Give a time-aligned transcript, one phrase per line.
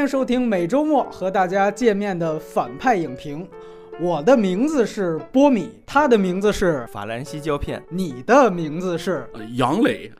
[0.00, 3.46] 迎收听每周末和大家见面的反派影评。
[4.00, 10.10] 我的名字是波米，他的名字是，法兰西胶片，你的名字是呃杨磊，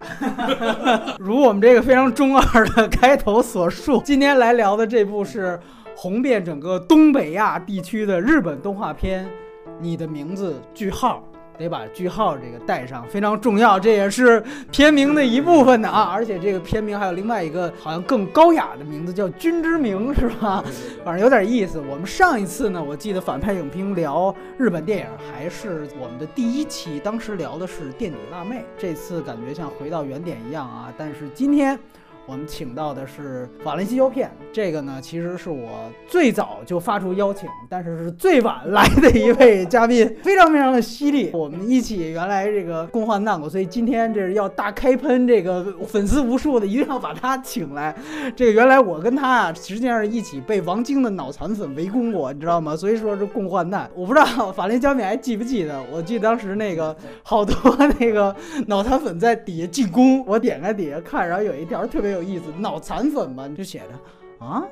[1.19, 5.59] 如我们这个非常中二的开头所述，今天来聊的这部是
[5.97, 9.25] 红遍整个东北亚地区的日本动画片
[9.81, 11.25] 《你的名字：句号》。
[11.61, 14.43] 得把句号这个带上，非常重要，这也是
[14.73, 16.11] 片名的一部分的啊。
[16.13, 20.65] 而且这个片名还有另外一个好像更高雅的名字，叫《君之名》，是吧？
[21.05, 21.79] 反正有点意思。
[21.79, 28.65] 我们上一次呢，我记得反派影评聊日本电影还是我们的第一期，当时聊的是垫底辣妹。
[28.79, 30.91] 这次感觉像回到原点一样啊。
[30.97, 31.79] 但是今天。
[32.31, 41.33] 我们请到的是法兰西胶片，这个呢，其实是我最早就发出邀请，但是是最晚来的一位嘉宾，非常非常的犀利。
[41.35, 47.93] 我们一起原来这个共患难过，所以今天这是要大开喷，这个粉丝无数的，一定要把他请来。
[48.37, 52.77] 这个原来我跟他啊，实际上是一起被王晶的脑残粉围攻过，你知道吗？
[52.77, 53.91] 所以说是共患难。
[53.93, 55.83] 我不知道法兰西胶片还记不记得？
[55.93, 57.55] 我记得当时那个好多
[57.99, 58.33] 那个
[58.69, 62.20] 脑残粉在底下进攻，我点开底下看，然后有一条特别有。
[62.21, 64.63] 有意思脑残粉嘛，就写着啊，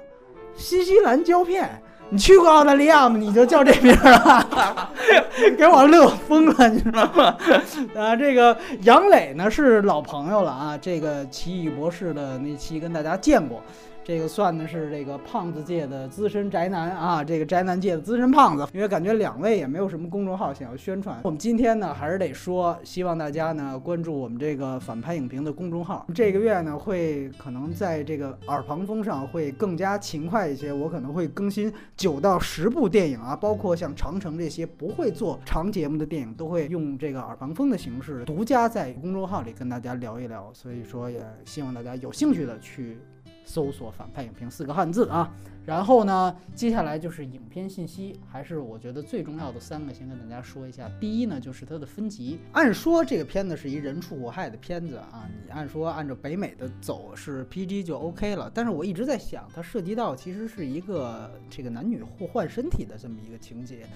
[0.54, 1.66] 新西兰胶片，
[2.10, 3.16] 你去过澳大利亚吗？
[3.16, 4.92] 你就叫这名儿啊，
[5.56, 7.36] 给我乐疯了，你知道吗？
[7.96, 13.62] 啊，这个杨磊呢是老朋友了啊，这个奇异博士的那期跟大家见过。
[14.08, 18.66] 这个算的是这个胖子界的资深宅男啊，这个宅男界的资深胖子。
[18.72, 26.06] 因为感觉两位也没有什么公众号想要宣传，我们今天呢还是得说，希望大家呢关注我们这个反派影评的公众号。
[26.14, 40.50] 这个月呢会可能在这个耳旁风上会更加勤快一些，我可能会更新九到十部电影啊，包括像长城这些不会做长节目的电影，都会用这个耳旁风的形式独家在公众号里跟大家聊一聊。
[40.54, 42.96] 所以说也希望大家有兴趣的去。
[43.48, 45.32] 搜索“反派影评”四个汉字啊，
[45.64, 50.90] 然后呢，接下来就是影片信息，还是我觉得最重要的三个，先跟大家说一下。
[51.00, 52.38] 第一呢，就是它的分级。
[52.52, 58.50] 按说这个片子是一人畜无害的片子啊，你按说按照北美的走是 PG 就 OK 了。
[58.54, 63.86] 但是我一直在想，它涉及到其实是一个这个男女互换身体的这么一个情节。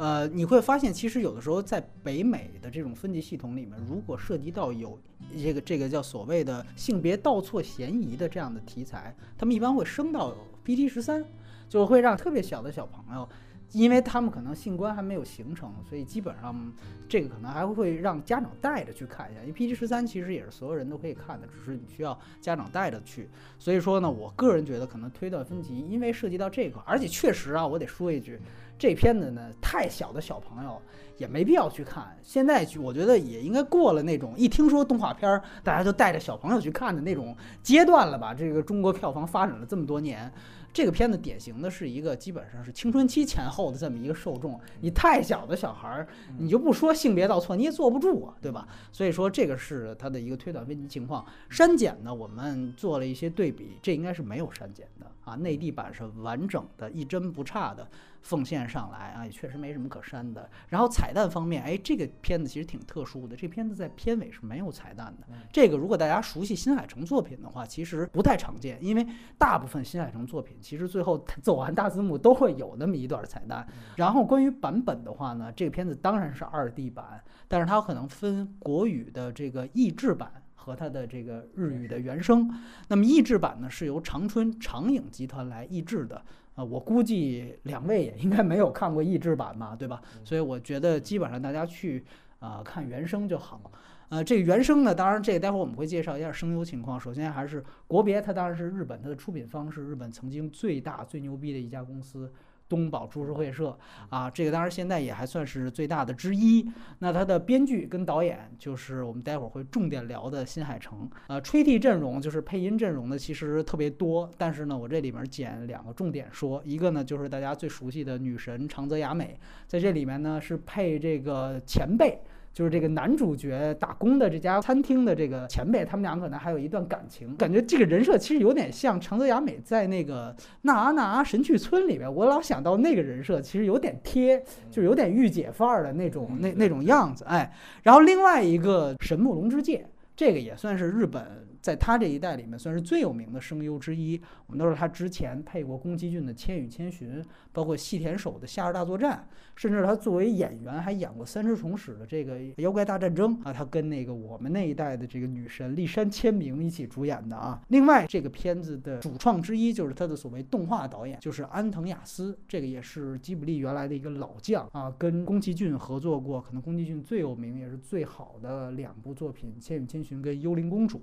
[0.00, 4.98] 呃，你会发现，其实有的时候在北美的这种分级系统里面，如果涉及到有
[5.36, 10.34] 这个这个叫所谓的性别倒错嫌疑的这样的题材，他们一般会升到
[10.64, 11.22] PG 十三，
[11.68, 13.28] 就会让特别小的小朋友，
[13.72, 16.72] 因为他们可能性观还没有形成，所以基本上
[17.06, 19.42] 这个可能还会让家长带着去看一下。
[19.42, 23.28] 因为 PG 十三其实也是所有人都可以看的，只是你需要家长带着去。
[23.58, 28.40] 所以说呢，我个人觉得可能推断分级，因为涉及到这个，而且确实啊，我得说一句。
[28.80, 30.80] 这片子呢，太小的小朋友
[31.18, 32.16] 也没必要去看。
[32.22, 38.32] 现在我觉得也应该过了那种一听说动画片儿，大家就带着小朋友去看的那种阶段了吧？
[38.32, 40.32] 这个中国票房发展了这么多年。
[40.72, 46.08] 这个片子典型的是一个基本上是青春期前后的这么一个受众，你太小的小孩儿，
[46.38, 48.66] 你就不说性别倒错，你也坐不住啊，对吧？
[48.92, 51.26] 所以说这个是它的一个推断分级情况。
[51.50, 57.86] 删减呢，我们做了一些对比，这应该是没有删减的啊，内地版是完整的，一帧不差的
[58.22, 60.48] 奉献上来啊，也确实没什么可删的。
[60.68, 65.26] 然后彩蛋方面，哎，这个片子其实挺特殊的，这片子在片尾是没有彩蛋的。
[65.52, 69.06] 这个如果大家熟悉新海诚作品的话，其实不太常见，因为
[69.38, 70.56] 大部分新海诚作品。
[70.60, 73.66] 其实最后走完大字幕都会有那么一段彩蛋。
[73.96, 82.50] 然后关于版本的话呢，这个片子当然是二 D 版，但是它可能分国语的这个译制版和它的这个日语的原声。
[82.88, 86.22] 那么译制版呢是由长春长影集团来译制的
[86.54, 90.02] 啊，我估计两位也应该没有看过译制版嘛，对吧？
[90.24, 92.04] 所以我觉得基本上大家去
[92.38, 93.60] 啊看原声就好。
[94.08, 96.98] 呃，这个原声呢，当然这个待会儿我们会介绍一下声优情况。
[96.98, 102.32] 首先还是国别，它当然是日本，它的出品方是日本曾经最大最牛逼的一家公司
[102.70, 103.76] 东宝株式会社
[104.08, 106.66] 啊，这个当然现在也还算是最大的之一。
[107.00, 111.10] 那它的编剧跟导演就是我们待会儿会重点聊的新海诚。
[111.26, 122.20] 呃，吹替阵容就是配音阵容呢其实特别多，但是呢，我这里面捡两个重点说，一个呢就是大家最熟悉的女神长泽雅美，在这里面呢是配这个前辈。
[122.52, 137.52] 就是这个男主角打工的这家餐厅的这个前辈，他们俩可能还有一段感情，感觉这个人设其实有点像长泽雅美在那个《那阿那阿神去村》里面，我老想到那个人设其实有点贴，就有点御姐范儿的那种那那种样子，哎。
[137.82, 139.86] 然后另外一个神木龙之介，
[140.16, 141.24] 这个也算是日本
[141.60, 144.20] 在他这一代里面算是最有名的声优之一。
[144.46, 147.22] 我们都知道他之前配过宫崎骏的《千与千寻》，
[147.52, 157.60] 包括细田守的《夏日大作战》，甚至他作为演员还演过三只虫史的这个《妖怪大战争》啊，他跟那个我们那一代的这个女神立山千明一起主演的啊。
[157.68, 170.98] 另外，这个片子的主创之一就是他的所谓动画导演，就是安藤雅思，这个也是吉卜力原来的一个老将啊，跟宫崎骏合作过，可能宫崎骏最有名也是最好的两部作品《千与千寻》跟《幽灵公主》。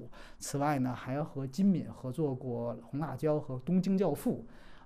[0.48, 4.46] 此外呢，还和金敏合作过《红辣椒》和《东京教父》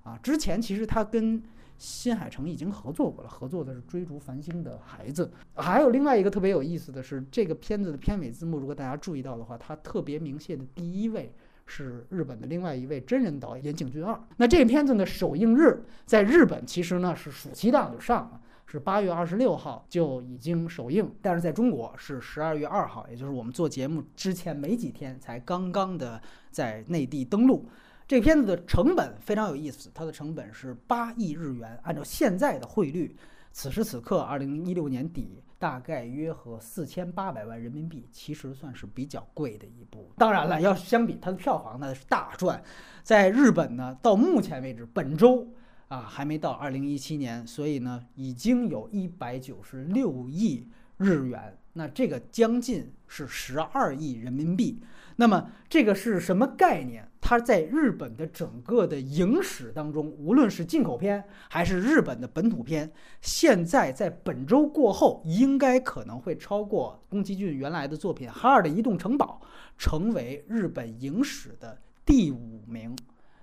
[0.10, 0.18] 啊。
[0.24, 1.40] 之前其实他跟
[1.78, 5.32] 新海诚已经合作过了，合作的是《追逐繁星的孩子》。
[5.62, 11.32] 还有另外一个特别有意思的是，这个片子的片尾字幕，如果大家注意到的话，它特别明谢的第一位。
[11.68, 14.20] 是日本的另外一位真人导演岩井俊二。
[14.38, 18.42] 那这个片子呢，首映日在日本其实呢是暑期档就上了，
[18.72, 26.22] 是八月二十六号就已经首映，但是在中国是十二月二号，也就是我们做节目之前没几天才刚刚的
[26.52, 27.68] 在内地登陆。
[28.08, 33.16] 这片子的成本非常有意思，它的成本是八亿日元，按照现在的汇率，
[33.52, 35.44] 此时此刻二零一六年底。
[35.62, 40.12] 大概约合四千八百万人民币，其实算是比较贵的一部。
[40.18, 42.60] 当然了，要相比它的票房那是大赚。
[43.04, 45.48] 在日本呢，到目前为止，本周
[45.92, 54.82] 啊还没到二零一七年，所以呢已经有一百九十六亿日元，那这个将近是十二亿人民币。
[55.18, 57.06] 那么这个是什么概念？
[57.20, 62.90] 它在日本的整个的影史当中，无论是进口片还是日本的本土片，
[63.20, 69.42] 现在在本周过后，应该可能会超过宫崎骏原来的作品《哈尔的移动城堡》，
[69.78, 72.96] 成为日本影史的第五名。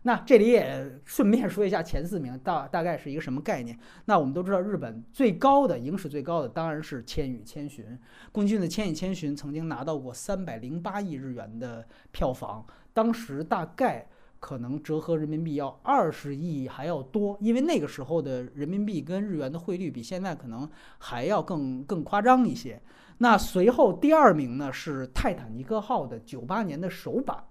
[0.08, 3.78] 那这里也顺便说一下前四名大大概是一个什么概念？
[4.06, 7.84] 那我们都知道，日本最高的影史最高的当然是《千与千寻》，
[8.32, 12.64] 宫崎骏的《千与千寻》曾经拿到过三百零八亿日元的票房，
[12.94, 14.08] 当时大概
[14.40, 20.66] 可能折合人民币要二十亿还要多，因为那个时候的人民币跟日元的汇率比现在可能
[21.00, 22.80] 还要更更夸张一些。
[23.18, 27.44] 那随后第二名呢是《泰坦尼克号》的九八年的首版，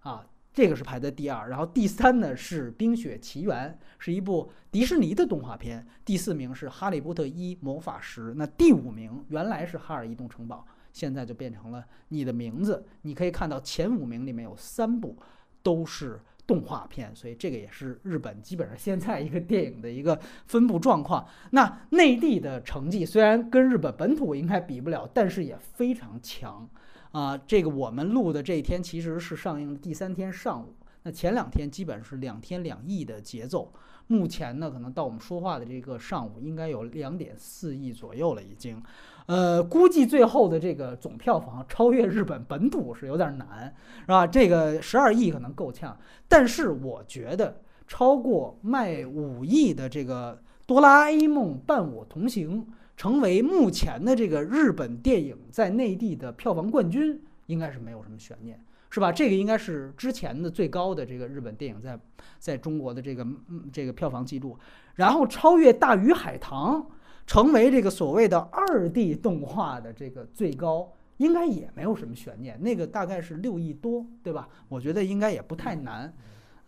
[0.00, 0.26] 啊。
[0.52, 5.86] 这个是排在第二，然后第三呢是《冰雪奇缘》，是一部迪士尼的动画片。
[6.04, 12.84] 第四名是《哈利波特一魔法石》，那第五名原来是《哈尔移动城堡》，现在就变成了《你的名字》。
[13.02, 15.16] 你可以看到前五名里面有三部
[15.62, 21.24] 都是动画片，所以这个也是日本基本上现在一个电影的一个分布状况。
[21.52, 26.68] 那内地的成绩虽然跟日本本土应该比不了，但是也非常强。
[27.12, 33.72] 啊，这个我们录的这一天其实是上映的第三天上午，那前两天基本是两天两亿的节奏。
[34.06, 38.82] 目前呢，可能到我们说话的这个上午，应该有两点四亿左右了已经。
[39.26, 44.26] 呃，估计最后的这个总票房超越日本本土是有点难，是吧？
[44.26, 45.96] 这个十二亿可能够呛，
[46.28, 50.34] 但是我觉得超过卖五亿的这个
[50.66, 52.64] 《哆啦 A 梦伴我同行》。
[53.00, 59.10] 成为目前的这个日本电影在内地的票房冠军，应该是没有什么悬念，是吧？
[59.10, 61.98] 这个应该是之前的最高的这个日本电影在
[62.38, 63.26] 在中国的这个
[63.72, 64.54] 这个票房记录，
[64.96, 66.82] 然后超越《大鱼海棠》，
[67.26, 72.60] 成为这个所谓的二 D 动画的这个最高，应该也没有什么悬念。
[72.60, 74.46] 那个大概是六亿多，对吧？
[74.68, 76.12] 我觉得应该也不太难。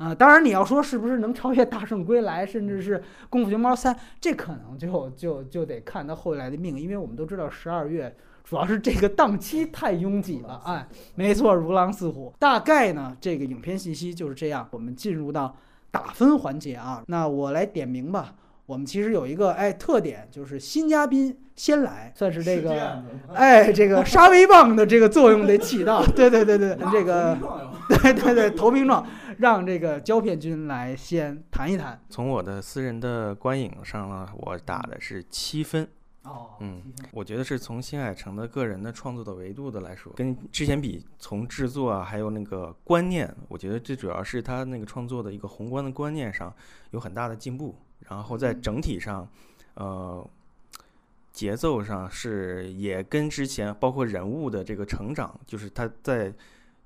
[0.03, 2.99] 啊，当然你要说是不是能超越《大圣归来》，甚至是
[3.31, 10.61] 《功夫熊猫三》，这可能就就就得看他后来的命，因为我们都知道十二月主要是这个档期太拥挤了。
[10.67, 12.35] 哎，没错，如狼似虎。
[12.41, 14.67] 大概呢，这个影片信息就是这样。
[14.73, 15.55] 我们进入到
[15.93, 18.35] 打分环节啊，那我来点名吧。
[18.73, 26.03] 我们其实有一个哎特点，就是新嘉宾先来，算是这个哎这个 杀威棒的这个作用得起到。
[26.17, 27.37] 对对对对，这个
[28.01, 32.01] 对对对投名状，让这个胶片君来先谈一谈。
[32.09, 35.87] 从我的私人的观影上呢，我打的是七分。
[36.23, 46.51] 哦，嗯，我觉得是从新海诚的个人的创作的维度的来说，跟之前比，从制作啊，还有那个观念，我觉得最主要是他那个创作的一个宏观的观念上
[46.93, 47.75] 有很大的进步。
[48.13, 49.27] 然后在整体上，
[49.75, 50.29] 呃，
[51.33, 56.31] 节奏上是也跟之前包括人物的这个成长，就是他在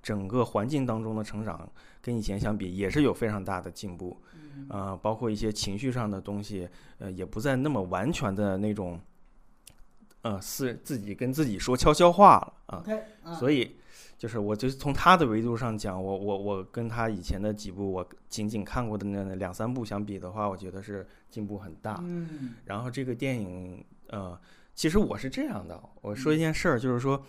[0.01, 1.69] 整个环境当中的成长，
[2.01, 4.17] 跟以前相比也是有非常大的进步。
[4.69, 6.69] 呃，包括一些情绪上的东西，
[6.99, 9.01] 呃，也不再那么完全的那种，
[10.23, 12.85] 呃，是自己跟自己说悄悄话了啊。
[13.35, 13.77] 所以。
[14.19, 21.99] 就是我，就是从他的维度上讲，我我我跟他以前的几部我仅仅看过的那两三部相比的话，我觉得是进步很大。
[22.03, 22.55] 嗯。
[22.65, 24.39] 然后这个电影，呃，
[24.75, 27.23] 其实我是这样的，我说一件事儿，就是说，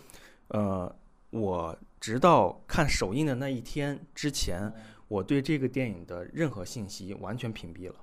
[0.48, 0.94] 呃，
[1.30, 4.72] 我直到看首映的那一天之前，
[5.08, 7.96] 我对这个电影的任何信息完全屏蔽了。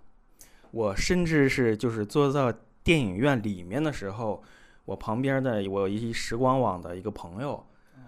[0.71, 4.43] 我甚至是就是坐到电影院里面的时候，
[4.83, 7.65] 我旁边的我一时光网的一个朋友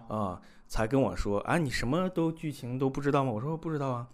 [0.07, 3.31] 啊、才跟我说啊，你什么都剧情都不知道吗？
[3.31, 4.07] 我说不知道啊。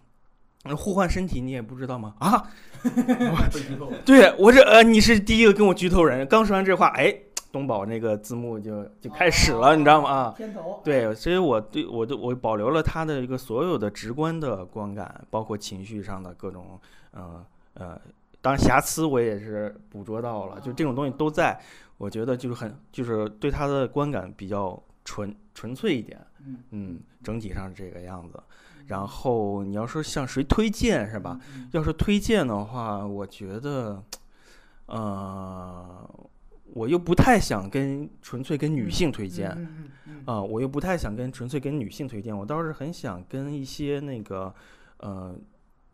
[0.66, 2.14] 那互换身体你也不知道吗？
[2.20, 2.48] 啊
[4.06, 6.26] 对我这呃，你是第一个跟我剧透人。
[6.26, 7.14] 刚说完这话，哎，
[7.52, 10.08] 东宝那个字幕就就开始了，你知道吗？
[10.08, 16.80] 啊，片头，对，所以我对我都我保留了他的一个所有的直观的观感，包括情绪上的各种，
[17.10, 17.44] 呃
[17.74, 18.00] 呃，
[18.40, 21.60] 当然瑕疵我也是捕捉到了，就这种东西都在，
[21.98, 28.42] 我觉得就是很就是对他的观感比较纯纯粹一点，嗯嗯，整体上是这个样子。
[28.86, 31.40] 然后你要说向谁推荐是吧？
[31.54, 31.68] 嗯？
[31.72, 34.02] 要是推荐的话，我觉得，
[34.86, 36.28] 呃，
[36.74, 44.54] 我又不太想跟纯粹跟女性推荐，嗯嗯嗯啊、我又不太想跟纯粹跟女性推荐，我倒是很想跟一些那个，
[44.98, 45.34] 呃，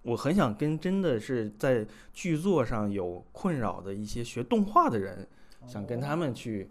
[0.03, 5.29] 我很想跟真的是在剧作上有困扰的一些学动画的人，
[5.67, 6.71] 想跟他们去，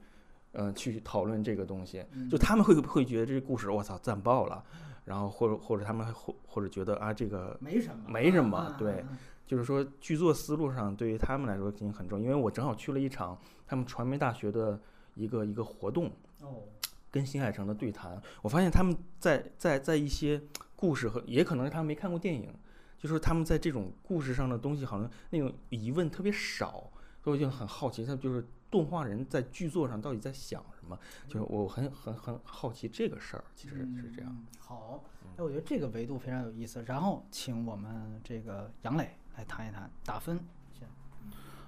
[0.52, 2.04] 呃，去讨论这个东西。
[2.12, 2.30] 嗯。
[2.30, 4.64] 就他们会不会觉得这个故事我操赞爆了，
[5.06, 9.06] 然后或者或者他们或或者觉得啊这个没什么，没什么啊对，
[9.46, 14.80] 就是说剧作思路上对于他们来说肯定很重要，因为我正好去了一场他们传媒大学的
[15.16, 16.64] 一个一个活动，哦，
[17.12, 20.42] 跟新海诚的对谈，我发现他们在在在一些
[20.76, 22.54] 故事和也可能是他们没看过电影，
[22.98, 26.92] 就是他们在这种故事上的东西好像那种疑问特别少，
[27.30, 34.30] 我就很好奇，他就是动画人在剧作上到底在想什么，就是我很很很好奇这个事儿，其实是这样。
[34.30, 34.46] 嗯。
[34.60, 35.04] 好，
[35.38, 36.84] 哎，我觉得这个维度非常有意思。
[36.86, 40.40] 然后请我们这个杨磊来谈一谈打分。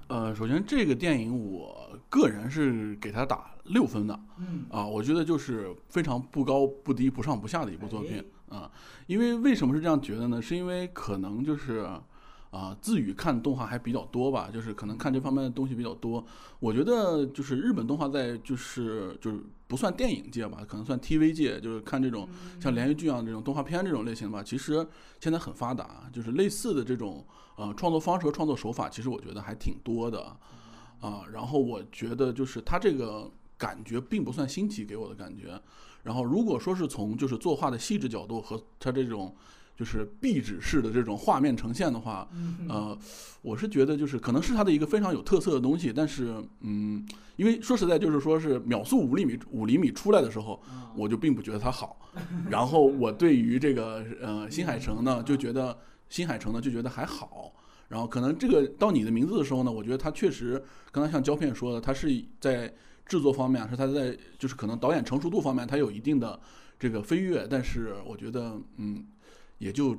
[0.07, 8.69] 呃，首先这个电影我个人是给他打六分的嗯啊，我觉得就是非常不高不低、不上不下的一部作品啊。
[9.07, 10.41] 因为为什么是这样觉得呢？
[10.41, 11.87] 是因为可能就是
[12.51, 16.23] 啊，自语看动画还比较多吧，就是可能看这方面的东西比较多。
[16.59, 22.27] 我觉得就是日本动画在就是就是不算电影界吧，可能算 TV 界，就是看这种
[22.59, 24.85] 像连续剧啊这种动画片这种类型的吧，其实
[25.21, 30.35] 现在很发达，就是类似的这种呃创作方式和创作手法，其实我觉得还挺多的
[30.99, 31.23] 啊。
[31.31, 35.57] 然后我觉得就是它这个感觉并不算新奇给我的感觉。
[36.03, 39.33] 然后如果说是从就是作画的细致角度和它这种
[39.81, 42.29] 就是壁纸式的这种画面呈现的话，
[42.69, 42.95] 呃，
[43.41, 47.03] 我是觉得就是可能是它的一个非常有特色的东西，但是嗯，
[47.35, 50.61] 因为说实在就是说是秒速五厘米五厘米出来的时候，
[50.95, 51.97] 我就并不觉得它好。
[52.47, 55.75] 然后我对于这个呃新海诚呢，就觉得
[56.09, 57.51] 新海诚呢就觉得还好。
[57.87, 62.71] 然后可能这个到你的名字的时候呢，我觉得它确实刚才像胶片说的，它是在
[63.07, 66.39] 制作方面，是它在就是可能导演成熟度方面，它有一定的
[66.79, 69.05] 这个飞跃，但是我觉得嗯，
[69.61, 69.95] 也就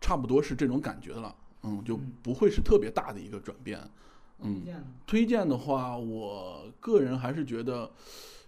[0.00, 3.78] 差不多是这种感觉了，嗯，就不会是特别大的一个转变，
[4.40, 4.62] 嗯。
[5.06, 7.88] 推荐的话，我个人还是觉得，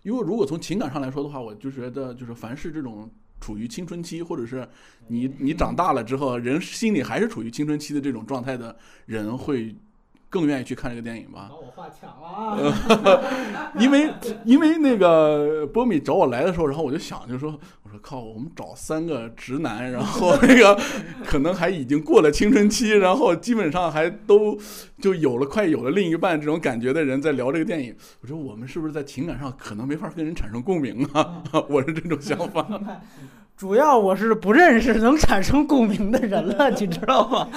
[0.03, 3.11] 因为如果从情感上来说的话，我就觉得就是凡是这种
[3.43, 4.67] 处于青春期，或者是
[5.09, 9.77] 你你长大了之后，人心里还是处于青春期的这种状态的人，会
[10.35, 11.49] 更愿意去看这个电影吧。
[11.49, 13.71] 把我话抢了啊！
[13.79, 14.11] 因为
[14.45, 20.77] 因为那个波米找我来的时候，然后我就想，就说我说靠，我们找三个直男，然后那个
[21.25, 24.59] 可能还已经过了青春期，然后基本上还都
[25.01, 31.45] 就有了快有了另一半这种感觉的人在聊这个电影，我说我们是不是在情感上可能没法跟人产生共鸣啊？
[31.71, 32.67] 我是这种想法。
[33.57, 37.49] 主要我是不认识能产生共鸣的人了，你知道吗？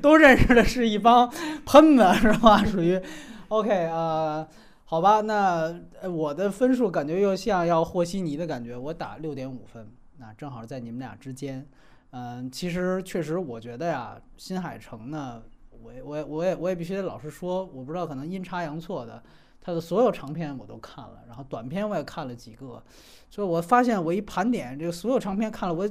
[0.00, 1.28] 都认识的是一帮
[1.66, 2.64] 喷 是吧？
[2.64, 3.00] 属于
[3.48, 4.46] OK 呃，
[4.84, 5.74] 好吧，那
[6.08, 11.66] 我的分数感觉又像要和稀泥的感觉，我打六点五分，那正好在你们俩之间。
[12.10, 19.22] 嗯、其实确实我觉得呀，新海诚呢，我我我也我也必须得老实说，我不知道可能阴差阳错的，
[19.60, 22.82] 他的所有长片我都看了，然后短片我也看了几个，
[23.28, 25.86] 所以我发现我一盘点这个所有长片看了，我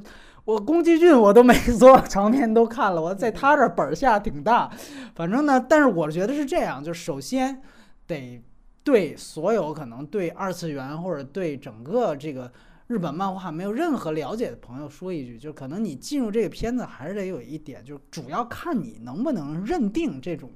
[0.48, 4.72] 我宫崎骏我都没 做长片都看了，我在他这本儿下挺大，
[5.14, 7.62] 反正呢，但是我觉得是这样，就是首先
[8.08, 8.42] 得
[8.82, 12.50] 对所有可能对二次元或者对整个这个
[12.88, 20.50] 日本漫画没有任何了解的朋友说一句，就可能你进入这个片子还是得有一点，就是主要看你能不能认定这种，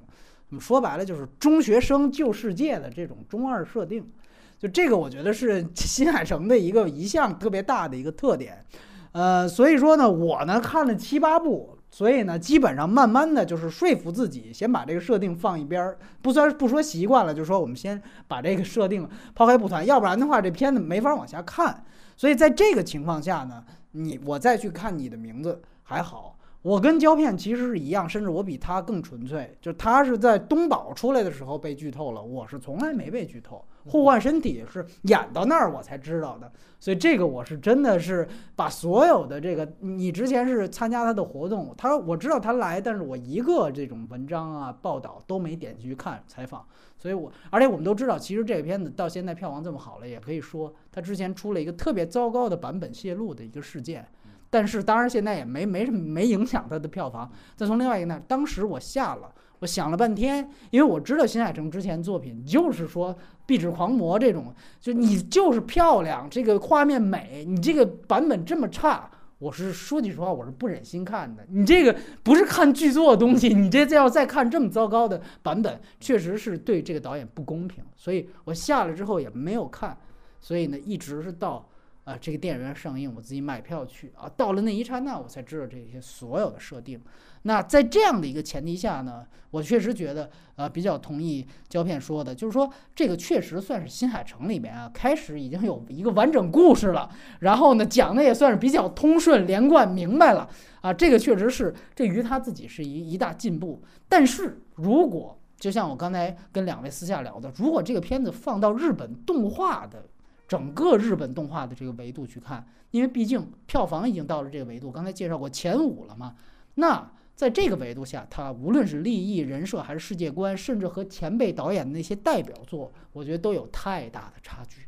[0.47, 4.09] 怎么说白了就是中学生救世界的这种中二设定。
[4.57, 8.65] 就这个，我觉得是 新海诚的一个一项特别大的一个特点。
[9.13, 21.83] 呃，所以说呢，我呢看了七八部，所以呢，基本上慢慢的就是说服自己，先把这个设定放一边儿，不算不说习惯了，就说我们先把这个设定抛开不谈，要不然的话这片子没法往下看。
[22.15, 26.37] 所以在这个情况下呢，你我再去看你的名字还好。
[26.61, 29.57] 我跟胶片其实是一样，甚至我比他更纯粹。
[29.59, 33.65] 就他是在东宝出来的时候被剧透了，我是从来没被剧透。
[33.87, 46.63] 互换身体是演到那儿我才知道的，所以这个我是真的是把所有的这个，你之前是参加他的活动，他我知道他来，但是我一个这种文章啊报道都没点进去看采访，
[46.95, 54.07] 所以我而且我们都知道，其实这个片子到现在票房这么好了，也可以说他之前出了一个特别糟糕的版本泄露的一个事件。
[54.51, 57.31] 但是当然现在也没没什么没影响它的票房。
[57.55, 63.15] 再从另外一个呢，当时我下了，我想了半天，因为我知道新海诚之前作品就是说
[63.45, 71.45] 《壁纸狂魔》这种，就你就是漂亮，这个画面美，你这个版本这么差，我是说句实话，我是不忍心看的。
[71.49, 77.81] 你这个不是看剧作的东西，你这要再看这么糟糕的版本，确实是对这个导演不公平。
[77.95, 79.97] 所以我下了之后也没有看，
[80.41, 81.65] 所以呢，一直是到。
[82.03, 84.29] 啊，这个电影院上映，我自己买票去啊。
[84.35, 86.99] 到了那一刹那，我才知道这些所有的设定。
[87.43, 97.09] 那在这样的一个前提下呢，我确实觉得，呃，比较同意胶片说的，就是说这个确实算是新海诚里面啊，开始已经有一个完整故事了。
[97.39, 100.49] 然后呢，讲的也算是比较通顺连贯明白了
[100.81, 100.93] 啊。
[100.93, 103.81] 这个确实是这于他自己是一一大进步。
[104.09, 110.03] 但是如果就像我刚才跟两位私下聊的，如果这个片子放到日本动画的。
[110.51, 116.35] 整个日本动画的这个维度去看，因为毕竟票房已经到了这个维度，刚才介绍过前五了嘛。
[116.75, 124.81] 那在这个维度下，它无论是立意、人设还是世界观，甚至和前辈导演的那些代表作，我觉得都有太大的差距。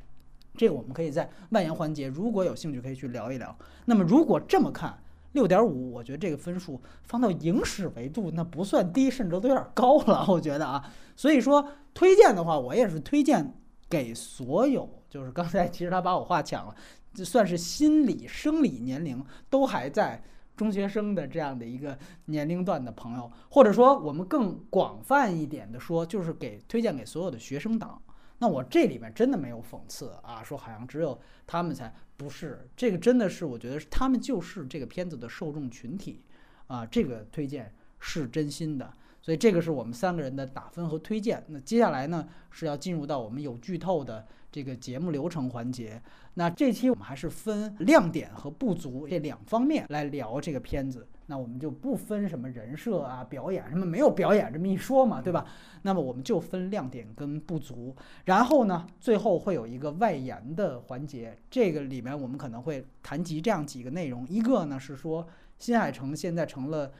[0.57, 3.57] 这个我们可以在外延环节，如果有兴趣可以去聊一聊。
[3.85, 5.01] 那么如果这么看，
[5.31, 10.25] 六点五，我觉得这个分数放到影史维度，那不算低，甚至都有点高了。
[10.27, 13.55] 我觉得啊，所以说推荐的话，我也是推荐
[13.89, 14.89] 给所有。
[15.09, 16.75] 就是刚才其实他把我话抢了，
[17.13, 20.23] 就算是心理生理年龄都还在
[20.55, 28.01] 中学生的这样的一个年龄段的朋友，或者说我们更广泛一点的说，就是给推荐给所有的学生党。
[28.39, 36.23] 那我这里面真的没有讽刺啊，说好像只有他们才不是，这个真的是我觉得他们就是这个片子的受众群体
[36.67, 38.91] 啊，这个推荐是真心的。
[39.23, 41.43] 所以这个是我们三个人的打分和推荐。
[41.47, 44.27] 那接下来呢是要进入到我们有剧透的。
[44.51, 45.99] 这个节目流程环节，
[46.35, 51.07] 那这期我们还是分亮点和不足这两方面来聊这个片子。
[51.25, 55.43] 那我们就不分什么人设啊、表演什么，没有表演这么一说嘛，对吧？
[55.81, 57.95] 那么我们就分亮点跟不足。
[58.25, 66.91] 然后呢，最后会有一个外延的环节，这个里面我们可能会谈及这样几个内容：一个呢是说新海诚现在成了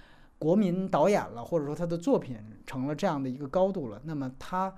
[0.44, 4.74] 国民导演了，或者说他的作品成了这样的一个高度了，那么他。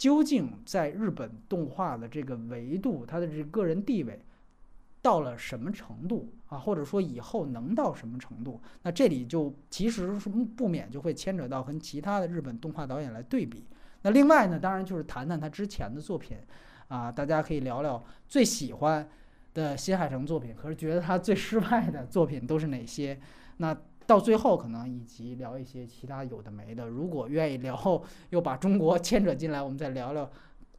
[0.00, 4.18] 究竟在日本动画的这个维度，他的这个人地位
[5.02, 6.56] 到了什么程度啊？
[6.56, 8.58] 或者说以后能到什么程度？
[8.82, 13.66] 那这里就其实是不免就会牵扯到跟其他的日本动画导演来对比。
[14.00, 16.38] 那另外呢，当然就是谈谈他之前的作品
[16.88, 19.06] 啊，大家可以聊聊最喜欢
[19.52, 23.20] 的新海诚作品，可是觉得他最失败的作品都是哪些？
[23.58, 23.76] 那。
[24.10, 30.28] 到最后可能以及聊一些其他有的没的，如果愿意聊，又把中国 牵扯进来，我们再聊聊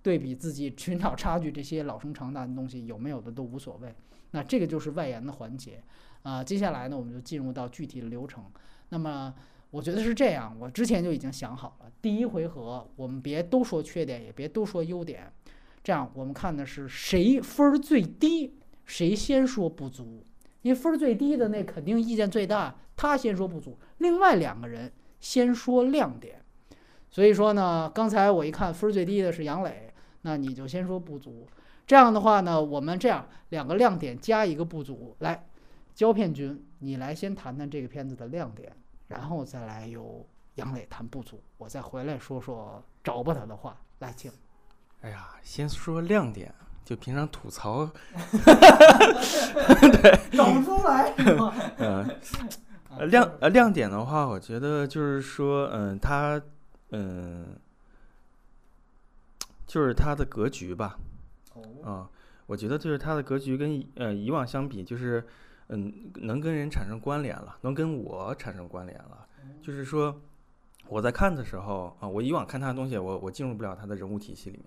[0.04, 3.96] 对比自己寻找差距这些老生常谈的东西有没有的都无所谓。
[4.32, 5.82] 那这个就是外延的环节
[6.24, 6.44] 啊。
[6.44, 8.44] 接下来呢，我们就进入到具体的流程。
[8.89, 9.34] 那么
[9.70, 15.32] 我觉得是这样，我之前就已经想好了，第一回合我们别都说缺点，也别都说优点，
[15.82, 20.26] 这样我们看的是谁分儿最低，谁先说不足。
[20.62, 26.43] 因为分儿最低的那肯定意见最大，他先说不足，另外两个人先说亮点。
[27.10, 31.47] 所以说呢，刚才我一看分儿最低的是杨磊，那你就先说不足。
[31.86, 35.45] 这样的话呢，我们这样两个亮点加一个不足，来，
[35.93, 38.71] 胶片君，你来先谈谈这个片子的亮点，
[39.08, 44.32] 然后再来由杨磊谈不足，我再回来说说找不他的话，来请。
[45.02, 46.54] 哎呀，先说亮点。
[46.84, 47.89] 就平常吐槽，
[50.02, 51.13] 对， 找不出来。
[51.78, 52.06] 嗯，
[53.10, 56.41] 亮呃亮点的话，我觉得就是说，嗯，他
[56.89, 57.56] 嗯，
[59.65, 60.98] 就是他的格局吧。
[61.54, 61.62] 哦。
[61.84, 62.10] 啊，
[62.46, 65.26] 我觉得就是他的格局跟呃以往相比，就是
[65.70, 69.26] 嗯能跟人产生关联了，能跟我产生关联了。
[69.62, 70.20] 就是说
[70.88, 74.65] 我在看的时候啊，我以往看他的东西，我我进入不了他的人物体系里面。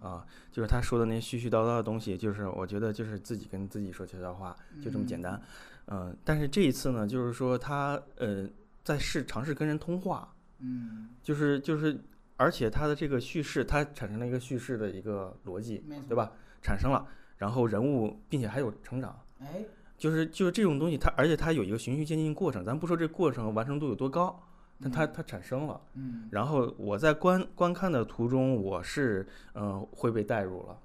[0.00, 5.40] 啊，就是他说的那些絮絮叨叨的东西，就是我觉得就是自己跟自己说悄悄话，就这么简单。
[5.86, 8.48] 嗯，但是这一次呢，就是说他呃
[8.82, 11.98] 在试尝试跟人通话，嗯，就是就是，
[12.36, 16.16] 而且他的这个叙事，他产生了一个叙事的一个逻辑，对？
[16.16, 16.32] 吧？
[16.62, 17.06] 产生了，
[17.38, 19.64] 然后人物并且还有成长，哎，
[19.96, 24.40] 就是就是这种东西，它而且它有一个循序渐进过程，咱不说这过程完成度有多高，
[24.82, 25.80] 但它它产生了。
[25.94, 30.78] 嗯，然后我在观观看的途中，我是嗯、呃会被带入了，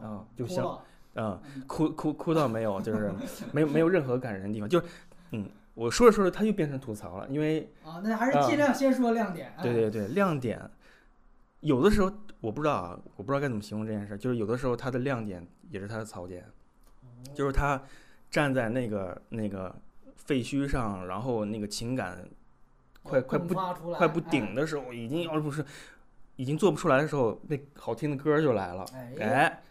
[0.00, 0.78] 哦啊就像
[1.14, 3.12] 嗯，哭哭哭到没有，就是
[3.52, 4.86] 没有没有任何感人的地方，就是
[5.32, 9.52] 嗯，我说着说着它又变成吐槽了，因为啊，那还是尽量先说亮点。
[9.56, 10.60] 哎，对对对，亮点
[11.60, 16.44] 有的时候我不知道啊，我不知道该怎么形容这件事，就是有的时候它的亮点也是它的槽点，
[17.34, 17.82] 就是他
[18.30, 19.74] 站在那个那个
[20.16, 22.24] 废墟上，然后那个情感
[23.02, 23.54] 快快不
[23.94, 25.64] 快不哎顶的时候，已经要不是
[26.36, 29.62] 已经做不出来的时候，那好听的歌就来了，哎，哎，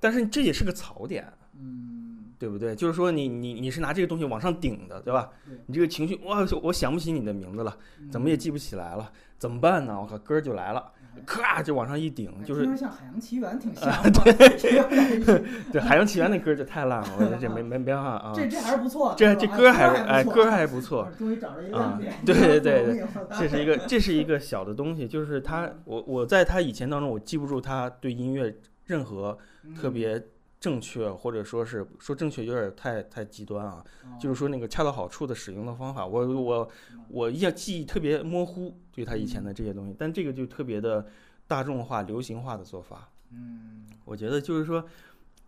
[0.00, 1.26] 但是这也是个槽点，
[1.58, 2.74] 嗯，对不对？
[2.74, 5.58] 就是说你你你是拿这个东西往上顶的，对吧对？
[5.66, 7.76] 你这个情绪，哇，我想不起你的名字了，
[8.10, 10.00] 怎么也记不起来了，怎么办呢？
[10.00, 18.32] 我靠，歌就来了，哎咔就往上一顶，就是像《海洋奇缘》挺像对 《海洋奇缘》那歌就太烂了，我觉得这没没没办法啊。
[18.34, 23.06] 这这还是不错，这这歌还是哎歌还不错，， 终于找着一个亮啊点，对对对
[23.38, 28.54] 这是一个这是一个小的东西，就是他我我在他以前当中我记不住他对音乐
[28.86, 29.36] 任何
[29.80, 30.22] 特别
[30.60, 36.70] 正确或者说是说正确有点太太极端啊，嗯就是说那个恰到好处的使用的方法，我我
[37.08, 41.06] 我印象记忆特别模糊，对他以前的这些东西，但这个就特别的
[41.46, 44.84] 大众化、流行化的做法，嗯我觉得就是说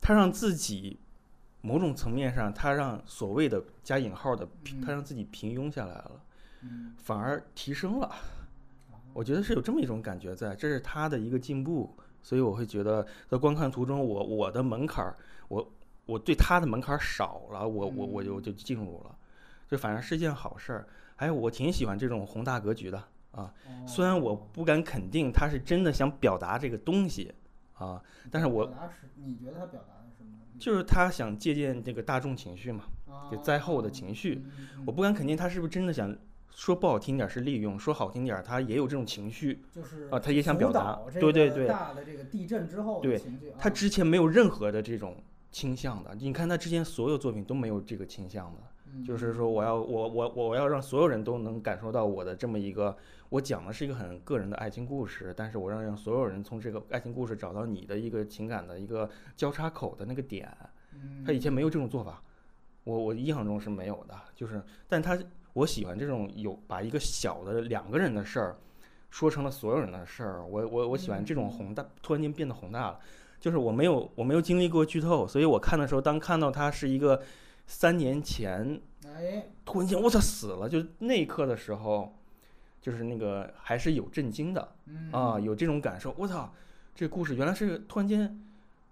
[0.01, 0.99] 他让自己。
[1.63, 6.25] 某种层面上，他让所谓的加引号的，嗯他让自己平庸下来了。
[6.63, 8.11] 嗯反而提升了。
[9.13, 15.17] 我觉得是有这么一种感觉在，这是他的一个进步，所以我会觉得在观看途中，我我的门槛儿，
[15.49, 15.73] 我
[16.07, 19.17] 我对他的门槛儿少了，我我我就我就进入了，
[19.69, 20.89] 就反而是件好事儿。
[21.17, 22.99] 还有我挺喜欢这种宏大格局的
[23.33, 27.33] 啊，哦虽然我不敢肯定他是真的想表达这个东西
[27.75, 28.73] 啊，但是我
[29.17, 30.31] 你觉得他表达的是什么？
[30.59, 32.85] 就是他想借鉴这个大众情绪嘛，
[33.31, 34.43] 就灾后的情绪，
[34.87, 36.17] 我不敢肯定他是不是真的想。
[36.55, 43.21] 说不好听点儿是利用，说好听点儿他也有这种情绪，就是啊他也想表达对对对大的这个地震之后的对
[43.59, 45.17] 他之前没有任何的这种
[45.51, 46.15] 倾向的。
[46.15, 48.61] 你看他之前所有作品都没有这个倾向的，
[48.93, 52.97] 嗯就是说我要我我我要让所有人都能感受到我的这么一个，
[53.29, 60.55] 我讲的是一个很个人的爱情故事，但是我让让所有人从这个爱情故事找到你的一个情感的一个交叉口的那个点。
[60.93, 62.21] 嗯他以前没有这种做法，
[62.83, 65.17] 我我印象中是没有的，就是，但他
[65.53, 68.57] 我喜欢这种有把一个小的两个人的事儿
[69.11, 71.51] 说成了所有人的事儿，我我我喜欢这种嗯。
[71.51, 73.01] 宏大，突然间变得宏大了，
[73.41, 77.21] 就是我没有我没有经历过剧透，所以我看的时候，当看到他是一个
[77.67, 82.15] 三年前哎，突然间我操死了，就那一刻的时候，
[82.81, 85.11] 就是那个还是有震惊的嗯。
[85.13, 86.53] 啊，有这种感受，我操，
[86.95, 88.41] 这故事原来是突然间。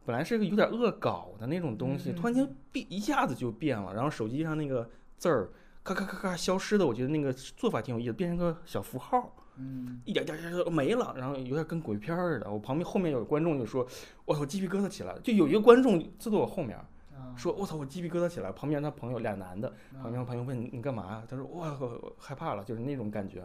[0.07, 5.51] 本来是个有点恶搞的那种东西，嗯突然间变一下子就变了，然后手机上那个字儿
[5.95, 12.51] 咔咔咔咔消失的，我觉得那个做法挺有意思，变成个小符号，嗯一点点点点没了，然后有点跟鬼片似的。
[12.51, 13.87] 我旁边后面有观众就说
[14.25, 16.89] ：“我操，鸡皮疙瘩起来了。”就有一个观众坐在我后面啊
[17.37, 21.23] 说：“我操，我鸡皮疙瘩起来。”旁边他朋友俩男的，啊旁边朋友问你你干嘛呀？
[21.29, 23.41] 他说：“哇，我害怕了，就是那种感觉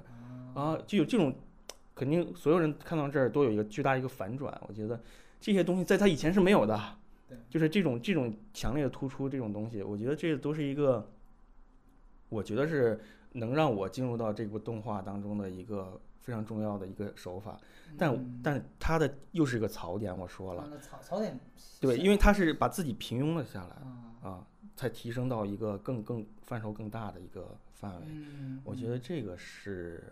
[0.55, 1.33] 啊啊，就有这种，
[1.95, 4.55] 肯定所有人看到这儿都有一个巨大一个反转。
[4.67, 5.01] 我觉得
[5.39, 6.79] 这些东西在他以前是没有的
[7.27, 11.09] 对，就是这种这种强烈的突出这种东西，我觉得这都是一个，
[12.33, 12.99] 我觉得是
[13.31, 17.59] 能让我进入到这部动画当中的一个非常重要的一个手法。
[17.97, 21.39] 但嗯但它的又是一个槽点，我说了，槽槽点
[21.79, 28.07] 对，因为它是把自己平庸了下来啊啊，才提升到一个更更范畴更大的一个范围。
[28.07, 30.03] 嗯，我觉得这个是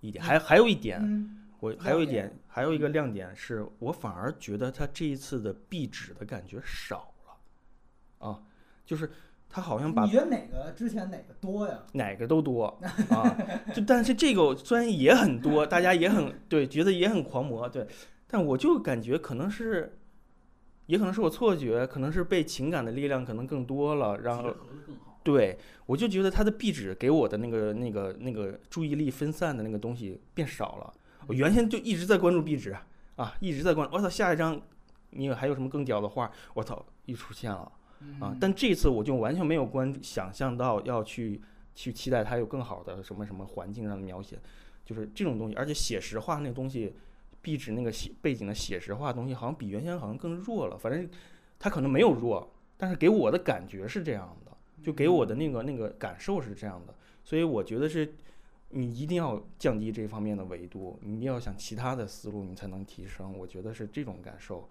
[0.00, 8.42] 一点，还还有一点，嗯我还有一点点，还有一个亮点是我反而觉得他这一次的壁纸的感觉少了，啊，
[8.86, 9.10] 就是
[9.48, 11.78] 他好像把你觉得哪个之前哪个多呀？
[11.92, 12.66] 哪个都多
[13.10, 13.36] 啊，
[13.74, 17.86] 就但是这个虽然也很多，大家也很对，觉得也很狂魔，对，
[18.26, 19.98] 但我就感觉可能是，
[20.86, 24.54] 也可能是我错觉，可能是被情感的力量可能更多了，然后。
[25.24, 30.94] 对我就觉得他的壁纸给我的那个那个那个注意力分散的那个东西变少了。
[31.26, 32.74] 我原先就一直在关注壁纸
[33.16, 33.94] 啊，一直在关注。
[33.94, 34.58] 我操，下一张
[35.10, 36.30] 你还有什么更屌的画？
[36.54, 37.70] 我操，又出现了
[38.20, 38.36] 啊！
[38.40, 41.40] 但这次我就完全没有关想象到要去
[41.74, 44.38] 去期待它有更好的什么什么环境上的描写，
[44.84, 45.54] 就是这种东西。
[45.54, 46.94] 而且写实化那个东西，
[47.42, 50.76] 壁纸那个写背景的写实化东西，好像比原先好像更弱了。
[50.78, 51.08] 反正
[51.58, 54.52] 它可能没有弱，但是给我的感觉是这样的。
[54.80, 58.14] 就给我的那个那个感受是这样的，所以我觉得是，
[58.68, 63.36] 你一定要降低这方面的维度，你一定要想其他的思路，你才能提升。
[63.36, 64.68] 我觉得是这种感受，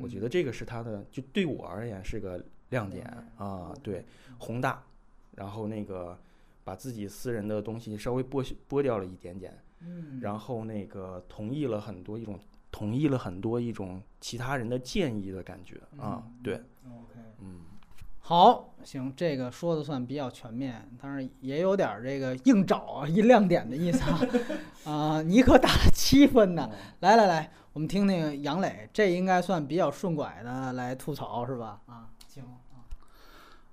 [0.00, 3.72] 我觉得这个是他的，就对我而言是个亮点啊。
[3.82, 4.04] 对，
[4.38, 4.82] 宏大，
[5.34, 6.18] 然后那个
[6.64, 12.38] 把自己私人的东西稍微剥剥掉了一点点，嗯然后那个同意了很多一种
[12.70, 16.22] 同意了很多一种其他人的建议的感觉啊。
[16.42, 17.20] 对，，OK。
[17.40, 17.60] 嗯。
[18.18, 24.20] 好，行，这个说的算比较全面，但是也有点儿这个硬找啊一亮点的意思啊。
[24.90, 26.68] 啊、你可打了七分呢。
[26.98, 31.80] 来来来，我们听听杨磊，这应该算比较顺拐的来吐槽是吧？
[31.86, 32.10] 啊，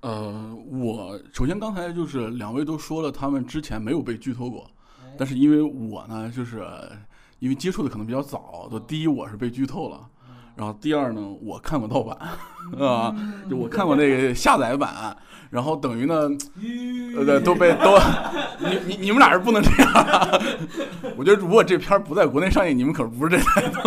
[0.04, 4.70] 呃，我首先刚才就是两位都说了，他们之前没有被剧透过，
[5.02, 6.62] 哎但是因为我呢，就是
[7.40, 10.02] 因为接触的可能比较早，就第一我是被剧透了，
[10.58, 12.18] 然后第二呢，我看过盗版
[12.86, 13.16] 啊，
[13.50, 15.16] 就我看过那个下载版，
[15.50, 16.30] 然后等于呢，
[17.16, 17.98] 呃，对都被都，
[18.60, 20.38] 你你你们俩是不能这样啊，
[21.16, 23.80] 我觉得如果这片儿不在国内上映，你们可不是这态度。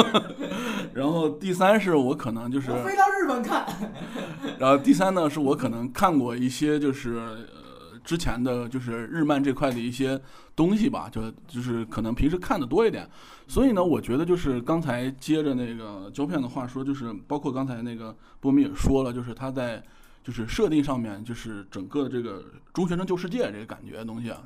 [0.96, 2.68] 然后第三是我可能就是。
[2.68, 3.66] 飞到日本看，
[4.58, 10.18] 然后第三呢，是我可能看过一些就是呃之前的就是日漫这块的一些
[10.54, 13.06] 东西吧，就就是可能平时看的多一点，
[13.46, 19.82] 所以呢，我觉得就是刚才接着那个胶片的话说，就是包括刚才那个波米也说了，就是他在
[20.24, 24.42] 就是设定上面，就是整个这个中学生救世界这个感觉的东西啊，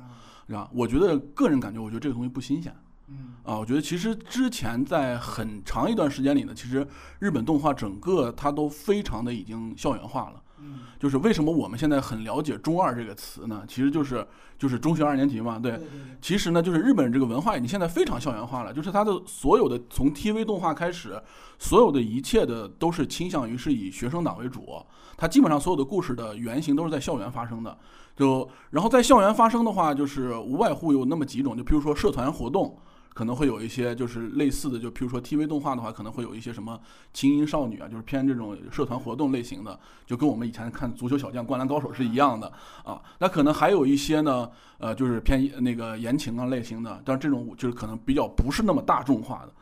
[0.47, 0.69] 是吧？
[0.73, 2.75] 我觉得个人感觉，我觉得这个东西不新鲜。
[3.11, 6.87] 嗯啊，我觉得其实之前在很长一段时间里呢，其实
[7.19, 10.41] 日本动画整个它都非常的已经校园化了。
[10.63, 13.63] 嗯，就是为什么我们现在很了解“中二”这个词呢？
[13.67, 14.25] 其实就是
[14.59, 15.79] 就是中学二年级嘛，对。
[16.21, 21.19] 其实呢，就是日本这个文化已经现在非常校园化了，就是它的所有的从 TV 动画开始，
[21.57, 24.85] 所有的一切的都是倾向于是以学生党为主，
[25.17, 27.75] 它基本上所有的故事的原型都是在校园发生的。
[28.15, 32.77] 就然后在校园发生的话，就是无外乎有那么几种，就比如说社团活动。
[33.13, 36.79] 可能会有一些就是类似的，就比如说 TV 动画的话，可能会有一些什么
[37.13, 42.51] 轻音少女啊，就是偏这种社团活动类型的，就跟我们以前看足球小将、灌篮高手是一样的
[42.83, 43.01] 啊。
[43.19, 49.53] 那可能还有一些呢，呃，就是偏那个言情啊类型的，但这种就是可能比较不是那么大众化的。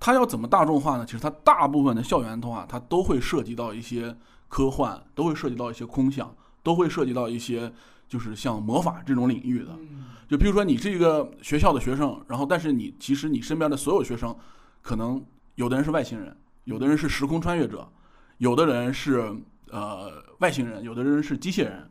[0.00, 1.04] 它要怎么大众化呢？
[1.06, 4.14] 其实它大部分的校园动画，它都会涉及到一些
[4.48, 7.72] 科幻，都会涉及到一些空想，都会涉及到一些
[8.08, 9.70] 就是像魔法这种领域的。
[9.70, 14.36] 嗯就比如说你是一个学校的学生，然后但是你其实你身边的所有学生，
[14.82, 17.88] 可能有的人是外星人，有的人是时空穿越者，
[18.38, 19.32] 有的人是
[19.70, 21.88] 呃外星人，有的人是机械人。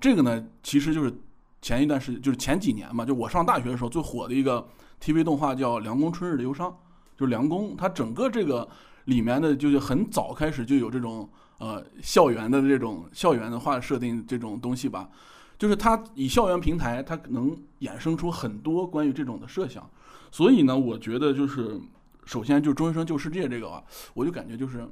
[0.00, 1.14] 这个呢，其实就是
[1.60, 4.66] 前一段时就是前几年嘛，就我上大学的时候最火的一个
[4.98, 6.70] TV 动画叫《凉宫春日的忧伤》，
[7.18, 8.66] 就是凉宫，它整个这个
[9.04, 15.10] 里面的就是很早开始就有这种呃校园的这种校园的话设定这种东西吧。
[15.56, 19.88] 就是它以校园平台，它能衍生出很多关于这种的设想，
[20.30, 21.80] 所以呢，我觉得就是
[22.24, 23.82] 首先就是中学生救世界这个啊，
[24.14, 24.86] 我就感觉就是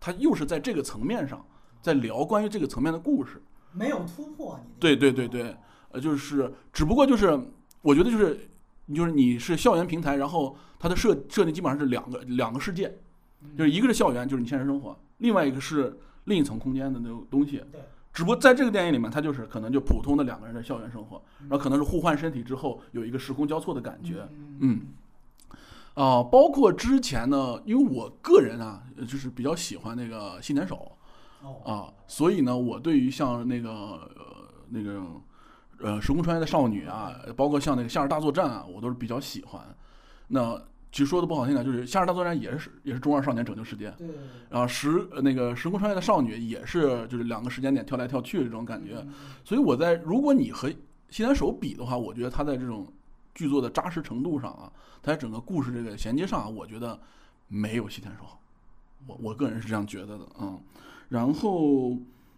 [0.00, 1.44] 它又是在这个层面上
[1.80, 3.40] 在聊关于这个层面的故事。
[3.72, 4.70] 没有突破你。
[4.80, 5.56] 对对对对，
[5.92, 7.38] 呃，就是只不过就是
[7.80, 8.50] 我觉得就是
[8.94, 12.98] 就是你是校园平台，然后它的设设定基本上是两个两个世界，
[13.56, 17.62] 就是一个是校园，就是你现实生活，另外一个是另一层空间的那种东西。
[17.70, 17.80] 对。
[18.18, 24.28] 只不过在这个电影里面，它就是可能就普通的两个人的校园生活，然后可能是互换身体之后有一个时空交错的感觉。
[24.58, 24.88] 嗯，
[25.94, 30.98] 啊、包括之前呢，因为我个人啊，呃就是比较喜欢那个新田守
[31.42, 35.00] 哦，啊，所以呢，我对于像那个呃那个
[35.78, 39.62] 呃时空穿越的少女啊，包括像那个夏日大作战啊，我都是比较喜欢。
[40.26, 44.08] 那其实说的不好听点，就是夏日大作战也是也是中二少年拯救世界，对。
[44.48, 49.06] 然后时呃那个时空穿越的少女也是就是两个时间点跳来跳去这种感觉。
[49.44, 50.70] 所以我在如果你和
[51.10, 52.86] 西南手比的话，我觉得他在这种
[53.34, 54.72] 剧作的扎实程度上啊，
[55.02, 56.98] 他在整个故事这个衔接上啊，我觉得
[57.48, 58.40] 没有西田守好。
[59.06, 60.60] 我我个人是这样觉得的，嗯。
[61.08, 61.96] 然后，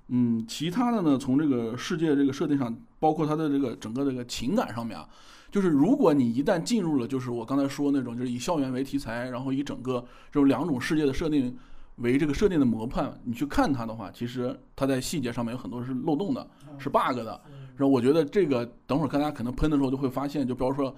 [0.09, 5.09] 嗯，其他的呢，从这个世界这个设定上，包括它的这个整个这个情感上面啊，
[5.51, 11.57] 就是如果你一旦进入了，就是我刚才说那种，就是以校园为题材，然后以整个这种两种世界的设定
[11.97, 17.41] 为这个设定的模判，你去看它的话，其实它在细节上面有很多是漏洞的，是 bug 的。
[17.77, 20.95] 然后我觉得这个等会儿大家可能喷的时候就会发现，就比如说，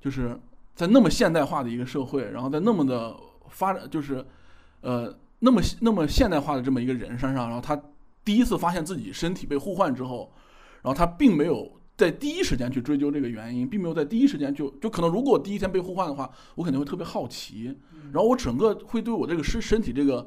[0.00, 0.38] 就是
[0.74, 3.16] 在那么现代化的一个社会，然后在那么的
[3.48, 4.24] 发展，就是
[4.80, 7.80] 呃那么那么现代化的这么一个人身上，然后他
[8.24, 10.32] 第一次发现自己身体被互换之后，
[10.82, 17.76] 然后他并没有在第一时间去追究这个原因，并没有在第一时间就就可能如果我第一天被互换的话，我肯定会特别好奇，
[18.12, 20.26] 然后我整个会对我这个身身体这个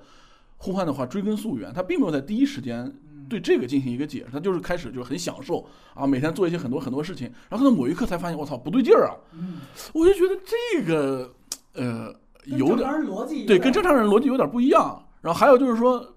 [0.58, 2.94] 互换的话追根溯源，他并没有在第一时间
[3.30, 9.56] 对这个进行一个解释，他就是开始就是很享受啊，每天做一些很多很多事情，然后到某一刻才发现我操不对劲儿啊，嗯，
[9.94, 11.34] 我就觉得这个
[11.74, 15.04] 呃有点人逻辑对，跟正常人逻辑有点不一样。
[15.20, 16.16] 然后还有就是说，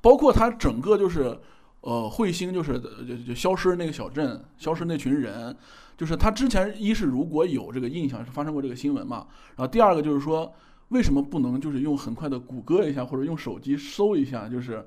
[0.00, 1.38] 包括他整个就是
[1.84, 5.54] 呃彗星就是就就消失那个小镇，消失那群人，
[5.96, 10.50] 就是他之前一是如果有这个印象是发生过这个新闻嘛，然后第二个就是说
[10.88, 14.86] 为什么不能就是用很快的谷歌一下或者用手机搜一下，就是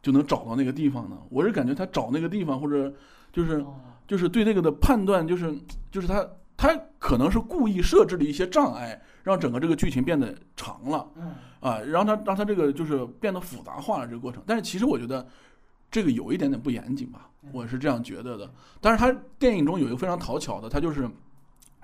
[0.00, 1.18] 就能找到那个地方呢？
[1.30, 2.94] 我是感觉他找那个地方或者
[3.32, 3.74] 就是哦
[4.06, 5.52] 就是对那个的判断，就是
[5.90, 6.24] 就是他
[6.56, 14.40] 他可能是故意设置了一些障碍，让整个这个剧情变得长了嗯啊，让他让他这个就是变得复杂化了这个过程。
[14.46, 15.26] 但是其实我觉得
[15.90, 18.52] 这个有一点点不严谨吧，我是这样觉得的。
[18.80, 21.08] 但是他电影中有一个非常讨巧的，他就是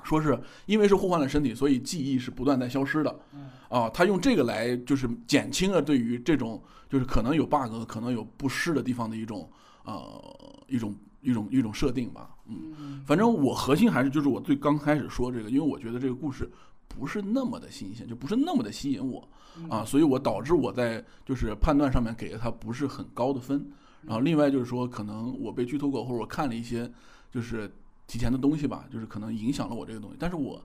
[0.03, 3.89] 说是因为是互换了身体，所以记忆是不断在消失的嗯啊。
[3.89, 9.49] 他用这个来就是减轻了对于这种就是可能有 bug、可能有不适的地方的一种
[9.85, 10.21] 呃
[10.67, 12.75] 一种一种一种设定吧，嗯。
[12.79, 16.51] 嗯，反正我核心还是就是我最刚开始说这个，因为我觉得这个故事
[16.89, 19.27] 不是那么的新鲜，就不是那么的吸引我
[19.71, 23.71] 啊，所以我导致我在就是判断上面给了他不是很高的分。
[24.03, 26.91] 然后另外就是说，可能我被剧透过，或者我看了一些
[27.31, 27.73] 就是
[28.07, 30.17] 提前的东西吧，就是可能影响了我这个东西。
[30.19, 30.63] 但是我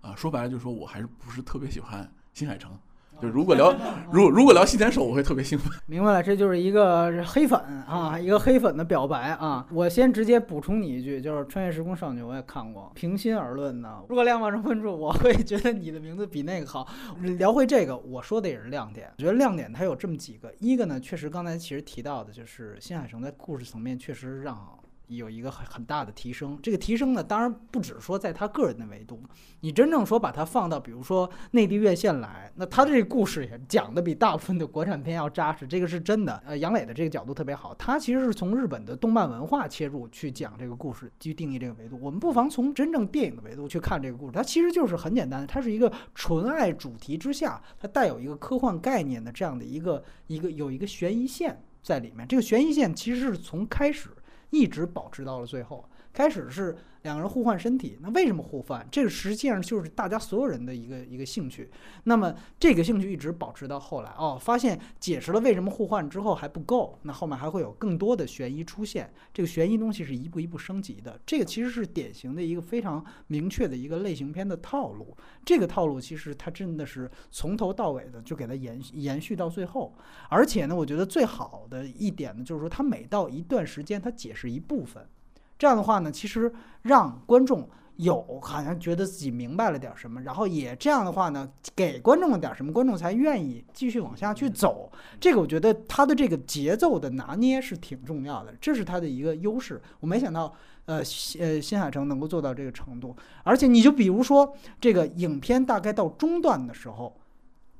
[0.00, 2.78] 啊说白了就是说我还是不是特别喜欢新海诚。
[3.20, 3.74] 就如果聊
[4.12, 5.70] 如如果聊细田守，我会特别兴奋。
[5.86, 9.66] 明白了，这就是一个黑粉啊，一个黑粉的表白啊。
[9.72, 12.90] 我先直接补充你一句，就是《穿越时空少女》我也看过。
[12.94, 16.86] 平心而论呢，如果亮万成分注，我会觉得你的名字比那个好。
[17.38, 19.10] 聊回这个，我说的也是亮点。
[19.18, 24.56] 我觉得亮点它有这么几个，一个呢，确实刚才其实提到的，就是新海诚在故事层面确实让
[25.08, 26.58] 有一个很很大的提升。
[26.62, 29.22] 这个提升呢，当然不只说在他个人的维度，
[29.60, 36.42] 你真正说把它放到比如说内地院线来，那他这个故事也讲的比大部分的国产片要扎实，这个是真的。
[36.46, 41.98] 呃，杨磊的这个角度特别好，他其实是从日本的动漫文化切入去讲这个故事，去定义这个维度。
[42.00, 52.26] 我们不妨从真正电影的维度去看这个故事，它其实就是很简单的，它是一个纯爱主题之下，它带有一个科幻概念的这样的一个一个有一个悬疑线在里面。
[52.26, 54.10] 这个悬疑线其实是从开始
[54.50, 55.88] 一直保持到了最后。
[56.12, 56.76] 开始是
[57.08, 58.86] 两个人互换身体，那为什么互换？
[58.92, 61.70] 这个实际上就是大家所有人的一个一个兴趣。
[62.04, 69.10] 那么这个兴趣一直保持到后来哦，发现解释了为什么互换之后还不够，那后面还会有更多的悬疑出现。
[69.32, 75.16] 这个悬疑东西是一步一步升级的，这个其实是典型的一个非常明确的一个类型片的套路。
[75.46, 79.94] 这个套路其实它真的是从头到尾的就给它延续延续到最后。
[80.28, 85.08] 而且呢，我觉得最好的一点呢，就是说它每到一段时间它解释一部分。
[85.58, 94.90] 这样的话呢，其实让观众有好像觉得自己明白了点什么，然后也这样的话呢，给观众了点什么，观众才愿意继续往下去走。
[95.18, 99.82] 这个我觉得他的这个节奏的拿捏是挺重要的，这是他的一个优势。
[99.98, 101.02] 我没想到，呃，
[101.40, 103.16] 呃，新海诚能够做到这个程度。
[103.42, 107.18] 而且你就比如说，这个影片大概到中段的时候，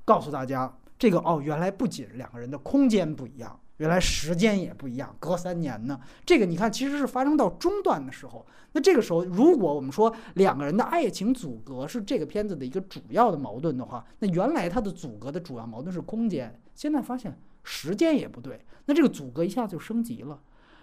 [0.04, 3.60] 告诉大家这个哦，原来不仅两个人的空间不一样。
[3.78, 5.98] 原来时间也不一样，隔三年呢。
[6.24, 8.46] 这个你看，其实是发生到中段的时候。
[8.72, 20.38] 那这个时候，如果我们说两个人的爱情阻隔是这个片子的一个主要的矛盾的话，那原来它的阻隔的主要矛盾是空间，现在发现时间也不对，那这个阻隔一下就升级了。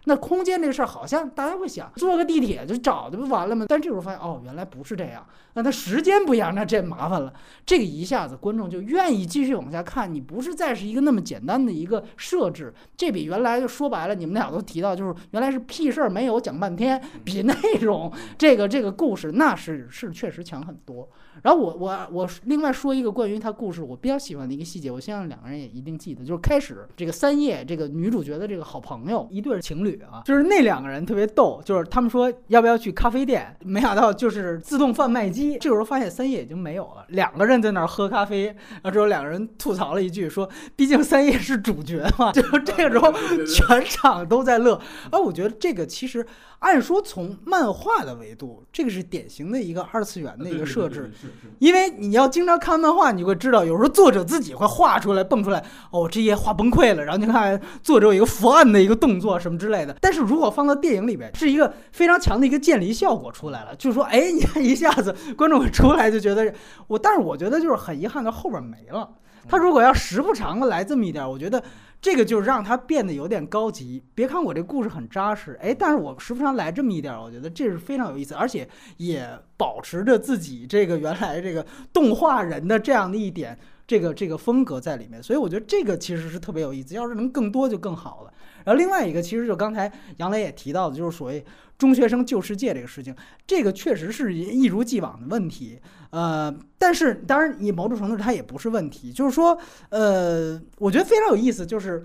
[0.06, 3.66] 那空间这个事儿，好像大家会想坐个地铁就找的不完了吗？
[3.68, 5.26] 但这时候发现哦，原来不是这样。
[5.54, 7.34] 那它时间不一样，那这麻烦了。
[7.66, 10.14] 这个一下子观众就愿意继续往下看。
[10.14, 21.08] 你不是再是一个那么简单的一个设置，这比原来就说白了，你们俩都提到，就是原来是屁事儿没有讲半天，比内容这个这个故事那是是确实强很多。
[21.42, 43.14] 然后我我我另外说一个关于他故事我比较喜欢的一个细节，我希望两个人也一定记得，就是开始这个三叶这个女主角的这个好朋友一对情侣啊，就是那两个人特别逗，就是他们说要不要去咖啡店，没想到就是自动贩卖机，这个时候发现三叶已经没有了，两个人在那儿喝咖啡，然后之后两个人吐槽了一句说，毕竟三叶是主角嘛，就是这个时候
[43.46, 44.80] 全场都在乐，
[45.12, 46.26] 而我觉得这个其实
[46.60, 51.12] 按说从漫画的维度，这个是典型的一个二次元的一个设置。
[51.60, 59.85] 因为你要经常看漫画，你会知道，有时候作者自己会画出来、蹦出来，哦，这页画崩溃了，然后你看作者有一个伏案的一个动作什么之类的。
[60.00, 66.54] 但是如果放到电影里边，是一个非常强的一个渐离效果出来了，就是说，哎，你看一下子观众出来就觉得
[66.88, 69.10] 我，但是我觉得就是很遗憾的后边没了。
[69.48, 71.62] 他如果要时不常的来这么一点，我觉得。
[72.02, 74.04] 这个就让它变得有点高级。
[74.14, 78.68] 别看我这故事很扎实，哎，但是我时不常来这么一点，我觉得这是非常有意思，而且
[78.98, 79.28] 也
[79.58, 83.58] 保持着自己这个原来这个动画人的这样的一点
[83.88, 86.94] 这个这个风格在里面，所以我觉得这个其实是特别有意思。
[86.94, 88.32] 要是能更多就更好了。
[88.66, 91.46] 然后另外一个，其实就刚才杨磊也提到的，就是所谓
[91.78, 93.16] 中学生救世界这个事情，
[93.48, 95.80] 这个确实是一如既往的问题。
[96.10, 99.58] 呃，但是当然，你某种程度它也不是问题，就是说，
[99.90, 102.04] 呃，我觉得非常有意思，就是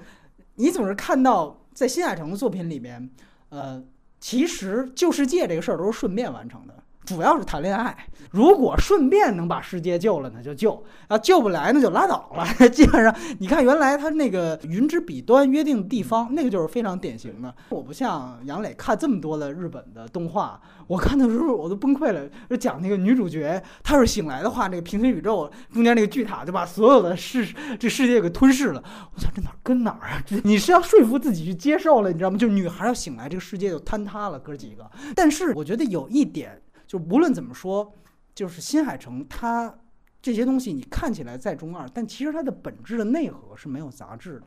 [0.56, 3.08] 你总是看到在新海诚的作品里面，
[3.48, 3.82] 呃，
[4.18, 6.80] 其实救世界这个事儿都是顺便完成的。
[7.11, 12.46] 主要是谈恋爱，如果顺便能把世界救了，那就救；啊，救不来那就拉倒了。
[12.70, 17.52] 基本上，你看原来他那个云之彼端约定地方，那个就是非常典型的。
[17.70, 22.28] 我不像杨磊看这么多的日本的动画，我看的时候我都崩溃了。
[22.48, 27.44] 就讲那个女主角，她是醒来的话，那个平行宇宙中间那个巨塔就把所有的世
[27.76, 28.80] 这世界给吞噬了。
[29.12, 30.22] 我想这哪跟哪儿啊？
[30.44, 32.38] 你是要说服自己去接受了，你知道吗？
[32.38, 34.88] 就女孩要醒来，这个世界就坍塌了，哥几个。
[35.16, 36.56] 但是我觉得有一点。
[36.91, 37.95] 就无论怎么说，
[38.34, 39.72] 就是新海诚他
[40.20, 44.47] 这些东西，你看起来在中二，但其实它的本质的内核是没有杂质的。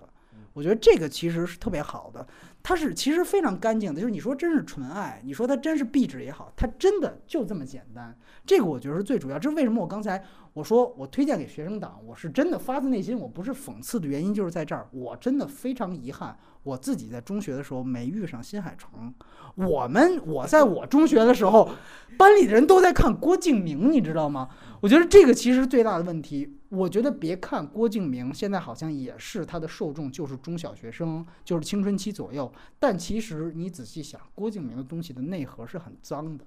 [0.51, 2.27] 我觉得这个其实是特别好的，
[2.61, 4.01] 它是其实非常干净的。
[4.01, 8.13] 就是你说真是纯爱，你说它真是壁纸也好，它真的就这么简单。
[8.45, 9.39] 这个我觉得是最主要。
[9.39, 10.21] 这是为什么我刚才
[10.51, 16.37] 我说我推荐给学生党，我是真的发自内心，我不是讽刺的原因就是在这儿，我真的非常遗憾。
[16.63, 19.13] 我自己在中学的时候没遇上新海诚，
[19.55, 21.69] 我们我在我中学的时候，
[22.17, 24.49] 班里的人都在看郭敬明，你知道吗？
[24.79, 26.57] 我觉得这个其实最大的问题。
[26.69, 36.43] 我觉得别看郭敬明现在好像也是他的受众就是中小学生，就是青春期左右，但其实你仔细想，郭敬明的东西的内核是很脏的，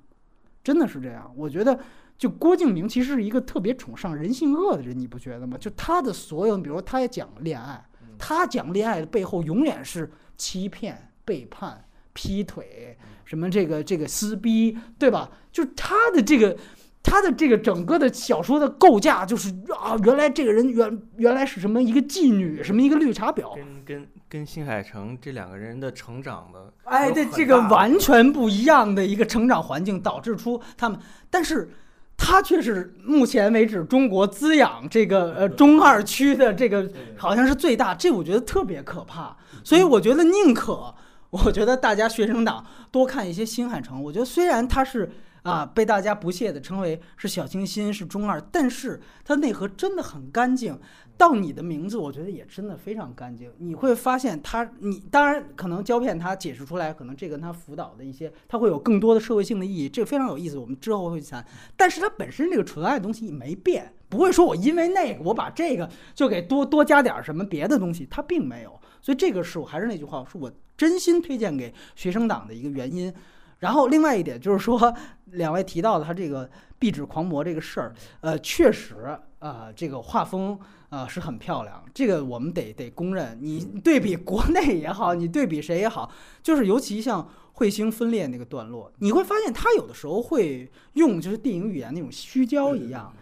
[0.65, 1.33] 真的是这样。
[1.37, 1.79] 我觉得
[2.19, 5.57] 就郭敬明其实是一个特别崇尚人性恶的人，你不觉得吗？
[5.57, 7.86] 就他的所有，比如说他也讲恋爱。
[8.19, 15.31] 他讲恋爱的背后永远是欺骗、背叛、劈腿，什么这个这个撕逼，对吧？
[15.53, 16.57] 就是他的这个，
[17.03, 19.49] 他的这个整个的小说的构架就是
[19.79, 30.99] 啊，原来这个人原原来是什么一个妓女，什么一个绿茶婊，跟跟跟新海诚这两个人的成长的，哎，对这个完全不一样的一个成长环境，导致出他们，
[31.31, 31.71] 但是。
[32.17, 39.37] 他却是目前为止中国滋养这个呃中二区的这个好像是最大，这我觉得特别可怕。
[39.63, 40.95] 所以我觉得宁可，
[41.31, 44.03] 我觉得大家学生党多看一些新海诚。
[44.03, 45.11] 我觉得虽然它是
[45.43, 50.79] 啊被大家不屑的称为是小清新是中二，但是它内核真的很干净。
[51.19, 53.51] 到你的名字，我觉得也真的非常干净。
[53.59, 60.59] 你会发现他，你当然可能胶片他解释出来，可能这跟他辅导的一些，他会有更多的社会性的意义，这个非常有意思。
[60.59, 61.43] 我们之后会去谈。
[61.77, 68.79] 但是它本身这个纯爱的东西没变，不会说我因为那个我把这个就给多多加点什么别的东西，它并没有。
[69.01, 73.13] 所以这个是我还是那句话，是我真心推荐给学生党的一个原因。
[73.61, 74.95] 然后另外一点就是说，
[75.33, 78.97] 两位提到的他这个壁纸狂魔这个事儿，呃，确实
[79.39, 80.59] 啊，这个画风。
[80.89, 83.39] 啊，是很漂亮，这个我们得得公认。
[83.41, 86.11] 你对比国内也好，你对比谁也好，
[86.43, 93.13] 就是尤其像彗星分裂那个段落，你会发现他有的时候会用就是电影语言那种虚焦一样。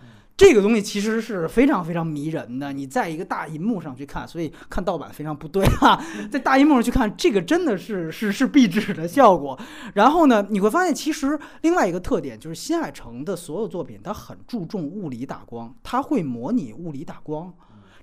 [0.46, 5.98] 这个东西其实是非常非常迷人的，你在一个大银幕上去看，所以看盗版非常不对哈，
[6.30, 9.58] 在大银幕上去看，这个真的是是是壁纸的效果。
[9.94, 17.50] 然后呢，你会发现其实另外一个特点就是新海诚的所有作品，它很注重物理打光，它会模拟物理打光。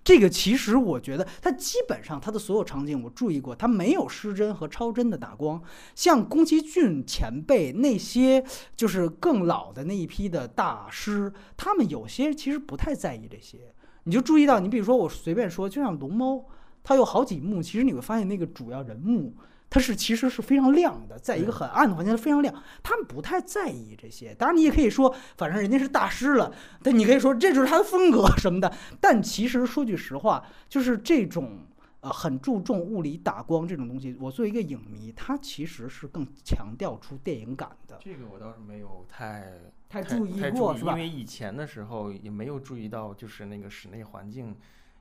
[0.03, 5.61] 这个其实我觉得，它基本上它的所有场景我注意过，它没有失真和超真的打光。
[5.93, 8.43] 像宫崎骏前辈那些，
[8.75, 13.59] 就是更老的那一批的大师，他们有些其实不太在意这些。
[14.03, 16.43] 你就注意到，你比如说我随便说，就像龙猫，
[16.83, 19.35] 它有好几幕，其实你会发现那个主要人物。
[19.71, 22.53] 它是其实是非常亮的，在一个很暗的环境非常亮，
[22.83, 24.35] 他们不太在意这些。
[24.35, 26.53] 当然，你也可以说，反正人家是大师了，
[26.83, 28.69] 但你可以说这就是他的风格什么的。
[28.99, 31.59] 但其实说句实话，就是这种
[32.01, 37.97] 呃很注重物理打光这种东西，我作为一个影迷，他其实是更强调出电影感的。
[38.01, 39.53] 这个我倒是没有太
[39.87, 40.91] 太注意过，是吧？
[40.91, 44.53] 因为以前的时候也没有注意到，就是那个室内环境，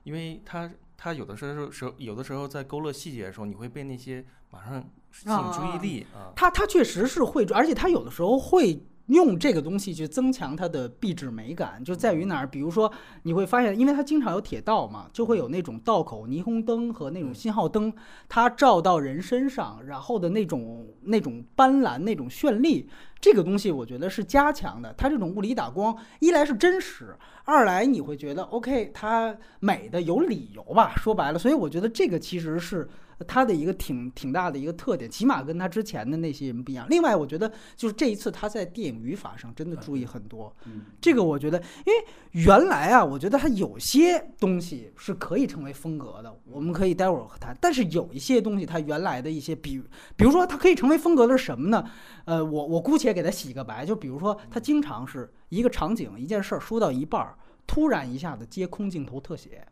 [0.03, 0.71] 因为它。
[1.03, 4.79] 他有的时候时候有的时候在勾勒细节的时候，你会被那些马上
[5.11, 6.29] 吸引注意力啊。
[6.35, 12.45] 他他确实是会，而且他有的时候会用这个东西去增强它的壁纸美感，就在于哪儿？
[12.45, 12.89] 比如说
[13.23, 17.91] 你会发现，因为它经常有铁道嘛，就会有那种道口霓虹灯和那种信号灯，
[18.29, 22.87] 它照到人身上，然后的那种那种斑斓、那种绚丽，
[23.21, 24.93] 这个东西我觉得是加强的。
[24.97, 27.15] 它这种物理打光，一来是真实，
[27.45, 30.93] 二来你会觉得 OK，它美的有理由吧？
[30.97, 32.89] 说白了，所以我觉得这个其实是。
[33.25, 36.87] 它的一个挺挺大的一个特点，起码跟他之前的那些人不一样。
[36.89, 40.53] 另外，我觉得就是这一次他在电影语法上真的注意很多。
[40.99, 47.57] 这个我觉得，因为原来啊，我觉得他有些东西是可以成为风格的，我们可以待会儿谈。
[47.59, 49.81] 但是有一些东西，他原来的一些，比
[50.15, 51.83] 比如说他可以成为风格的是什么呢？
[52.25, 59.65] 呃，我我姑且给他洗个白，就比如说他经常是一个场景一件事儿说到一半儿，突然一下子接空镜头特写。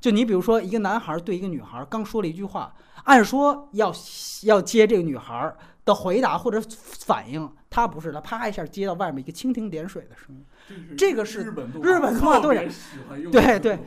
[0.00, 2.72] 就你比如说，一个男孩对一个女孩刚说了一句话，
[3.04, 3.92] 按说要
[4.42, 10.44] 要接这个女孩的回答或者反应，他不是，他啪一下接到外面一个蜻蜓点水的声音。
[10.98, 12.68] 这个是日本日本动画都是
[13.32, 13.78] 对对，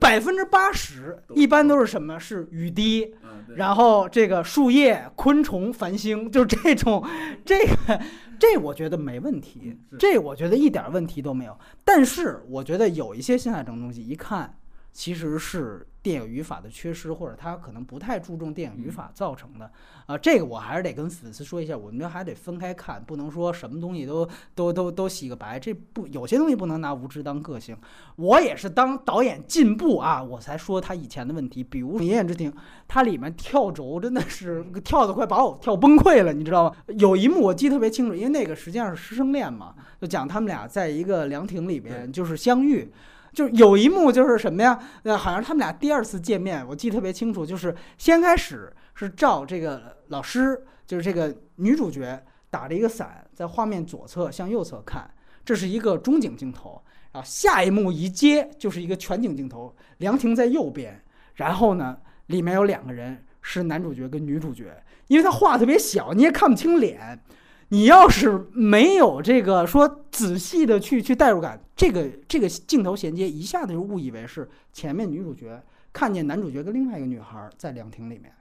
[0.00, 2.18] 百分之八十一般都是什么？
[2.18, 3.14] 是雨滴，
[3.54, 7.06] 然后这个树叶、昆虫、繁星，就是这种，
[7.44, 8.00] 这个
[8.36, 11.56] 这我觉得没问题，这我觉得一点问题都没有。
[11.84, 14.56] 但是我觉得有一些新海诚东西，一看。
[14.94, 19.68] 其实是电影语法的缺失，或者他可能不太注重电影语法造成的。
[20.06, 25.58] 啊，这个我还是得跟粉丝说一下，我们这还得分开看，不能说什么东西都都都都洗个白。
[25.58, 27.76] 这不有些东西不能拿无知当个性。
[28.14, 31.64] 我也是当导演进步啊，我才说他以前的问题。
[31.64, 32.52] 比如《一言之庭》，
[32.86, 36.76] 它里面跳轴真的是跳得快把我跳崩溃了，你知道吗？
[36.98, 42.92] 有一幕我记得特别清楚，因为那个实际上是师生恋嘛，就讲他们俩在一个凉亭里边就是相遇。
[43.34, 44.78] 就有一幕就是什么呀？
[45.02, 47.44] 呃，好像他们俩第二次见面，我记得特别清楚。
[47.44, 55.10] 就是先开始是照这个老师，就是这个女主角打着一个伞，在画面左侧向右侧看，
[55.44, 56.80] 这是一个中景镜头。
[57.12, 61.04] 然后下一幕一接就是一个全景镜头，凉亭在右边，
[61.34, 67.20] 然后呢里面有两个人是男主角跟女主角，因为他画特别小，你也看不清脸。
[67.68, 75.60] 你要是没有这个说仔细的去去代入感，这个这个镜头衔接一下子就误以为是前面女主角
[75.92, 78.32] 看见男主角跟另外一个女孩在凉亭里面，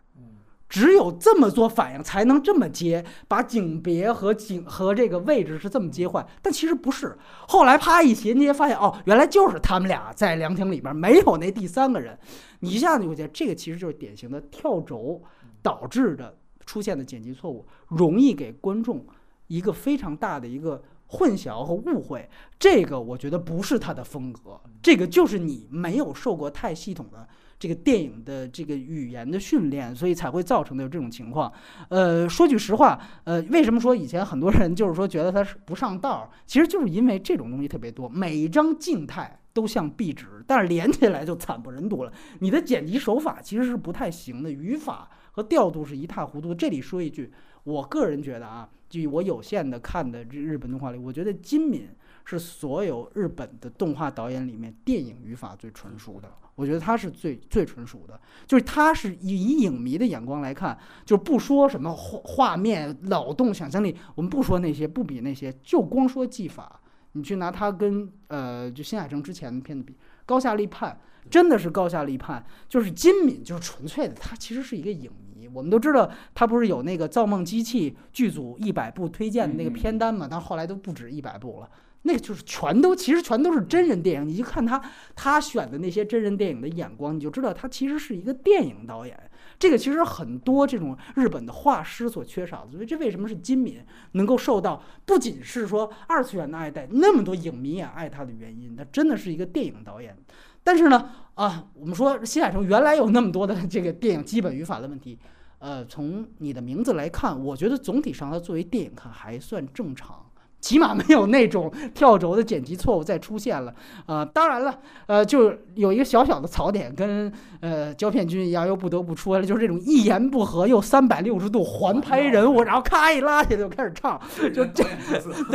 [0.67, 7.17] 只有这么做反应才能这么接，把景别和景和这个位置是这么接换，但其实不是。
[7.47, 12.17] 后来啪一衔接，发现哦，原来就是他们俩在凉亭里边，没有那第三个人。
[12.59, 15.21] 你一下子就觉得这个其实就是典型的跳轴
[15.61, 16.36] 导致的。
[16.66, 19.05] 出现的剪辑错误，容易给观众
[19.47, 22.30] 一个非常大的一个混淆和误会。
[22.57, 27.28] 这个我觉得不是他的风格，这个就是你没有受过太系统的
[27.59, 31.51] 这个电影的这个语言的训练，所以才会造成的这种情况。
[31.89, 36.30] 呃，说句实话，呃，为什么说以前很多人就是说觉得他是不上道？
[36.45, 42.11] 其实就是因为这种东西特别多，每一张静态都像壁纸，但是连起来就惨不忍睹了。
[42.39, 45.09] 你的剪辑手法其实是不太行的，语法。
[45.34, 46.55] 和调度是一塌糊涂。
[46.55, 47.31] 这里说一句，
[47.65, 51.89] 我个人觉得啊，据我有限的看的日日本动画里，我觉得金敏
[52.25, 56.31] 是所有日本的动画导演里面电影语法最纯熟的。
[56.55, 66.79] 我觉得他是最最纯熟的，就是他是以影迷的眼光来看，就不说什么画画面、脑洞、想象力，我们不说那些，不比那些，就光说技法，
[67.13, 69.93] 你去拿他跟呃，就新海诚之前的片子比，
[70.27, 70.91] 《高下立判》。
[71.30, 75.47] 真的是高下立判，就是金敏，就是纯粹的，他其实是一个影迷。
[75.53, 80.28] 我们都知道，他不是有那个《造梦机器》剧组一百部推荐的那个片单嘛？
[80.30, 81.69] 但后来都不止一百部了，
[82.03, 84.28] 那个就是全都，其实全都是真人电影。
[84.28, 84.82] 你就看他
[85.15, 89.15] 他选的那些真人电影的眼光，你就知道他其实是一个电影导演。
[89.59, 93.80] 这个其实很多这种日本的画师所缺少的，所以这为什么是金敏
[94.13, 100.17] 能够受到不仅是说二次元的爱戴，那么多影迷也爱他的原因，他真的是一个电影导演。
[100.64, 105.20] 但是呢，啊，我们说新海诚原来有那么多的这个电影基本语法的问题，
[105.59, 110.26] 呃，从你的名字来看，我觉得总体上它作为电影看还算正常，
[110.61, 113.76] 起码没有那种 跳轴的剪辑错误再出现了。
[114.05, 124.18] 呃，当然了，呃，就有一个小小的槽点，跟呃胶片君一样，又不得不出来，就是这种一言不合又三百六十度环拍人物，然后咔一拉起来就开始唱，
[124.53, 124.84] 就这，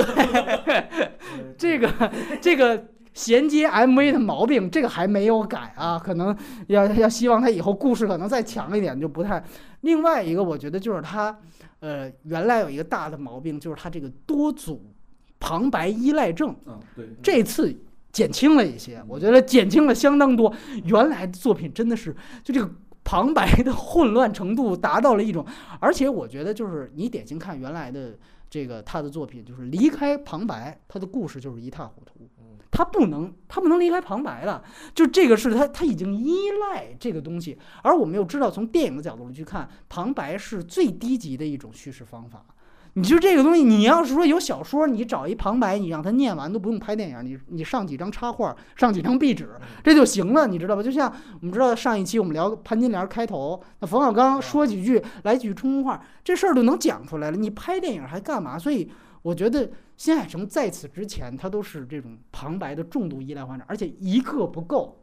[0.66, 0.88] 对，
[1.56, 2.84] 这个这个。
[3.18, 6.34] 衔接 MV 的毛病，这个还没有改啊，可能
[6.68, 9.42] 要要希望他以后故事可能再强一点，就不太。
[9.80, 11.36] 另外一个，我觉得就是他，
[11.80, 14.80] 呃，原来有一个大的毛病，就是他这个多组
[15.40, 16.54] 旁白依赖症。
[16.66, 17.08] 嗯，对。
[17.20, 17.76] 这次
[18.12, 20.54] 减轻了一些，我觉得减轻了相当多。
[20.84, 22.14] 原来的作品真的是
[22.44, 22.70] 就这个
[23.02, 25.44] 旁白的混乱程度达到了一种，
[25.80, 28.16] 而且我觉得就是你典型看原来的
[28.48, 32.12] 这个他的作品，就是离开旁白，他的故事就是一塌糊涂。
[32.70, 34.62] 他不能，他不能离开旁白了。
[34.94, 37.58] 就这个是他，他已经依赖这个东西。
[37.82, 42.44] 而我们又知道，从电影的角度去看，旁白是最低级的一种叙事方法。
[42.94, 49.50] 你就这个东西，你要是说有小说，你找一旁白，你让他念完都不用拍电影，你你上几张插画，上几张壁纸，
[49.84, 50.82] 这就行了，你知道吧？
[50.82, 58.58] 就像我们知道上一期我们聊潘金莲开头，那冯小刚说几句来几句冲锋话，这事儿都能讲出来了，你拍电影还干嘛？
[58.58, 58.90] 所以
[59.22, 64.96] 我觉得新海诚在此之前，他都是这种旁白的重度依赖患者，而且一个不够。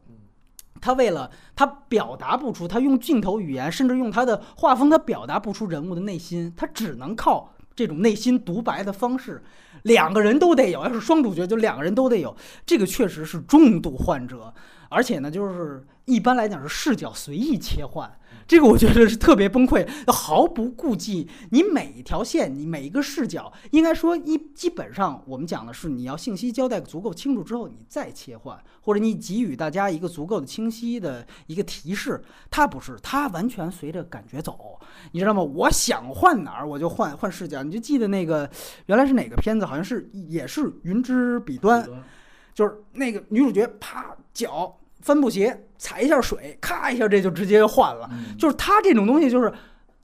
[0.80, 9.42] 他为了他表达不出，他用镜头语言，甚至用他的画风，他表达不出人物的内心，他只能靠这种内心独白的方式，
[9.82, 12.34] 两个人都得有，要是双主角就两个人都得有，
[12.64, 14.52] 这个确实是重度患者，
[14.88, 18.10] 而且呢，就是一般来讲是视角随意切换，
[18.46, 34.78] 这个我觉得是特别崩溃，毫不顾忌你每一条线，你每一个视角，应该说一基本上我们讲的是你要信息交代足够清楚之后，你再切换，或者你给予大家一个足够的清晰的一个提示，他不是，他完全随着感觉走，
[35.10, 35.42] 你知道吗？
[35.42, 38.48] 我想换哪儿我就换换视角，你就记得那个
[38.86, 41.82] 原来是哪个片子，好像是也是《云之彼端》，
[42.54, 48.08] 就是那个女主角啪脚帆布鞋踩一下水，咔一下这就直接就换了。
[48.38, 49.52] 就是他这种东西，就是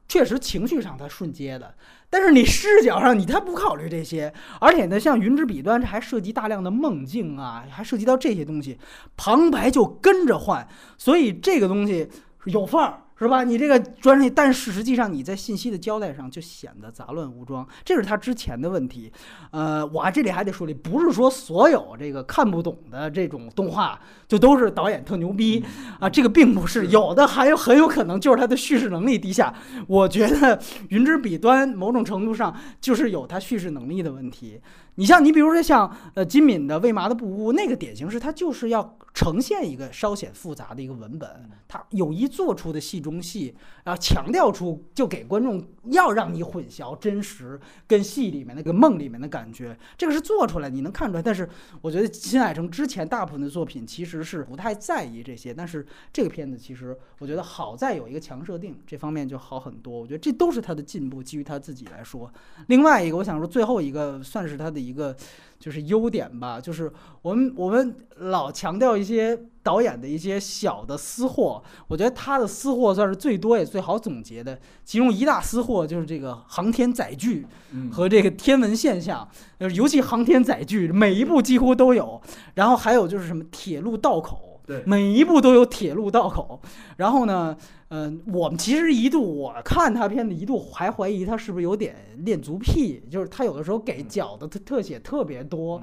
[0.08, 1.74] 确实情绪上他瞬接的，
[2.10, 8.78] 但是你视角上你他不考虑这些，而且呢，像《云之彼端》这还涉及大量的梦境啊，还涉及到这些东西，
[9.16, 10.68] 旁白就跟着换，
[10.98, 12.08] 所以这个东西
[12.44, 12.98] 有范儿。
[13.22, 13.44] 是吧？
[13.44, 19.12] 你这个专利，但是实际上你在信息的交代上就显得杂乱无章，这是他之前的问题。
[19.52, 25.64] 呃，我这里还得说里，不是说所有这个看不懂的这种动画就都是导演特牛逼
[26.00, 29.54] 啊，这个并不是，有的还有很有可能就是他的叙事能力低下。
[29.86, 30.58] 我觉得
[30.88, 34.60] 《云之彼端》某种程度上就是有他叙事能力的问题。
[34.96, 51.22] 你像你比如说像呃金敏的《为麻的布屋》，那个典型是他就是要呈现一个稍显复杂的一个文本，他有意做出的戏中戏，然后强调出就给观众要让你混淆真实跟戏里面那个梦里面的感觉，这个是做出来你能看出来。
[51.22, 51.48] 但是
[51.80, 59.98] 我觉得新海诚之前大部分的作品其实是不太在意这些，但是这个片子其实我觉得好在有一个强设定，这方面就好很多。
[59.98, 62.30] 我觉得这都是他的进步，基于他自己来说。
[62.66, 64.81] 另外一个，我想说最后一个算是他的。
[64.82, 65.14] 一个
[65.58, 74.58] 就是优点吧，就是我们我们老强调一些导演的一些小的私货，我觉得他的私货算是最多也最好总结的。
[74.84, 77.46] 其中一大私货就是这个航天载具
[77.92, 79.28] 和这个天文现象，
[79.60, 82.20] 就是尤其航天载具每一部几乎都有。
[82.54, 86.60] 然后还有就是什么铁路道口，对，每一部都有铁路道口。
[86.96, 87.56] 然后呢？
[87.94, 95.78] 嗯，我们其实一度我看他片子一度还怀疑他是不是有点恋足癖，就是他有的时候给脚的特特写特别多。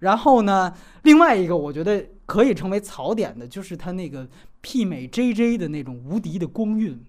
[0.00, 0.70] 然后呢，
[1.04, 4.28] 另外一个我觉得可以成为槽点的就是他那个
[4.62, 7.02] 媲美 JJ 的那种无敌的光晕。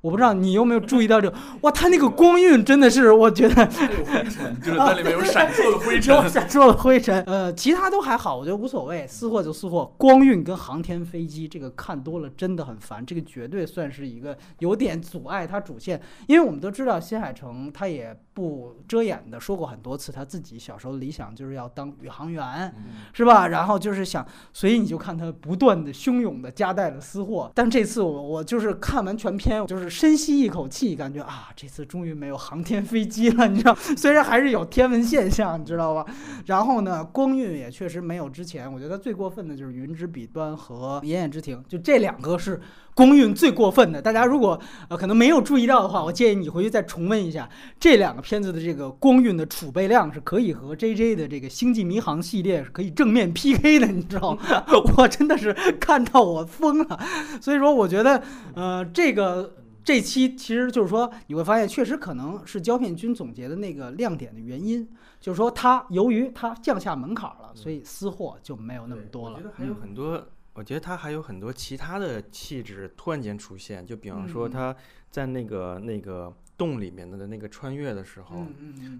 [0.00, 1.32] 我不知道你有没有注意到这
[1.62, 7.20] 哇，它那个光晕真的是，我觉得有灰尘，就是在里面有闪烁的灰尘， 有闪烁的灰尘。
[7.24, 9.92] 呃，其他都还好，我觉得无所谓，私货就私货。
[9.98, 22.72] 光晕跟航天飞机这个看多了真的很烦，这个绝对算是一个有点阻碍它主线，因为我们都知道新海诚他也不遮掩的说过很多次，他自己小时候理想就是要当宇航员，
[23.12, 23.48] 是吧？
[23.48, 27.50] 然后就是想，所以你就看他不断的汹涌的夹带了私货。
[27.52, 29.87] 但这次我我就是看完全片，就是。
[29.88, 33.74] 深吸一口气，感觉啊，这次终于没有航天飞机了，你知道？
[33.96, 36.04] 虽然还是有天文现象，你知道吧？
[36.46, 38.70] 然后呢，光晕也确实没有之前。
[38.72, 42.60] 我觉得最过分的就是《云之彼端》和《炎炎之庭》，就这两个是
[42.94, 44.02] 光晕最过分的。
[44.02, 54.42] 大家如果呃可能没有注意到的话，我建议你回去再重温一下这两个片子的这个光晕的储备量是可以和 JJ 的这个《星际迷航》系列是可以正面 PK 的，你知道吗？
[54.96, 57.00] 我真的是看到我疯了。
[57.40, 58.22] 所以说，我觉得
[58.54, 59.54] 呃这个。
[59.88, 64.86] 这期其实就是说，你会发现，确实可能是胶片君总结的那个亮点的原因，
[65.18, 69.36] 就是说他由于他降下门槛了，所以私货就没有那么多了。
[69.36, 74.76] 我觉得还有很多，我觉得他还有很多其他的气质突然间出现，就比方说他
[75.10, 78.44] 在那个那个洞里面的那个穿越的时候，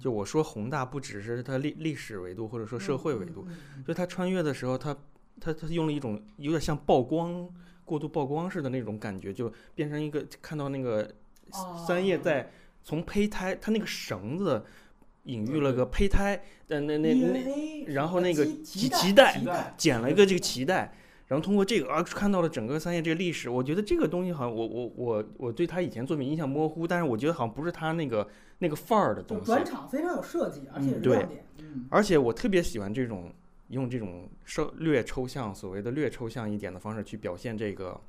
[0.00, 3.46] 就我说宏大不只是他历历史维度或者说社会维度，
[3.86, 4.96] 就他穿越的时候，他
[5.38, 7.46] 他他用了一种有点像曝光。
[7.88, 11.10] 过度曝光似的那种感觉，就变成一个看到那个
[11.86, 12.50] 三叶在
[12.84, 14.62] 从胚胎，它那个绳子
[15.24, 16.36] 隐喻了个胚胎
[16.66, 19.40] 的那那那，然后那个脐脐带
[19.78, 20.92] 剪了一个这个脐带，
[21.28, 23.48] 然后通过这个啊看到了整个三叶这个历史。
[23.48, 28.28] 我觉得这个东西好像我我我我对他以前作品印象模糊，但是我觉得好像不是他那个
[28.58, 29.46] 那个范儿的东西。
[29.46, 31.44] 转场非常有设计，而且亮点。
[31.88, 33.32] 而且我特别喜欢这种。
[33.68, 38.00] 用这种稍略抽象，所谓的略抽象一点的方式去表现这个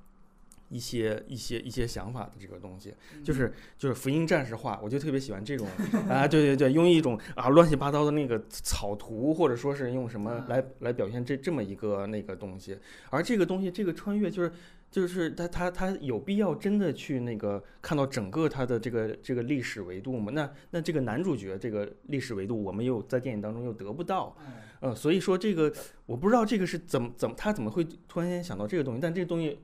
[0.70, 5.68] 一些一些一些想法的这个东西，嗯就是就是福音战士画，我就特别喜欢这种
[6.10, 12.78] 啊，对对对，用一种啊乱七八糟的那个草图，或者说是用什么来来表现这这么一个那个东西，
[13.10, 14.52] 而这个东西这个穿越就是。
[14.92, 20.32] 就是他他他有必要真的去那个看到整个他的这个这个历史维度吗？
[20.34, 25.72] 那那这个男主角这个历史维度，我们又在电影当中又得不到，嗯呃，所以说这个
[26.06, 29.60] 我不知道这个是怎么怎么他怎么会突然间想到这个东西，但这个东西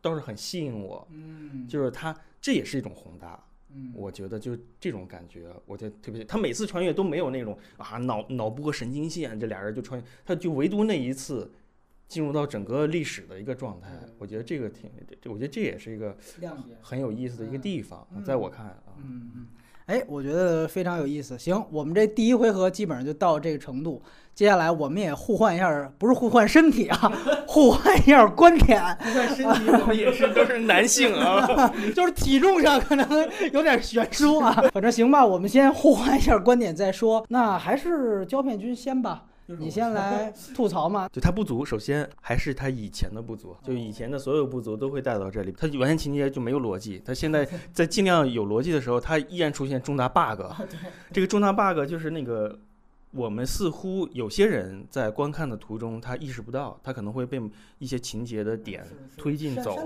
[0.00, 3.42] 倒是很吸引我，嗯，就是他这也是一种宏大，
[3.74, 6.24] 嗯我觉得就这种感觉，我觉得特别。
[6.24, 11.50] 他每次穿越都没有那种啊脑脑波神经线，这俩人就穿越，他就唯独那一次
[12.08, 14.10] 进入到整个历史的一个状态对。
[14.18, 14.90] 我觉得这个挺，
[15.20, 16.16] 这我觉得这也是一个。
[16.80, 18.94] 很有意思的一个地方，嗯在我看啊。
[18.98, 19.46] 嗯嗯，
[19.86, 21.38] 哎，我觉得非常有意思。
[21.38, 24.02] 行，我们这第一回合基本上就到这个程度，
[24.34, 27.12] 接下来我们也互换一下，不是互换身体啊，
[27.46, 28.80] 互换一下观点。
[28.96, 33.06] 互换身体，我们也是都是男性啊， 就是体重上可能
[33.52, 34.52] 有点悬殊啊。
[34.72, 37.24] 反正行吧，我们先互换一下观点再说。
[37.28, 41.08] 那还是胶片君先吧，你先 来吐槽嘛。
[41.12, 47.02] 就它不足，首先还是它以前的不足，就以前的所有不足都会带到这里，它完全情节就没有逻辑。
[47.04, 50.42] 它现在 在尽量有逻辑的时候，它依然出现重大 bug。
[51.12, 52.58] 这个重大 bug 就是那个。
[53.16, 57.40] 我们似乎有些人在观看的途中，他意识不到，他可能会被
[57.78, 58.84] 一些情节的点
[59.16, 59.78] 推进走，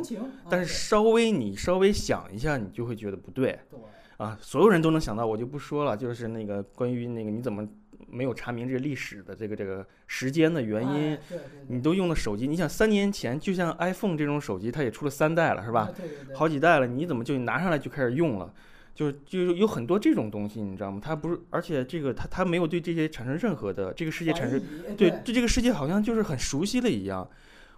[0.49, 3.49] 但是稍微你稍微想一下，你就会觉得不对。
[3.69, 3.79] 对
[4.17, 5.95] 啊，所有人都能想到，我就不说了。
[5.95, 7.69] 就是那个关于那个你怎么
[8.11, 15.91] 没有查明这个历史的这个这个时间的原因，哎对对你都用的手机，你想三年前，就像 iPhone 这种手机，它也出了三代了，是吧？
[16.35, 18.53] 好几代了，你怎么就拿上来就开始用了？
[18.95, 21.01] 就就有很多这种东西，你知道吗？
[21.03, 24.61] 它不是，而且这个它它没有对这些产生任何的这个世界产生
[24.97, 27.29] 对对这个世界好像就是很熟悉了一样，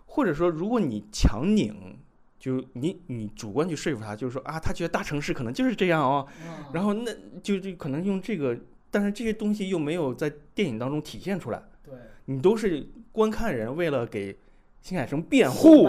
[0.07, 1.99] 或者说如果你强拧。
[2.41, 7.13] 就你你主观去说服他，就是说啊，他觉得大城市可能就是这样哦，嗯然后那
[7.43, 8.59] 就就可能用这个，
[8.91, 14.37] 但是这些东西又没有在电影当中体现出来，对你都是观看人为了给
[14.81, 15.89] 新海诚辩护，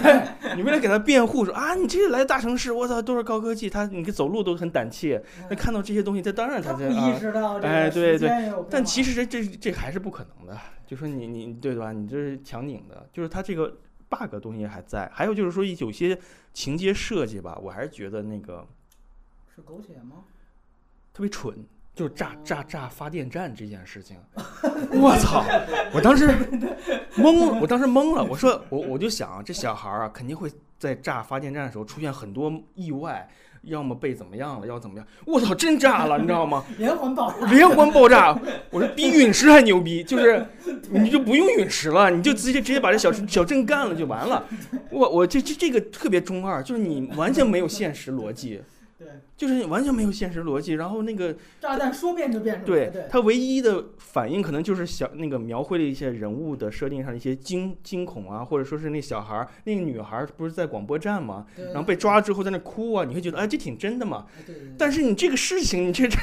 [0.56, 8.28] 你为了给他辩护说啊，你这来大城市，我操，都是高科技，他你走路都很胆怯，那看到这些东西，他当然他不这啊意，识到这个哎对对
[8.68, 11.92] 但其实这这这还是不可能的，就说你你对吧？
[11.92, 13.78] 你这是强拧的，就是他这个
[14.08, 16.18] bug 东西还在，还有就是说有些
[16.52, 18.66] 情节设计吧，我还是觉得那个
[19.54, 20.24] 是狗血吗？
[21.12, 21.64] 特别蠢。
[21.94, 24.16] 就是炸哦炸炸发电站这件事情，
[25.00, 25.44] 我操！
[25.92, 26.28] 我当时
[27.16, 28.24] 懵，我当时懵了。
[28.24, 33.28] 我说我我就想，这小孩儿啊，肯定会在炸发电站的时候出现很多意外，
[33.62, 35.06] 要么被怎么样了，要怎么样？
[35.24, 36.64] 我操，真炸了，你知道吗？
[36.78, 38.36] 连环爆炸，连环爆炸！
[38.70, 40.44] 我说比陨石还牛逼，就是
[40.90, 44.44] 你就不用陨石了，你就直接直接把这小小镇干了就完了。
[44.90, 48.62] 我我这这这个特别中二，就是你完全没有现实逻辑，对，
[49.36, 51.34] 就是完全没有现实逻辑，然后那个。
[51.60, 61.46] 炸弹说变就变出来，对对，他唯一的反应可能就是小那个描绘了一些人物的设定上的一些惊惊恐啊，或者说是那小孩儿那个女孩儿不是在广播站吗？
[61.56, 64.26] 然后被抓了之后在那哭啊，你会觉得哎这挺真的嘛。
[64.78, 66.18] 但是你这个事情，你这这，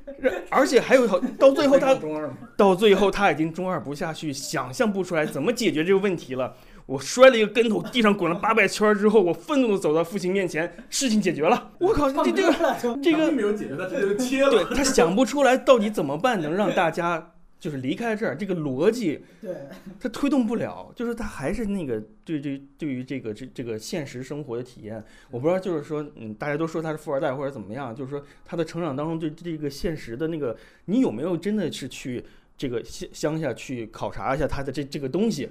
[0.50, 1.96] 而且还有好到最后他
[2.56, 6.54] 到最后他已经中二不下去，想象不出来怎么解决这个问题了。
[6.86, 11.72] 我摔了一个跟头，地上滚了八百圈儿之后，我愤怒的走到父亲面前，事情解决了。
[11.78, 14.50] 我靠，这这个个这个没有解决，他直接就切了。
[14.50, 19.52] 对他想不出来到底怎么办能让大家就是离开这儿，这个逻辑对
[19.98, 32.22] 他推动不了，就是他还是那个对对对于这个这这个现实生活的体验，我不知道就是说嗯大家都说他是富二代或者怎么样，就是说他的成长当中对这个现实的那个你有没有真的是去
[32.56, 35.48] 这个乡乡下去考察一下他的这这个东西，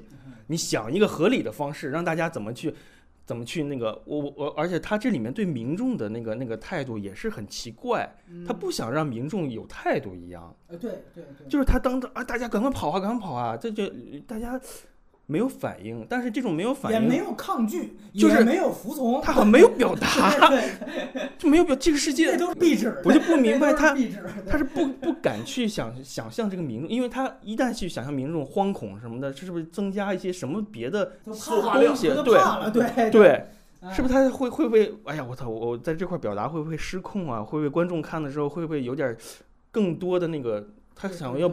[0.48, 2.74] 你想一个合理的方式让大家怎么去。
[3.28, 8.08] 怎么去那个我我我，而且他这里面对民众的那个那个态度也是很奇怪，
[8.46, 13.92] 他不想让民众有态度一样，呃对对对，就是他当着啊，大家赶快跑啊，赶快跑啊，这就
[14.28, 14.62] 大家
[15.28, 20.72] 没有反应，但是这种没有反应，也没有抗拒，就是也没有服从，他很没有表达，对，
[21.38, 23.96] 就没有表这个世界这，都是壁纸，我就不明白他
[24.48, 31.34] 他是不不敢去想想象这个民众，因为他一旦去想象民众惶恐什么的，这是不是增加一些什么别的东
[31.96, 32.08] 西？
[32.24, 32.40] 对，
[32.72, 33.30] 对对，
[33.82, 34.94] 哎是不是他会会不会？
[35.06, 35.50] 哎呀，我操！
[35.50, 37.42] 我我在这块表达会不会失控啊？
[37.42, 39.16] 会不会观众看的时候会不会有点
[39.72, 40.68] 更多的那个？
[40.98, 41.52] 他想要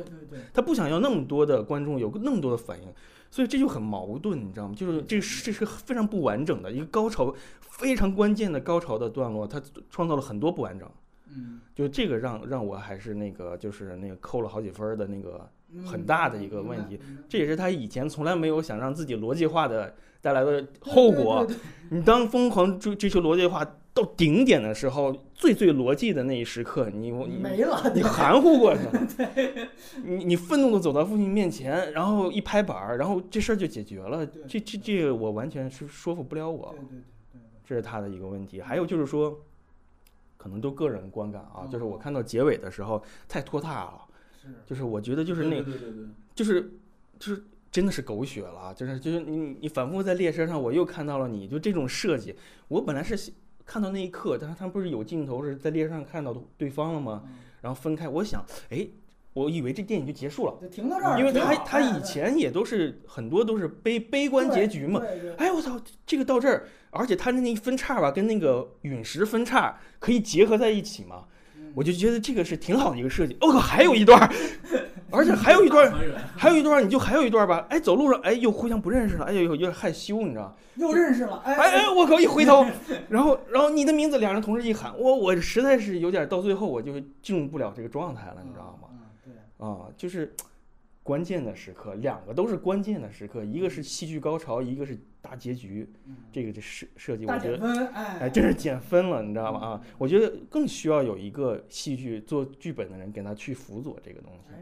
[0.54, 2.88] 他不想要那么多的观众有那么多的反应，
[3.32, 4.74] 所以这就很矛盾，你知道吗？
[4.76, 10.86] 就是这是这是非常不完整的一个高潮，非常关键的高潮的段落，它创造了很多不完整。
[11.34, 15.48] 嗯就这个让让我还是那个就是那个扣了好几分儿的那个
[15.82, 21.46] 很大的一个问题，嗯这也是他以前从来没有想让自己逻辑化的带来的后果。
[21.88, 23.64] 你当疯狂追追求逻辑化
[23.95, 29.09] 到顶点的时候，最最逻辑的那一时刻，你你没了，你含糊过去了，
[30.03, 34.26] 你你愤怒的走到父亲面前，然后一拍板儿，然后这事儿就解决了。
[34.49, 38.62] 这这这我完全是说服不了我对，对对对这是他的一个问题。
[38.62, 39.38] 还有就是说，
[40.38, 44.05] 可能都个人观感啊，哦就是我看到结尾的时候太拖沓了，
[44.40, 46.72] 是就是我觉得就是那对对对对，就是
[47.18, 52.34] 就是真的是狗血了啊，就是就是你你反复在列车上，我又看到了你就这种设计，
[52.68, 53.34] 我本来是喜
[53.64, 57.22] 看到那一刻，但是他们不是有镜头是在列车上看到对方了吗？
[57.26, 57.32] 嗯
[57.62, 58.84] 然后分开，我想，哎，
[59.34, 65.00] 我以为这电影就结束了，就停到这儿，因为他他以前也都是很多都是悲悲观结局嘛。
[65.38, 73.36] 哎，我操，这个到这儿，而且他的那一分叉吧，跟那个陨石分叉可以结合在一起嘛，嗯我就觉得这个是挺好的一个设计。
[73.40, 74.28] 哦，还有一段儿，
[75.12, 75.92] 而且还有一段
[76.36, 80.54] 还有一段，你就还有一段吧，哎，走路上，哎，又互相不认识了，哎呦，有点害羞，你知道吗？
[80.76, 82.64] 又认识了，哎哎哎，我靠，一回头，
[83.10, 88.88] 然后然后你的名字，两人同时一喊，我我实在是有点到最后我就进入不了这个状态了，你知道吗？
[88.92, 90.34] 嗯，对，啊，就是
[91.02, 97.86] 关键的时刻，两个都是关键的时刻，一个是戏剧高潮，一个是大结局，嗯这个这设设计，我觉得。
[97.92, 99.60] 哎，真是减分了，你知道吗？
[99.60, 104.54] 啊，我觉得更需要有一个戏剧做剧本的人给他去辅佐这个东西。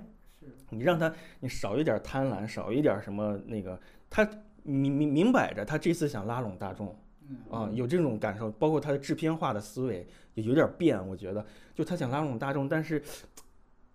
[0.42, 3.78] 哎是，你让他，你少一点贪婪，少一点什么那个，
[4.08, 4.28] 他
[4.62, 6.94] 明明明摆着他这次想拉拢大众
[7.28, 13.02] 嗯啊，有这种感受，包括他的制片化的思维也有点变，我觉得，就他想拉拢大众，但是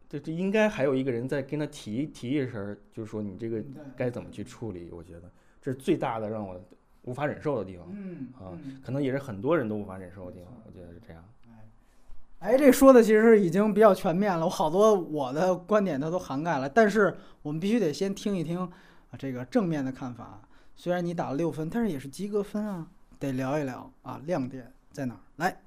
[0.07, 3.63] 这这应该还有一个人在跟他提提一声，就是说你这个
[3.95, 5.31] 该怎么去处理，我觉得
[5.61, 6.59] 这是最大的让我
[7.03, 11.23] 无法忍受的地方，嗯啊嗯可能也是很多人都无法忍受的地方，我觉得是这样。
[12.45, 16.69] 哎，这说的其实已经比较全面了，我好多我的观点它都涵盖了。
[16.69, 18.69] 但是我们必须得先听一听啊
[19.17, 20.39] 这个正面的看法。
[20.75, 22.85] 虽然你打了六分，但是也是及格分啊，
[23.17, 25.19] 得聊一聊啊亮点在哪儿。
[25.37, 25.57] 来，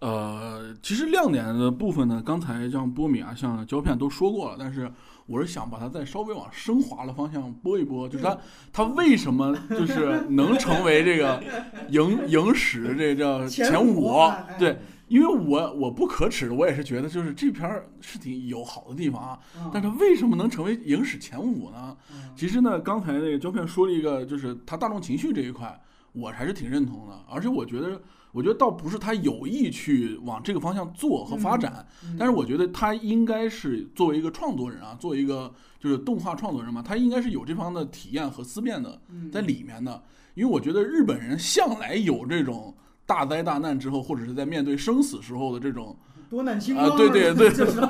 [0.00, 4.90] 呃，其实亮点的部分呢，刚才像波米啊，像胶片都说过了，但是
[5.26, 8.36] 我是想把它再稍微往升华的方向播一播，就是它
[8.72, 11.40] 它为什么就是能成为这个
[11.90, 14.56] 影影史这叫前五哎？
[14.58, 14.78] 对，，
[15.10, 21.96] 因为我我不可耻，我也是觉得就是这片儿是挺有好的地方啊，嗯但是为什么能成为影史前五呢？
[22.12, 25.78] 嗯其实呢，刚才那个胶片说了一个，就是他大众情绪这一块，
[26.12, 27.24] 我还是挺认同的。
[27.28, 28.00] 而且我觉得，
[28.30, 40.00] 我觉得倒不是他有意去往这个方向做和发展，嗯但是我觉得他应该是作为一个创作人啊，作为一个就是动画创作人嘛，他应该是有这方面的体验和思辨的嗯在里面的。
[40.34, 42.72] 因为我觉得日本人向来有这种
[43.10, 45.96] 大灾大难之后，或者是在面对生死时候的这种
[46.30, 47.80] 多难清啊，对对对，就是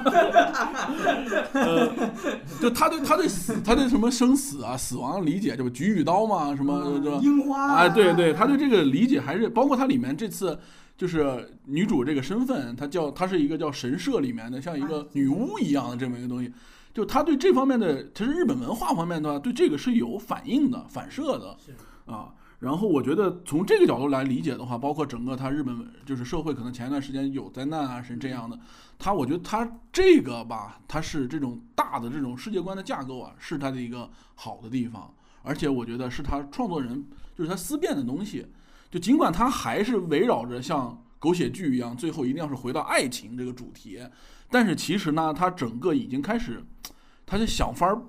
[1.52, 1.92] 呃，
[2.58, 10.58] 就他对他对死，他对什么生死啊、死亡理解，这不举与刀嘛，什么这嗯樱花啊，对对，他对这个理解还是包括他里面这次
[10.96, 16.50] 就是女主这个身份，她叫她是一个叫神社里面的像一个女巫一样的这么一个东西，
[16.94, 21.56] 就他对这方面的，其实日本文化方面的话，对这个是有反应的、反射的
[22.06, 22.32] 啊。
[22.60, 28.58] 然后我觉得从这个角度来理解的话，包括整个他日本就是社会，可能前一段时间有灾难啊，是这样的。
[28.98, 37.02] 他我觉得他这个吧，他是这种大的这种世界观的架构啊，是他的一个好的地方，而且我觉得是他创作人
[37.34, 38.46] 就是他思辨的东西。
[38.90, 43.98] 就尽管他还是围绕着像狗血剧一样，最后一定要是回到爱情这个主题，
[44.50, 46.62] 但是其实呢，他整个已经开始，
[47.24, 48.02] 他就想法儿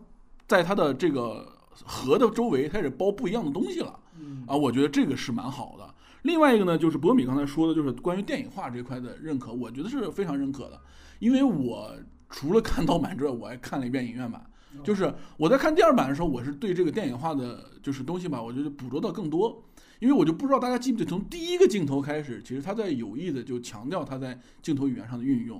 [0.45, 3.97] 在他的这个河的周围开始包不一样的东西了。
[4.21, 5.93] 嗯啊，我觉得这个是蛮好的。
[6.23, 10.79] 另外一个呢，就是博米刚才说的，就是关于电影化这块的认可，我觉得是非常认可的。
[11.19, 11.91] 因为我
[12.29, 14.45] 除了看盗版之外，我还看了一遍影院版。
[14.83, 19.63] 就是我在看第二版的时候，我是对这个电影化的就是东西吧，我觉得捕捉到更多。
[19.99, 25.59] 因为我就不知道大家记不记得，从第一个镜头开始，其实他在有意的就强调他在镜头语言上的运用。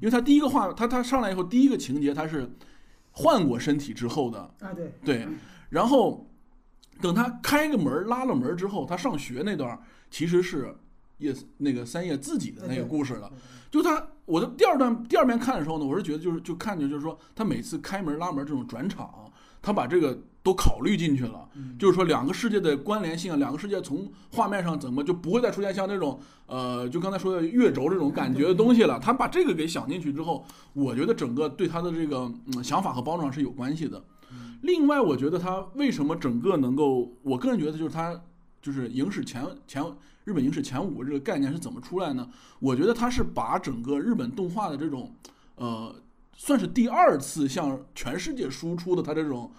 [0.00, 2.48] 因为他第一个画，他他上来以后，第一个情节他是
[3.10, 5.28] 换过身体之后的，啊对，对，
[5.70, 6.24] 然后
[7.00, 9.78] 等他开个门儿拉了门儿之后，他上学那段
[10.10, 10.74] 其实是
[11.18, 13.32] 叶那个三叶自己的那个故事了。
[13.70, 19.10] 就他，我的第二段第二遍看的时候呢，我是觉得就是就看见就是说他每次开门拉门这种转场，
[19.62, 21.48] 他把这个都考虑进去了。
[21.54, 28.98] 嗯就是说两个世界的关联性啊，两个世界从画面上怎么就不会再出现像那种呃，就刚才说的月轴这种感觉的东西了。
[29.00, 34.04] 他把这个给想进去之后，我觉得整个对他的这个嗯想法和包装是有关系的。
[34.62, 38.20] 另外，我觉得他为什么整个能够，我个人觉得就是他
[38.60, 39.84] 就是影史前前
[40.24, 42.28] 日本影史前五这个概念是怎么出来呢？
[42.60, 45.12] 我觉得他是把整个日本动画的这种
[45.56, 45.92] 呃
[46.36, 49.50] 算是第二次向全世界输出的他这种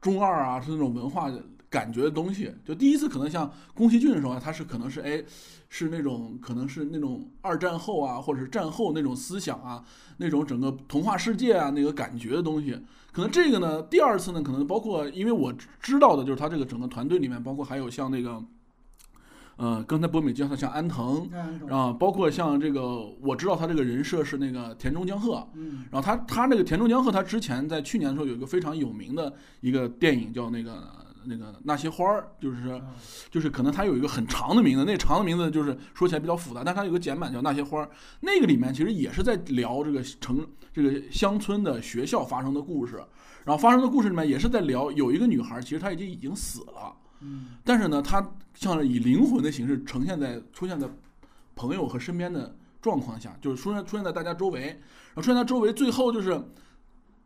[0.00, 2.50] 中二啊，是那种文化的感觉的东西。
[2.64, 5.22] 就第一次可能像宫崎骏的时候，他是可能是哎，
[5.68, 9.84] 是那种可能是那种二战后啊，或者是战后那种思想啊，
[10.16, 12.80] 那种整个童话世界啊那个感觉的东西。
[13.16, 15.50] 可能这个呢，第二次呢，可能包括因为我
[15.80, 18.44] 知道的就是他这个整个团队里面，包括还有像那个。
[19.56, 21.26] 呃，刚才博美介绍像安藤
[21.70, 30.92] 啊，包括像这个，我知道他这个人设是那个田中江鹤，嗯，然后他他那个田中江鹤，他之前在去年的时候有一个非常有名的一个电影叫那个
[31.26, 32.80] 那个那些花儿，就是
[33.30, 42.96] 就是可能它有一个很长的名字，那长的名字就是说起来比较复杂，但它有个简版叫那些花儿，那个里面其实也是在聊这个城这个乡村的学校发生的故事，
[43.44, 46.94] 然后发生的故事里面也是在聊有一个女孩，其实她已经已经死了。
[47.20, 50.88] 嗯，但是呢，她像以灵魂的形式呈现在出现在
[51.54, 56.38] 朋友和身边的状况下，就是出现出现在大家周围，然后出现在周围，最后就是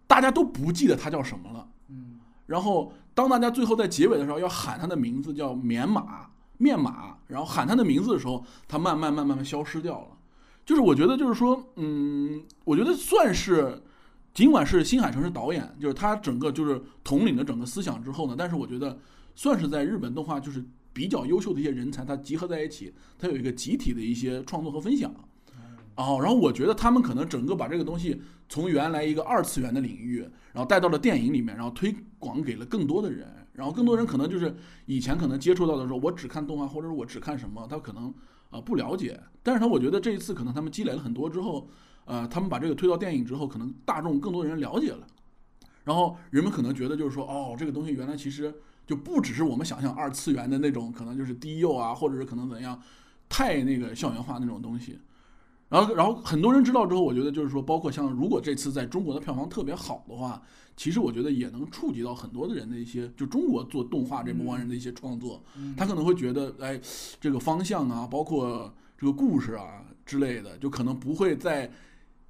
[0.07, 1.69] 大家都不记得她叫什么了。
[1.89, 10.09] 嗯，然后当大家最后在结尾的时候要喊他的名字叫棉马面马，然后喊他的名字的时候，他慢慢慢慢慢消失掉了。
[10.65, 13.83] 就是我觉得就是说，嗯，我觉得算是，
[14.35, 18.99] 尽管是新海诚是导演，就是他整个就是统领了整个思想之后呢，但是我觉得。
[19.37, 25.11] 算是在日本动画就是比较优秀的一些人才，他集合在一起，他有一个集体的一些创作和分享。
[26.01, 30.21] 哦，然后我觉得他们可能整个把这个东西从原来一个二次元的领域，
[30.53, 33.29] 然后带到了电影里面，然后推广给了更多的人。
[33.53, 38.13] 然后更多人可能就是以前可能接触到的时候，我只看动画，或者我只看什么，他可能
[38.51, 39.21] 啊不了解。
[39.43, 41.69] 但是他我觉得这一次可能他们积累了很多之后，
[42.05, 45.07] 呃，他们把这个推到电影之后，可能大众更多人了解了。
[45.85, 48.55] 然后人们可能觉得就是说，哦，这个东西原来其实。
[48.87, 52.77] 就不只是我们想象二次元的那种，可能就是低幼啊，或者是可能怎样，
[53.29, 54.99] 太那个校园化那种东西。
[55.71, 60.43] 然后，然后很多人知道之后，我觉得就是说，包括像如果这次在中国的票房特别好的话，
[60.77, 65.43] 其实我觉得也能触及到很多的人的一些，就中国做动画这帮人的一些创作。
[65.77, 66.79] 他可能会觉得，哎，
[67.21, 71.71] 这个方向啊，包括这个故事啊之类的，就可能不会再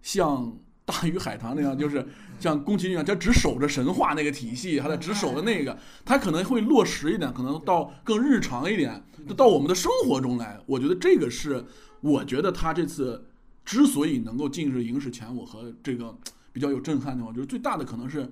[0.03, 0.53] 像。
[0.86, 2.05] 大鱼海棠那样，就是
[2.41, 10.59] 像宫崎骏一样，他只守着神话那个体系，他在只守着那个，他可能会落实一点，可能到更日常一点，就到我们的生活中来。
[10.66, 11.64] 我觉得这个是，
[12.01, 13.24] 我觉得他这次
[13.70, 16.18] 之所以能够进入影史前五和这个
[16.52, 18.28] 比较有震撼的话，就是最大的可能是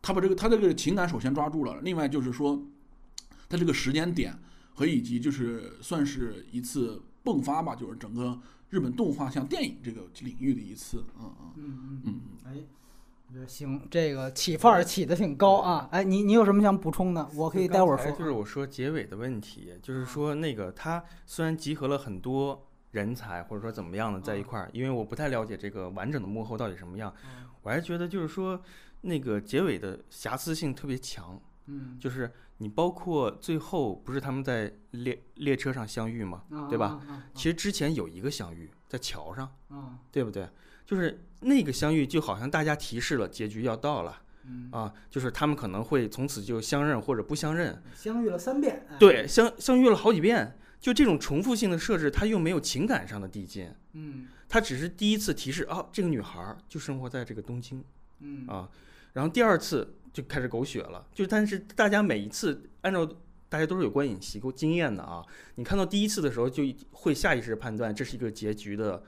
[0.00, 2.58] 他把这个他这个情感首先抓住了，另外就是说
[3.48, 4.34] 他这个时间点
[4.72, 8.40] 和以及就是算是一次迸发吧，就是整个。
[8.70, 12.52] 日本动画像电影这个领域的一次，嗯嗯嗯嗯，哎，
[13.26, 15.88] 我觉得行，这个起范儿起的挺高啊。
[15.90, 17.28] 哎，你你有什么想补充的？
[17.34, 18.12] 我可以待会儿说。
[18.12, 27.14] 就是我说结尾的问题，就是说那个他虽然集合了很多人才，或者说怎么样的在一块儿，因为我不太了解这个完整的幕后到底什么样，
[27.62, 28.60] 我还觉得就是说
[29.02, 31.40] 那个结尾的瑕疵性特别强。
[31.66, 36.42] 嗯，就是你包括最后不是他们在列列车上相遇吗？
[36.68, 37.00] 对吧？
[37.32, 39.48] 其实之前有一个相遇在桥上，
[40.10, 40.48] 对不对？
[40.84, 44.20] 就是那个相遇就好像大家提示了结局要到了，
[44.72, 47.80] 啊，就是他们可能会从此就相认或者不相认。
[47.94, 53.72] 相遇了三遍，对，相相遇了好几遍，就这种重复性的设置，它又没有情感上的递进。
[53.92, 57.84] 嗯，它只是第一次提示啊，这个女孩就生活在这个东京，
[58.20, 58.68] 嗯啊，
[59.12, 59.94] 然后第二次。
[60.12, 63.08] 就开始狗血了，就但是大家每一次按照
[63.48, 65.24] 大家都是有观影习惯经验的啊，
[65.54, 69.04] 你看到第一次的时候就会下意识判断这是一个结局的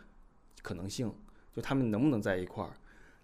[0.63, 1.13] 可能性，
[1.53, 2.71] 就他们能不能在一块儿，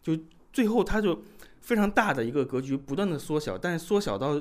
[0.03, 0.19] 就
[0.53, 1.23] 最后他就
[1.61, 4.37] 非常大的一个格局不断的缩小，但是缩小到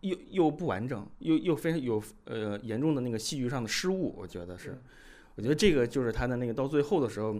[0.00, 4.78] 又又不完整，又又非常有呃严重的那个戏剧上的失误，我觉得是，
[5.36, 7.38] 我觉得这个就是他的那个到最后的时候。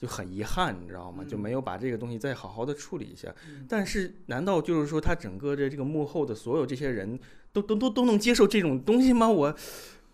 [0.00, 1.24] 就很遗憾，你知道吗？
[1.24, 3.34] 就没有把这个东西再好好的处理一下。
[3.68, 7.18] 但是，难道就是说他整个的这个幕后的所有这些人
[7.52, 9.28] 都都都都能接受这种东西吗？
[9.28, 9.52] 我，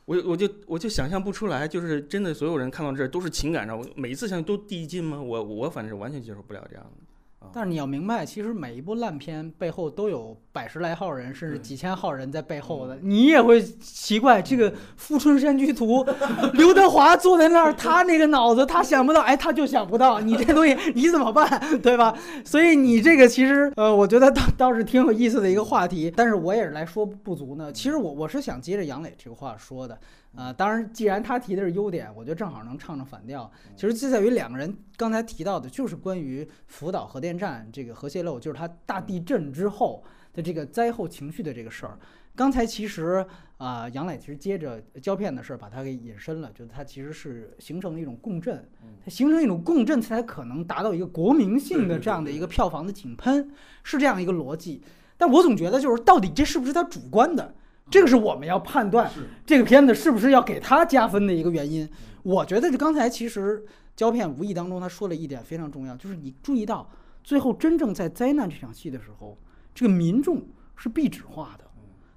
[0.06, 5.20] 我我就我就想象不出来，就是真的所有人看到这儿都是情感上，我每一次想都递进吗？
[5.20, 7.13] 我我反正是完全接受不了这样的。
[7.52, 12.96] 但是你要明白，其实每一部烂片背后都有百十来号人，甚至几千号人在背后的。
[13.02, 16.04] 你也会奇怪，这个《富春山居图》，
[16.54, 20.20] 刘德华坐在那儿，他那个脑子，他想不到，哎，他就想不到。
[20.20, 22.16] 你这东西你怎么办，对吧？
[22.44, 26.12] 所以你这个其实，呃，我觉得倒倒是挺有意思的一个话题。
[26.14, 27.72] 但是我也是来说不足呢。
[27.72, 29.98] 其实我我是想接着杨磊这个话说的。
[30.36, 33.50] 啊，当然，既然他提的是优点，我觉得正好能唱唱反调。
[33.76, 41.98] 其实就在于两个人刚才提到的，就是关于福岛核电站这个核泄漏，就是它大地震之后的这个灾后情绪的这个事儿。
[42.36, 43.24] 刚才其实
[43.58, 48.68] 啊、杨磊其实接着胶片的事儿把它给引申了，就是它其实是形成了一种共振，
[49.04, 53.48] 它形成一种共振才可能达到一个国民性的这样的一个票房的井喷，
[53.84, 54.82] 是这样一个逻辑。
[55.16, 57.54] 但我总觉得就是到底这是不是他主观的，
[57.90, 59.10] 这个是我们要判断
[59.46, 61.88] 这个片子是不是要给他加分的一个原因。
[62.22, 63.64] 我觉得就刚才其实
[63.94, 66.90] 胶片无意当中他说了一点非常重要，就是你注意到
[67.22, 69.38] 最后真正在灾难这场戏的时候，
[69.74, 70.42] 这个民众
[70.76, 71.64] 是壁纸化的，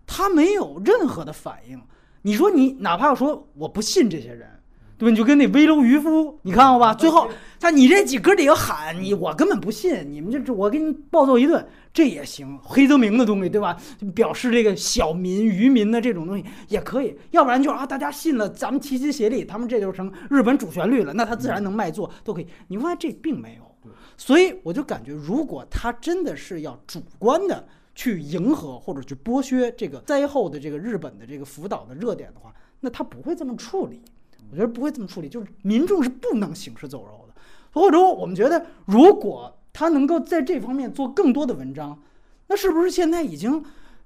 [0.05, 1.81] 他没有任何的反应。
[2.23, 4.56] 你说你哪怕说我不信这些人，
[4.97, 5.11] 对吧？
[5.11, 6.93] 你就跟那危楼渔夫，你看到吧？
[6.93, 7.29] 最后
[7.59, 12.57] 他你这几哥几个喊你，我根本不信，你们这这我给你暴揍一顿，这也行。
[12.63, 13.77] 黑泽明的东西，对吧？
[14.15, 22.47] 表示这个小民渔民的这种东西也可以，要不然就是啊，大家信了，咱们齐心协力，他们这就成日本主旋律了，那他自然能卖座，都可以。
[22.67, 34.01] 你发现这并没有，所以我就感觉，如果他真的是要主观的去迎合或者去剥削这个灾后的这个日本的这个福岛的热点的话，那他不会这么处理。
[34.51, 37.33] 我觉得不会这么处理，就是民众是不能行尸走肉的。
[37.73, 42.01] 或者说，我们觉得如果他能够在这方面做更多的文章，
[42.47, 43.63] 那是不是现在已经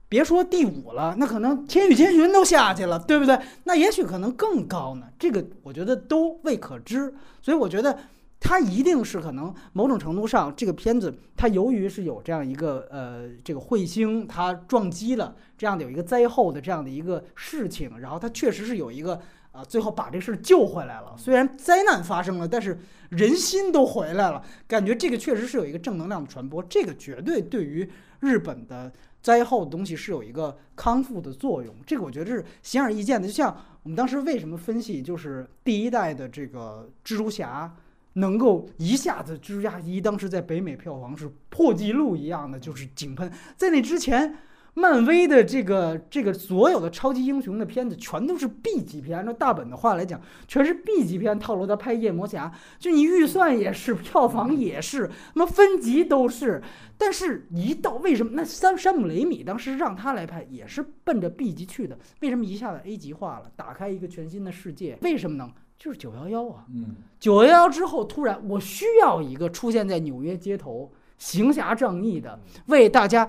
[0.10, 3.40] 别说第五了，那可能《千与千寻》都下去了，对不对？
[3.64, 5.08] 那也许可能更高呢。
[5.18, 7.14] 这个我觉得都未可知。
[7.42, 7.98] 所以我觉得
[8.42, 19.22] 它一定是可能某种程度上，这个片子它由于是有这样一个呃这个彗星它撞击了这样的有一个灾后的这样的一个事情，然后它确实是有一个。
[19.52, 21.14] 啊，最后把这事儿救回来了。
[21.18, 22.80] 虽然灾难发生了，但是
[23.10, 26.64] 人心都回来了，感觉这个确实是有一个正能量的传播。
[26.64, 27.90] 这个绝对对于
[28.22, 28.90] 日本的
[29.22, 31.76] 灾后的东西是有一个康复的作用。
[31.86, 33.28] 这个我觉得是显而易见的。
[33.28, 37.76] 就像我们当时为什么分析，就是第一代的这个蜘蛛侠
[38.14, 43.30] 能够一下子，蜘蛛侠一当时在北美票房是破纪录一样的，就是井喷。
[43.58, 44.34] 在那之前。
[44.74, 51.68] 漫威的这个这个所有的超级英雄的片子全都是 B 级片，按照大本的话来讲，全是 B 级片套路。
[51.68, 56.64] 他拍夜魔侠，就你预算也是，票房也是，那么分级都是。
[56.98, 61.98] 但是，一到为什么那山山姆雷米当时让他来拍，也是奔着 B 级去的？
[62.22, 64.98] 为什么一下子 A 级化了，打开一个全新的世界？
[65.02, 65.52] 为什么呢？
[65.78, 66.64] 就是九幺幺啊！
[66.74, 73.28] 嗯，九幺幺之后，突然我需要一个出现在纽约街头、行侠仗义的，为大家。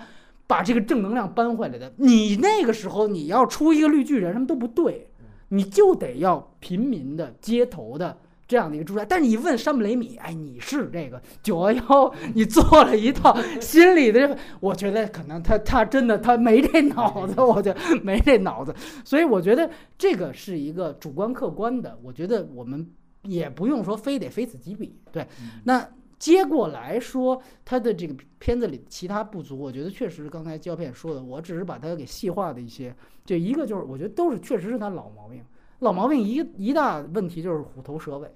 [0.52, 5.08] 把这个正能量搬回来的，你那个时候你要出一个绿巨人，什么都不对，
[5.48, 9.02] 你就得要平民的、街头的这样的一个住宅。
[9.02, 18.74] 但是你问山姆雷米，哎，你是这个九幺幺，你做了一套心理的，我觉得可能他他真的他没这脑子，我觉得没这脑子。
[19.06, 22.86] 所以我觉得这个是一个主观客观的，我觉得我们
[23.22, 24.94] 也不用说非得非此即彼。
[25.10, 25.26] 对，
[25.64, 25.88] 那。
[26.22, 32.94] 接过来说，他的这个片子里其他不足，我觉得确实是刚才胶片说的，我只是把它给细化的一些。
[33.24, 35.42] 就一个就是，我觉得都是确实是他老毛病，
[35.80, 38.32] 老毛病一一大问题就是虎头蛇尾，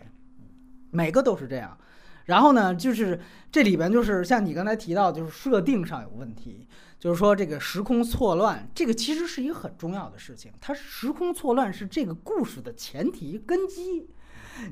[0.90, 1.78] 每个都是这样。
[2.24, 3.20] 然后呢，就是
[3.52, 6.66] 这里边就是像你刚才提到，就是设定上有问题，
[6.98, 10.50] 就是说这个时空错乱，这个其实是一个很重要的事情。
[10.60, 14.08] 它时空错乱是这个故事的前提根基。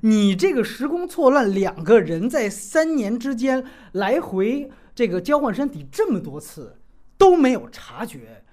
[0.03, 6.79] 你这个时空错乱，两个人在三年之间来回这个交换身体这么多次
[7.17, 8.45] 都没有察觉，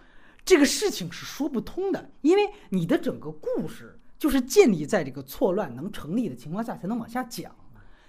[0.43, 2.11] 这个事情是说不通的。
[2.21, 7.55] 因为你的整个故事就是建立在这个错乱能成立的情况下才能往下讲。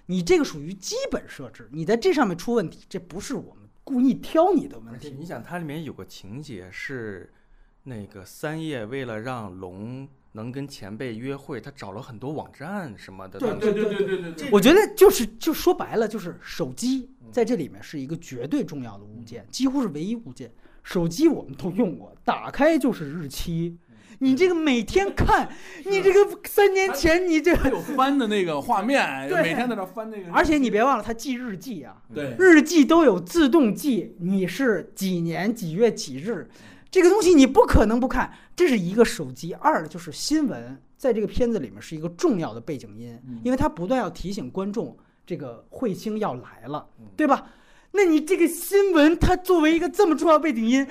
[0.05, 5.15] 你这个属于基本设置，你在这上面出问题，这不是我们故意挑你的问题。
[5.17, 7.31] 你想，它里面有个情节是，
[7.83, 10.07] 那个三叶为了让龙。
[10.33, 13.39] 能跟前辈约会，他找了很多网站什么的。
[13.39, 20.51] 对对对对对对，我觉得就是就说白了，就是手机在这里面是一个绝对重要的物件，几乎是唯一物件。
[20.83, 23.77] 手机我们都用过，打开就是日期。
[24.19, 25.49] 你这个每天看，
[25.85, 30.31] 你这个三年前你这个有翻的那个画面，对，每天在那翻那个。
[30.31, 36.49] 而且你别忘了，它记日记啊，对，日记都有自动记，你是几年几月几日。
[36.91, 39.53] 这个东西你不可能不看，这是一个手机。
[39.53, 47.47] 二就是新闻，在这个片子里面是一个重要的背景音，因为它不断要提醒观众这个彗星要来了，对吧？
[47.91, 50.87] 那你这个新闻它作为一个这么重要背景音，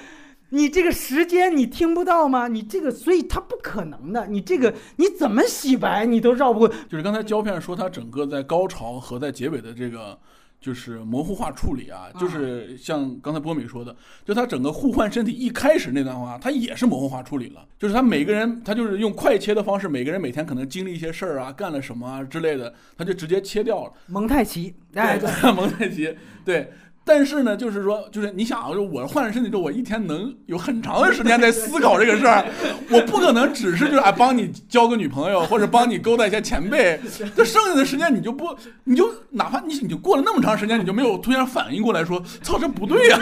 [0.51, 2.49] 你这个时间你听不到吗？
[2.49, 6.69] 你这个所以它不可能的，你这个你怎么洗白你都绕不过。
[6.69, 10.19] 就是刚才胶片说它整个在高潮和在结尾的这个。
[10.63, 13.95] 就是模糊化处理啊，就是像刚才波米说的，
[14.25, 17.67] 就他整个互换身体一开始那段话，他也是模糊化处理了。
[17.79, 23.93] 就是他每个人，他就是用快切的方式，每个人每天可能经历一些事儿啊，干了什么啊之类的，他就直接切掉了。
[24.07, 25.19] 蒙太奇，哎，
[25.57, 26.71] 蒙太奇，对，
[27.05, 32.45] 但是呢，就是说，就是你想啊，就我换了身体之后，我一天能有很长的时间在思考这个事儿，
[32.91, 37.01] 我不可能只是就是啊帮你交个女朋友， 或者帮你勾搭一下前辈，
[37.35, 43.19] 这剩下的时间你就不，你就哪怕你你就过了那么长时间，你就没有突然反应过来说，操，这不对呀、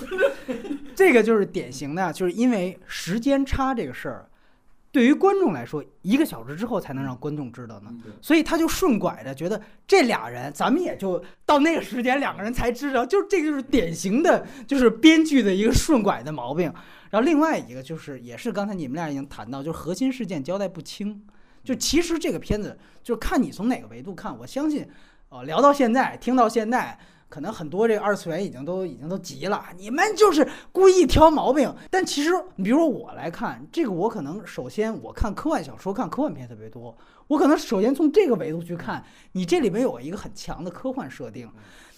[0.94, 4.26] 这个就是典型的，就是因为时间差这个事儿，
[4.94, 7.92] 对于观众来说，一个小时之后才能让观众知道呢。
[8.22, 16.72] 所以他就顺拐着觉得这俩人，咱们也就到那个时间两个人才知道，就是这个就是典型的，就是编剧的一个顺拐的毛病。
[17.10, 21.26] 然后另外一个就是，也是刚才你们俩已经谈到，就是核心事件交代不清。
[21.64, 24.88] 就其实这个片子，就是看你从哪个维度看，我相信，
[25.30, 26.96] 呃，聊到现在，听到现在。
[27.34, 31.74] 可能很多这个二次元已经都已经都急了，你们就是故意挑毛病。
[31.90, 36.96] 但其实，你比如说我来看这个，我可能首先我看科幻小说、看科幻片特别多，
[37.26, 41.50] 我可能首先从这个维度去看，你这里面有一个很强的科幻设定。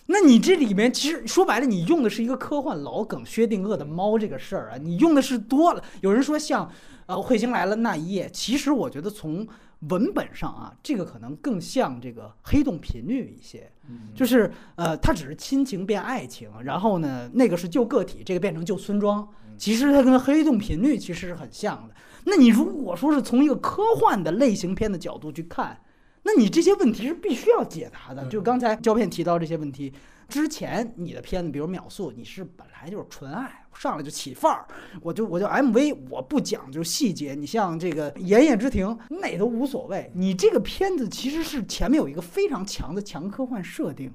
[0.06, 5.84] 那你这里面其实说白了，你用的是一个科幻老梗薛定谔的猫这个事儿啊，你用的是多了。
[6.00, 6.66] 有人说像
[7.04, 9.46] 呃彗星来了那一夜，其实我觉得从
[9.80, 13.70] 文本上啊，这个可能更像这个黑洞频率一些。
[14.14, 19.28] 就是呃，它只是亲情变爱情，然后呢，那个是旧个体，这个变成旧村庄。
[19.56, 21.94] 其实它跟黑洞频率其实是很像的。
[22.24, 25.80] 那你如果说是从一个科幻的类型片的角度去看，
[26.24, 28.26] 那你这些问题是必须要解答的。
[28.26, 29.92] 就刚才胶片提到这些问题
[30.28, 34.66] 之前，你的片子比如秒速，你是本来就是纯爱，上来就起范儿，
[35.00, 37.34] 我就我就 MV，我不讲究细节。
[37.34, 40.10] 你像这个《炎夜之庭》，那都无所谓。
[40.14, 44.12] 你这个片子其实是前面有一个非常强的强科幻设定，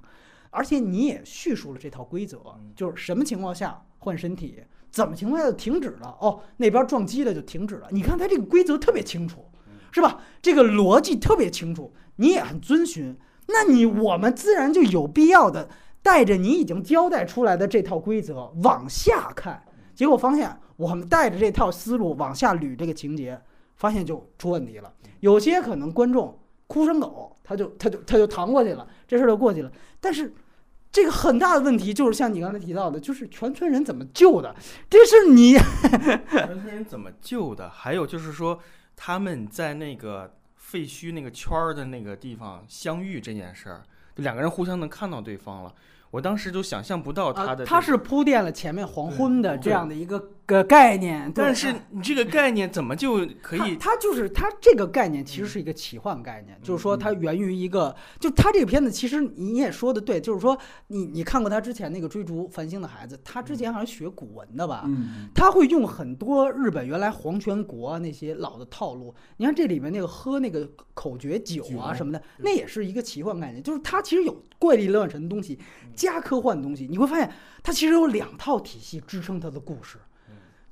[0.50, 2.40] 而且你也叙述了这套规则，
[2.76, 4.62] 就是什么情况下换身体，
[4.92, 6.18] 怎么情况下就停止了。
[6.20, 7.88] 哦，那边撞击了就停止了。
[7.92, 9.46] 你看它这个规则特别清楚，
[9.92, 10.22] 是吧？
[10.42, 13.18] 这个逻辑特别清楚，你也很遵循。
[13.48, 15.70] 那你我们自然就有必要的
[16.04, 19.64] 带着你已经交代出来的这套规则往下看，
[19.94, 23.40] 结果发现我们带着这套思路往下捋这个情节，
[23.76, 24.92] 发现就出问题了。
[25.20, 29.72] 有些可能观众哭声狗，他就他就他就扛过去了，这事儿就过去了。
[30.00, 30.34] 但是
[30.92, 34.56] 这个很大的问题就是像你刚才提到的，就是全村人怎么救的，
[34.90, 37.70] 这是你全村人怎么救的？
[37.70, 38.60] 还有就是说
[38.96, 43.84] 他们在那个废墟那个圈儿的那个地方相遇这件事儿，
[44.16, 45.74] 就两个人互相能看到对方了。
[46.12, 50.22] 我当时就想象不到他的、啊这个，他是铺垫了前面黄昏的这样的一个
[50.52, 53.78] 个概念，但是你这个概念怎么就可以？
[53.78, 60.58] 它它就是它这个概念其实是一个奇幻概念，就是说它源于一个，就它这个片子其实你也说的对，就是说
[60.88, 69.16] 你你看过他之前那个追逐繁星的孩子，他之前好像学古文的吧，嗯，他会用很多日本原来皇权国啊那些老的套路。
[69.38, 75.58] 你看这里面那个喝那个口诀酒啊什么的，那也是一个奇幻概念，就是它其实有怪力乱神的东西
[75.96, 77.32] 加科幻的东西，你会发现
[77.64, 79.98] 它其实有两套体系支撑它的故事。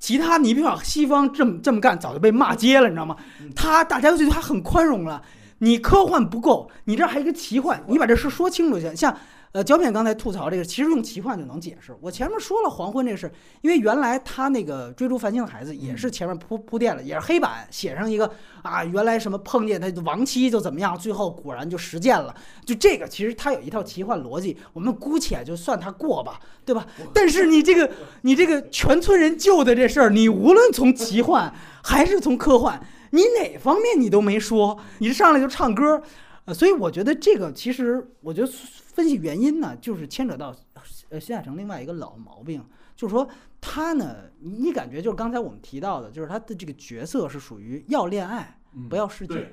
[0.00, 3.14] 其他你比方西方这么这么干，早就被骂街了，你知道吗？
[3.54, 5.22] 他大家都觉得他很宽容了。
[5.58, 8.96] 你科幻不够，你这还有一个奇幻，你把这事说清楚去。
[8.96, 9.14] 像
[9.52, 11.92] 呃，胶片刚才吐槽这个，其实用奇幻就能解释。
[12.00, 13.28] 我前面说了黄昏这个事，
[13.62, 18.30] 因为原来他那个追逐繁星的孩子也是前面铺铺垫了，也是黑板写上一个
[18.62, 22.32] 啊，原来什么碰见他的亡妻就怎么样，最后果然就实践了。
[22.64, 26.86] 就这个其实他有一套奇幻逻辑，我们姑且就算他过吧，对吧？
[27.12, 27.90] 但是你这个
[28.22, 31.52] 你这个全村人救的这事儿，你无论从奇幻
[31.82, 36.00] 还是从科幻，你哪方面你都没说，你上来就唱歌，
[36.44, 38.48] 呃，所以我觉得这个其实，我觉得
[38.92, 40.54] 分析原因呢，就是牵扯到
[41.08, 42.64] 呃新海城另外一个老毛病，
[42.96, 43.26] 就是说
[43.60, 48.58] 他呢，你你感觉就是刚才我们提到的，就是他的这个角色是属于要恋爱
[48.88, 49.50] 不要世界，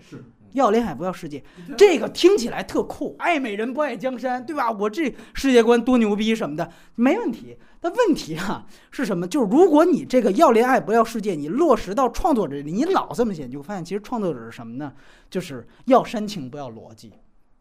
[0.53, 1.43] 要恋爱不要世界，
[1.77, 4.71] 这个听起来特酷，爱美人不爱江山，对吧？
[4.71, 7.57] 我这世界观多牛逼什么的，没问题。
[7.79, 9.27] 但问题啊是什么？
[9.27, 14.93] 就是如果你这个要恋爱不要世界，你落实到创作者里，你老这么写，你就会发现其实创作者是什么呢？
[15.29, 17.13] 就是要煽情不要逻辑。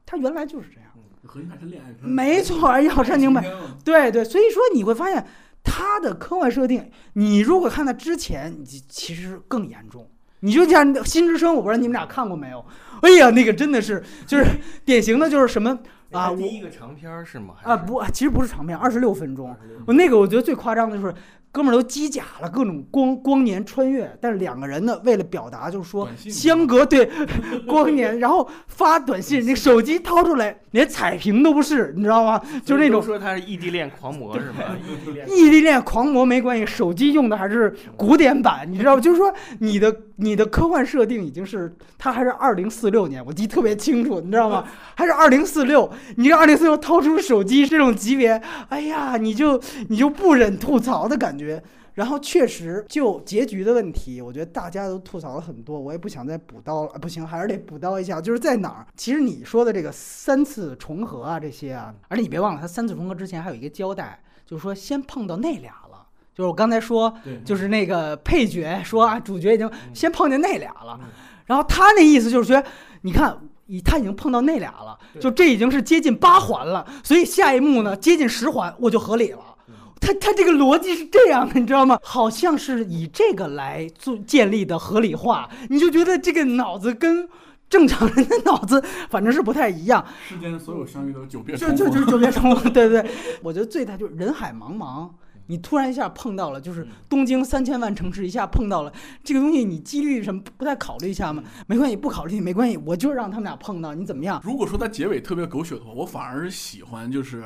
[0.06, 0.90] 他原来就是这样，
[1.26, 5.26] 核心还是恋爱片，没错，要煽情不感情片对对，所以说你会发现
[5.64, 10.08] 他的科幻设定，你如果看他之前，你其实更严重。
[10.40, 12.64] 你就像《新之声》，我不知道你们俩看过没有？
[13.02, 14.44] 哎呀，那个真的是就是
[14.84, 15.76] 典型的，就是什么
[16.12, 17.54] 啊，第一个长片儿是吗？
[17.62, 19.56] 啊不，其实不是长片，二十六分钟。
[19.86, 21.12] 我那个我觉得最夸张的就是，
[21.56, 27.08] 哥们儿都机甲了，各种光光年穿越，但是两个人呢，为了表达就是说相隔对
[27.66, 32.38] 光年，然后发短信，那手机掏出来连彩屏都不是，你知道吗？
[32.62, 34.56] 就是那种都说他是异地恋狂魔是吗？
[34.86, 39.00] 异地恋异地恋狂魔没关系，手机用的还是古典版，你知道吗？
[39.00, 44.62] 就是说你的你的科幻设定已经是他还是二零四六年，我记得特别清楚，你知道吗？
[44.94, 48.38] 还是二零四六，你这二零四六掏出手机这种级别，
[48.68, 49.58] 哎呀，你就
[49.88, 51.45] 你就不忍吐槽的感觉。
[51.94, 56.92] 然后确实就结局的问题，我觉得大家都吐槽了很多，我也不想再补刀了。
[57.00, 58.86] 不行，还是得补刀一下，就是在哪儿？
[58.96, 66.06] 其实你说的这个三次重合啊，这些啊，而且你别忘了，他三次重合之前还有一个交代，就是说先碰到那俩了。
[66.34, 67.12] 就是我刚才说，
[67.44, 71.00] 就是那个配角说啊，主角已经先碰见那俩了，
[71.46, 72.66] 然后他那意思就是觉得，
[73.02, 73.38] 你看。
[73.68, 79.55] 已他已经碰到那俩了，就这已经是接近八环了，所以下一幕呢接近十环我就合理了。
[80.00, 81.98] 他他这个逻辑是这样的，你知道吗？
[82.02, 87.28] 好像是以这个来做建立的合理化，你就觉得这个脑子跟
[87.68, 90.04] 正常人的脑子反正是不太一样。
[90.28, 91.86] 世间所有相遇都久别就重逢。
[91.86, 93.10] 就就是久别重逢，对对对。
[93.42, 95.10] 我觉得最大就是人海茫茫，
[95.46, 98.92] 你突然一下碰到了，就是东京三千万城市一下碰到了
[99.24, 101.42] 这个东西，你几率什么不太考虑一下吗？
[101.66, 104.40] 没关系，不考虑没关系，我就让他们俩碰到，你怎么样？
[104.44, 107.42] 如果说它结尾特别狗血的话，我反而是喜欢就是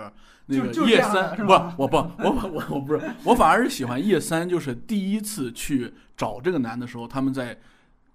[0.51, 1.52] 那个叶三，不，
[1.82, 7.56] 我不，我我我不是，我反而是喜欢叶三，就是第一次去找这个男的时候，他们在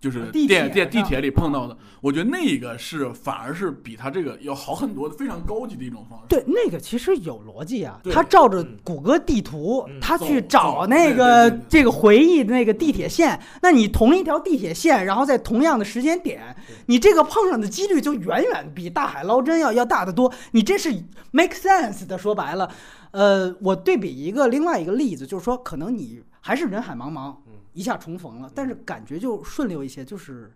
[0.06, 6.26] 就是地电铁电地铁里碰到的，我觉得那个是反而是比他这个要好很多的，非常高级的一种方式。
[6.30, 8.00] 对，那个其实有逻辑啊。
[8.04, 13.40] 对他照着谷歌地图，嗯他去找那个这个回忆的那个地铁线。
[13.64, 16.56] 那你同一条地铁线，然后在同样的时间点，
[16.86, 20.32] 你这个碰上的几率就远远比大海捞针要要大得多。
[20.52, 20.94] 你这是
[21.32, 22.70] make sense 的，说白了，
[23.10, 27.34] 呃，我对比一个另外一个例子，就是说，可能你还是人海茫茫，
[27.76, 30.52] 一下重逢了，但是感觉就顺溜一些，就是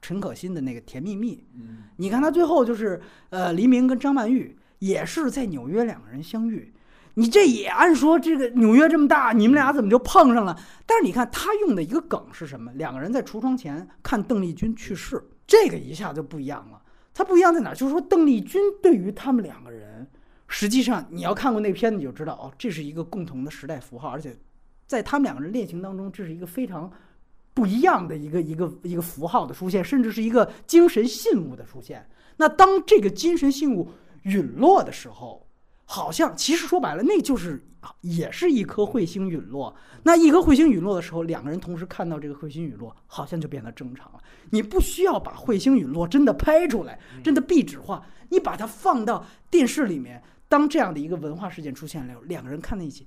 [0.00, 1.36] 陈可辛的那个《甜蜜蜜》。
[1.54, 2.98] 嗯，你看他最后就是，
[3.28, 6.72] 呃，黎明跟张曼玉也是在纽约两个人相遇。
[7.14, 10.56] 你这也按说这个纽约这么大，你们俩怎么就碰上了？
[10.86, 12.72] 但是你看他用的一个梗是什么？
[12.74, 16.80] 两个人在橱窗前看邓丽君去世，这个一下就不一样了。
[17.12, 17.74] 他不一样在哪儿？
[17.74, 20.06] 就是说邓丽君对于他们两个人，
[20.46, 24.34] 实际上你要看过那个片子，你就知道哦，这是一个共同的时代符号，而且
[24.90, 26.90] 在他们两个人恋情当中，这是一个非常
[27.54, 32.04] 不一样的一个一个一个符号的出现，甚至是一个精神信物的出现。
[32.38, 33.88] 那当这个精神信物
[34.22, 35.46] 陨落的时候，
[35.84, 37.64] 好像其实说白了，那就是
[38.00, 39.72] 也是一颗彗星陨落。
[40.02, 44.18] 那一颗彗星陨落的时候，两个人同时看到这个彗星陨落，好像就变得正常了。
[44.50, 53.06] 你不需要把彗星陨落真的拍出来，真的壁纸化，你把它放到电视里面，当这样的一个文化事件出现了，两个人看在一起，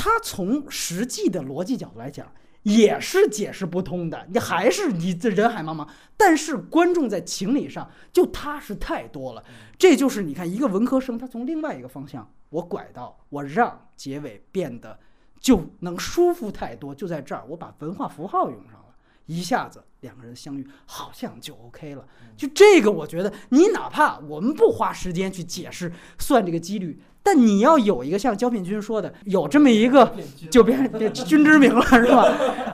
[0.00, 2.32] 它从实际的逻辑角度来讲。
[2.62, 9.42] 也是解释不通的，你还是你这人海茫茫，但是观众在情理上就踏实太多了。
[9.78, 15.00] 这就是你看一个文科生，他从另外一个方向我拐到，我让结尾变得
[15.40, 18.94] 就能舒服太多，就在这儿，我把文化符号用上了，
[19.24, 22.04] 一下子两个人相遇，好像就 OK 了。
[22.36, 30.16] 就这个，我觉得你哪怕我们不花时间去解释算这个几率，但你要有一个像焦品君说的，有这么一个
[30.50, 32.22] 就别别君之名了， 是吧？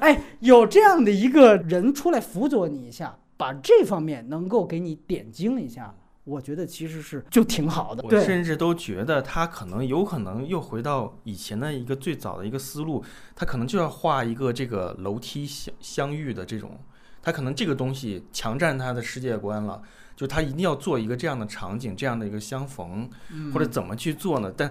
[0.01, 5.95] 哎，有这样的一个人出来辅佐你一下，把这方面能够给你点睛一下，
[6.25, 8.05] 我觉得其实是就挺好的。
[8.05, 13.05] 我，甚至都觉得他可能有可能又回到以前的一个最早的一个思路，
[13.35, 16.79] 他可能就要画一个这个楼梯相相遇的这种，
[17.27, 19.83] 他可能这个东西强占他的世界观了，
[20.15, 24.53] 就他一定要做一个这样的场景，这样的一个相逢，嗯或者怎么去做呢？
[24.57, 24.71] 但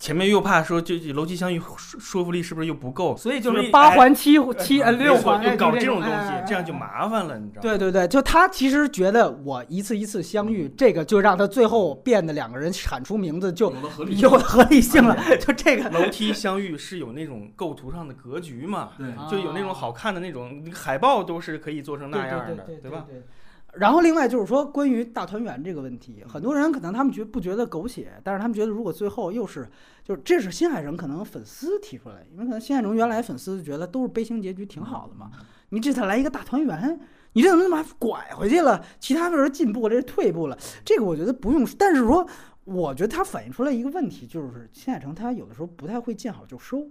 [0.00, 3.14] 前面又怕说，就楼梯相遇说说服力是不是又不够？
[3.18, 7.62] 所以就是八环七七呃六环，就搞哎这种东西哎，这样就麻烦了，你知道吗？
[7.62, 15.04] 对对对，就他其实觉得我一次一次相遇，这个就让他最后变得两个人喊出名字就有了合理性。
[15.04, 15.90] 了， 就这个。
[15.90, 23.04] 楼梯相遇是有那种构图上的格局嘛，对，就有那种好看的那种海报都是可以做成那样的，对吧？
[23.06, 23.22] 对
[23.74, 29.68] 然后另外就是说，关于大团圆这个问题，很多人可能他们觉不觉得狗血，但是他们觉得如果最后又是，
[30.02, 35.30] 就是这是新海诚可能粉丝提出来，因为可能新海诚原来粉丝觉得都是悲情结局挺好的嘛，
[35.68, 37.00] 你这次来一个大团圆，
[37.34, 38.84] 你这怎么把拐回去了？
[38.98, 42.26] 其他人进步了，这是退步了，这个我觉得不用，但是说，
[42.64, 46.88] 我觉得它反映出来一个问题，就是新海诚他有的时候不太会见好就收。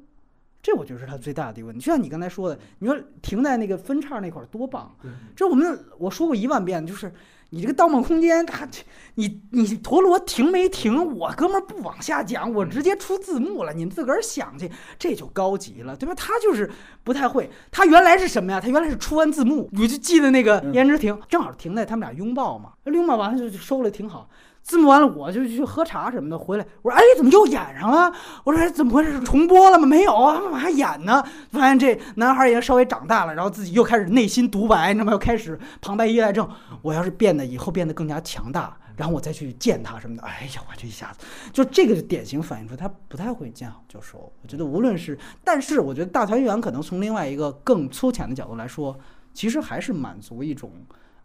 [0.62, 4.94] 这我觉得是他最大的一个问题，就像你刚才说的，你说停在那个分叉那块儿多棒，
[5.36, 7.12] 这我们我说过一万遍，就是
[7.52, 8.68] 你这个《盗梦空间》，它
[9.16, 11.16] 你你陀螺停没停？
[11.16, 14.70] 我哥们儿不往下讲，我直接出字幕了，你们自个儿想去，
[15.00, 16.14] 这就高级了，对吧？
[16.14, 16.70] 他就是
[17.04, 18.60] 不太会，他原来是什么呀？
[18.60, 24.30] 他原来是出完字幕，我就记得那个嗯颜值停，正好停在他们俩拥抱嘛，拥抱完了就就收了，挺好。
[24.62, 28.14] 字幕完了，我就去喝茶什么的，回来我说：“哎，怎么又演上了？”
[28.46, 29.20] 我说：“哎，怎么回事？
[29.22, 29.88] 重播了吗？
[29.88, 36.48] 没有啊，他们还演呢。”发现这男孩也稍微长大了，然后自己又开始内心独白，那么又开始旁白依赖症。
[36.84, 40.22] 我要是变得以后变得更加强大，然后我再去见他什么的。
[40.22, 44.32] 哎呀，我这一下子就这个典型反映出他不太会见好就收。
[44.44, 48.96] 我觉得无论是，但是我觉得大团圆可能从另外一个更粗浅的角度来说，
[49.34, 50.72] 其实还是满足一种。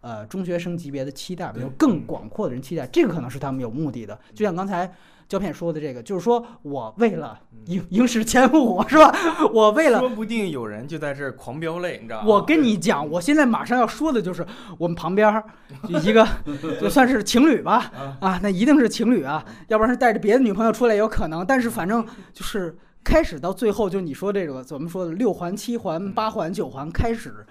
[0.05, 4.15] 呃，中学生级别的期待，比如更广阔的人期待，这个可能是他们有目的的。
[4.35, 4.93] 就像刚才
[5.27, 9.11] 胶片说的这个，就是说我为了影影史前五，是吧？
[9.51, 12.27] 我为了，说不定有人就在这儿狂飙泪，你知道吗？
[12.27, 14.45] 我跟你讲，我现在马上要说的就是
[14.77, 15.43] 我们旁边
[15.87, 16.23] 一个，
[16.79, 21.43] 就算是情侣吧，啊，那一定是情侣啊，要不然是带着别的女朋友出来也有可能。
[21.43, 27.43] 但是反正就是开始到最后，就你说这个怎么说的，六环、七环、八环、九环开始。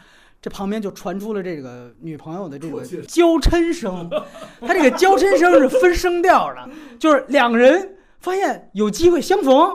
[0.44, 4.10] 这旁边就传出了这个女朋友的这个娇嗔声，
[4.60, 6.68] 他这个娇嗔声是分声调的，
[6.98, 9.74] 就是两个人发现有机会相逢，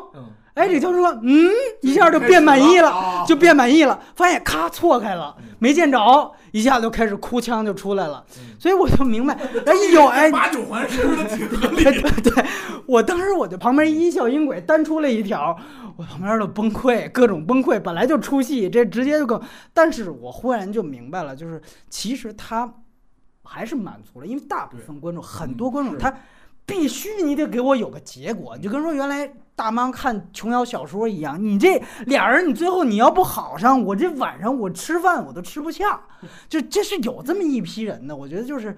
[0.59, 1.49] 哎，这教授说，嗯，
[1.81, 8.23] 一下就变满意了，就变满意了，发现咔错开了，没见着，一下就开始哭腔就出来了，
[8.59, 9.33] 所以我就明白，
[9.65, 11.83] 哎呦， 哎，八九环是不是挺合 理？
[11.83, 12.45] 对对，
[12.85, 15.57] 我当时我就旁边一笑音轨单出了一条。
[15.97, 19.37] 我旁边都崩溃，各种崩溃，本来就出戏，这直接就更。
[19.73, 22.73] 但是我忽然就明白了，就是其实他
[23.43, 26.13] 还是满足了，因为大部分观众，很多观众他
[26.69, 35.99] 必须你得给我有个结果，就跟说原来大妈看琼瑶小说一样，你这俩人你最后你要不好上，我这晚上我吃饭我都吃不下，
[36.47, 38.77] 就这是有这么一批人的，我觉得就是。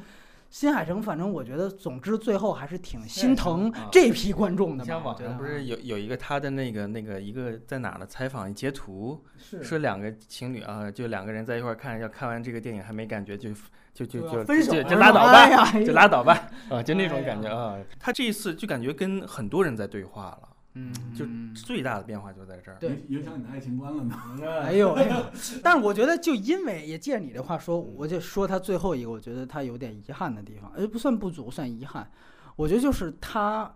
[0.52, 4.84] 新海诚，反正我觉得，总之最后还是挺心疼这批观众的。
[4.84, 9.23] 像网上不是有有一个他的那个那个一个在哪的采访截图，
[9.64, 13.49] 说两个情侣啊，就两个人在一块看，要看完这个电影还没感觉，就
[13.94, 16.38] 就就就分手就拉倒吧，就拉倒吧，
[16.69, 17.78] 啊，就那种感觉啊。
[17.98, 20.49] 他这一次就感觉跟很多人在对话了。
[20.73, 24.15] 嗯，就最大的变化就在这儿，对，影响你的爱情观了呢。
[24.64, 25.26] 哎呦哎呦，
[25.61, 32.10] 但是我觉得就因为也借着你的话说，我就说他最后一个，我觉得他有点遗憾的地方，哎，不算不足，算遗憾。
[32.56, 33.73] 我觉得就是他。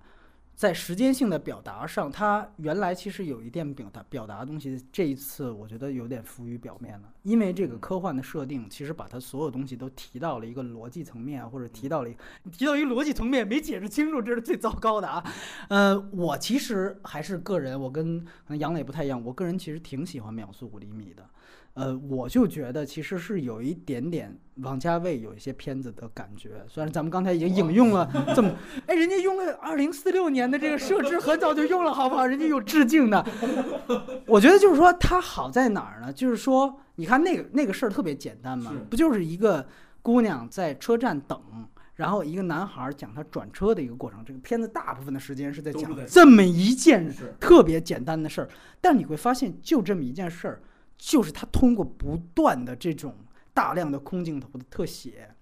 [0.56, 7.12] 在时间性的表达上，它原来其实有一点表达表达的东西，这一次我觉得有点浮于表面了。
[7.24, 12.10] 因为这个科幻的设定，其实把它所有东西都提到了一个逻辑层面，或者提到了
[12.52, 15.24] 提到一个逻辑层面没解释清楚，这是最糟糕的啊。
[15.68, 18.26] 呃，我其实还是个人，我跟
[18.58, 21.28] 杨磊不太一样，我个人其实挺喜欢秒速五厘米的。
[21.76, 28.50] 呃，我就觉得其实是有一点点王家卫有一些片子的感觉，虽然咱们刚才已经引用了这么，
[28.88, 32.26] 哎，人家用了二零四六年的这个设置，很早就用了，好不好？
[32.26, 33.26] 人家有致敬的。
[34.26, 36.14] 我觉得就是说它好在哪儿呢？
[36.14, 39.68] 就是说，你看那个那个事儿特别简单嘛，不就是一个
[40.02, 41.38] 姑娘在车站等，
[41.96, 44.24] 然后一个男孩讲他转车的一个过程。
[44.24, 48.50] 这个片子大部分的时间是在讲这么一件特别简单的事儿，
[48.80, 50.62] 但你会发现就这么一件事儿。
[50.98, 53.16] 就是他通过不断的这种
[53.54, 55.36] 大量的空镜头的特写，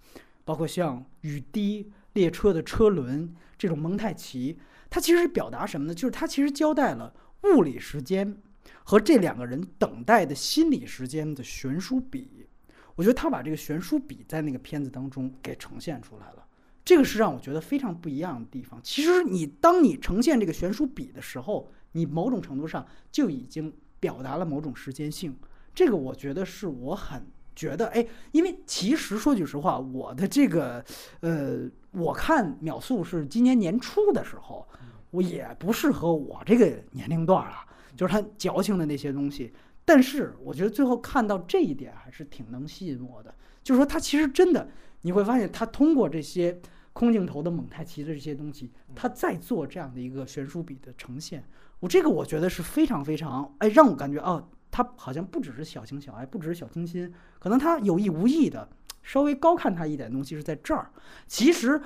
[0.43, 4.59] 包括像雨滴、列车的车轮这种蒙太奇，
[4.89, 5.93] 它其实是表达什么呢？
[5.93, 7.13] 就是它其实交代了
[7.43, 8.37] 物理时间
[8.83, 12.47] 和这两个人等待的心理时间的悬殊比。
[12.95, 16.45] 我觉得他把这个悬殊比在那个片子当中给呈现出来了，
[16.85, 18.79] 这个是让我觉得非常不一样的地方。
[18.83, 23.73] 其实你当你呈现这个悬殊比的时候，你某种程度上就已经。
[24.03, 25.33] 表达了某种时间性，
[25.73, 27.25] 这个我觉得是我很
[27.55, 30.83] 觉得哎，因为其实说句实话，我的这个
[31.21, 31.61] 呃，
[31.91, 34.67] 我看秒速是今年年初的时候，
[35.11, 37.65] 我也不适合我这个年龄段啊，
[37.95, 39.53] 就是他矫情的那些东西。
[39.85, 44.67] 但是我觉得最后看到这一点还是挺能吸引我的，就是说他其实真的
[44.99, 46.59] 你会发现，他通过这些
[46.91, 51.41] 空镜头的蒙太奇的这些东西，他在做这样的一个悬殊比的呈现。
[51.83, 54.41] 我这个我觉得是非常非常哎，让我感觉哦，
[54.71, 58.69] 他好像不只是小情小爱，不只是小清新，可能他有意无意的
[59.01, 60.89] 稍微高看他一点东西是在这儿。
[61.27, 61.81] 其实，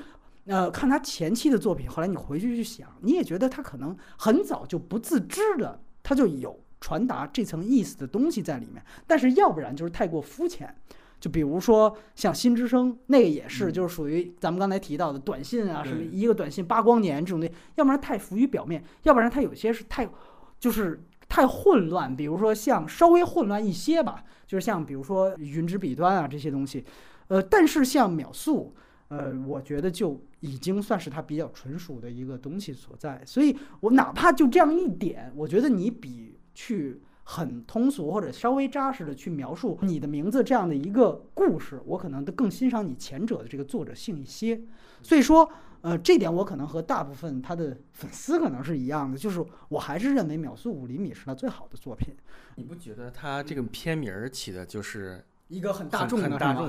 [0.45, 8.85] 呃，看他前期的作品，后来你回去去想，你也觉得他可能很早就不自知的，他就有传达这层意思的东西在里面。
[9.07, 10.75] 但是要不然就是太过肤浅。
[11.19, 20.07] 就比如说像新之声，那个也是，就是属于咱们刚才提到的短信啊，什么一个短信八光年这种的，要不然太浮于表面，要不然它有些是太，
[20.59, 22.15] 就是太混乱。
[22.15, 26.85] 比如说像稍微混乱一些吧，就是像比如说云之彼端啊这些东西，
[27.29, 28.75] 呃，但是像秒速，
[29.07, 33.23] 呃，我觉得就已经算是它比较纯熟的一个东西所在。
[33.25, 37.01] 所以我哪怕就这样一点，我觉得你比去。
[37.29, 44.61] 很通俗或者稍微扎实的去描述你的名字这样的一个故事，我可能更欣赏你前者的这个作者性一些。
[45.03, 45.49] 所以说，
[45.81, 52.15] 呃，这点我可能和大部分他的粉丝可能是一样的，就是我还是认为《秒速五厘米》是他最好的作品。
[52.55, 56.67] 你不觉得他这个片名起的就是一个很大众的很大众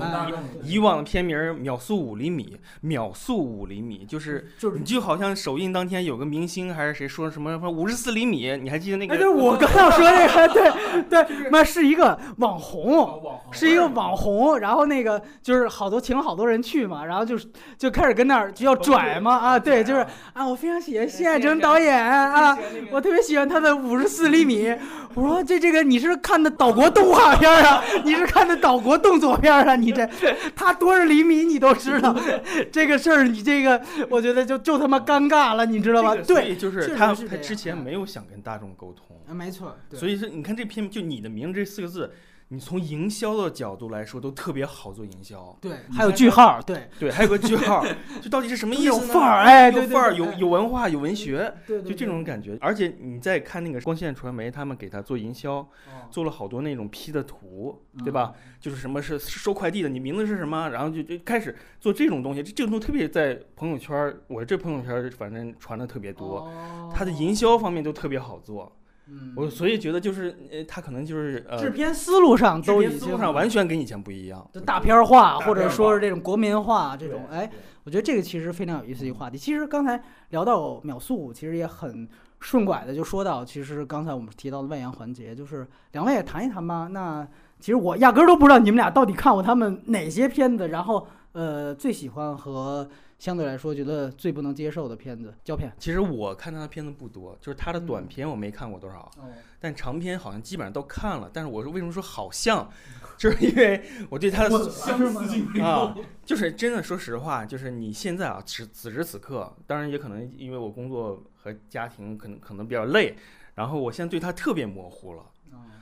[0.63, 4.49] 以以往的片名儿秒速五厘米，秒速五厘米，就是。
[4.57, 9.13] 就是你就好像首映当天有个明星还是谁说什么什么五十四厘米，你还记得那个？
[9.13, 17.47] 哎，对，我刚要说这个，对 对，那是一个网红，网是一个网红，然后那个就是好多请了好多人去嘛，然后就是
[17.77, 22.57] 就开始跟那儿就要拽嘛啊，对，就是啊，我非常喜欢谢爱成导演啊，
[22.91, 24.73] 我特别喜欢他的五十四厘米。
[25.15, 30.07] 我说这这个你是看的岛国动画片啊，你是看的岛国动作片啊，你这
[30.55, 32.15] 他多少厘米你都知道，
[32.71, 36.15] 这个事儿你这个我觉得就就他妈尴尬了，你知道吧？
[36.15, 37.83] 对，就是他他之前嗯。
[37.89, 42.11] 没有想跟大众沟通，啊没错，所以说你看这片就你的名这四个字，
[42.51, 45.55] 你从营销的角度来说都特别好做营销。
[45.61, 47.85] 对，还有句号，对，对，还有个句号，
[48.21, 48.89] 这到底是什么意思呢？
[48.89, 52.57] 有范儿哎有范儿，有有文化，有文学，对就这种感觉。
[52.59, 55.69] 而且你再看那个光线传媒，他们给他做营销，哦
[56.09, 58.33] 做了好多那种 P 的图，嗯对吧？
[58.59, 60.69] 就是什么是收快递的，你名字是什么？
[60.69, 68.75] 然后就就开始做这种东西，这这种东西特别在朋友圈儿，我这朋友圈儿反正传的特别多，哦它的营销方面都特别好做。
[69.11, 74.47] 嗯我所以觉得就是呃，他可能就是呃，制片思路上都已经思路上完全跟以前不一样。
[74.53, 77.49] 就大片儿化，或者说是这种国民化这种，哎，
[77.83, 79.37] 我觉得这个其实非常有意思一个话题。
[79.37, 82.07] 其实刚才聊到秒速，其实也很
[82.39, 86.87] 顺拐的就说到，其实刚才我们提到的外延环节，就是两位也谈一谈吧。
[86.91, 87.27] 那
[87.59, 92.87] 其实我压根儿都不知道你们俩到底看过他们哪些片子，然后呃最喜欢和
[93.19, 95.71] 相对来说觉得最不能接受的片子，胶片。
[95.77, 99.29] 其实我看他的片子不多，就是他的短嗯片我没看过多少，哦，
[99.59, 101.29] 但长片好像基本上都看了。
[101.31, 102.67] 但是我说为什么说好像，
[103.17, 113.17] 就是因为我对他的相似性没有啊，就是真的，说实话，就是你现在啊，此此时此刻，当然也可能因为我工作和家庭可能可能比较累，
[113.55, 115.23] 然后我现在对他特别模糊了。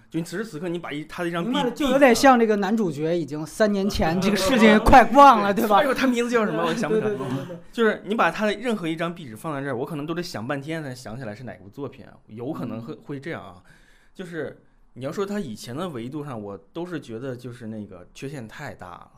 [0.09, 5.83] 就你此时此刻，你把一他的一张壁明白了，，就有点像这个男主角已经三年前这个事情 快忘了，对吧哎？
[5.83, 6.63] 呦，他名字叫什么？
[6.63, 7.09] 我想不起来。
[7.09, 7.57] 对对对对对。
[7.73, 13.61] 就是你把他的任何一张壁纸放在这儿，我可能都得想半天才想起来是哪部作品啊，有可能会会这样啊。
[14.13, 14.61] 就是
[14.93, 19.11] 你要说他以前的维度上，我都是觉得就是那个缺陷太大了，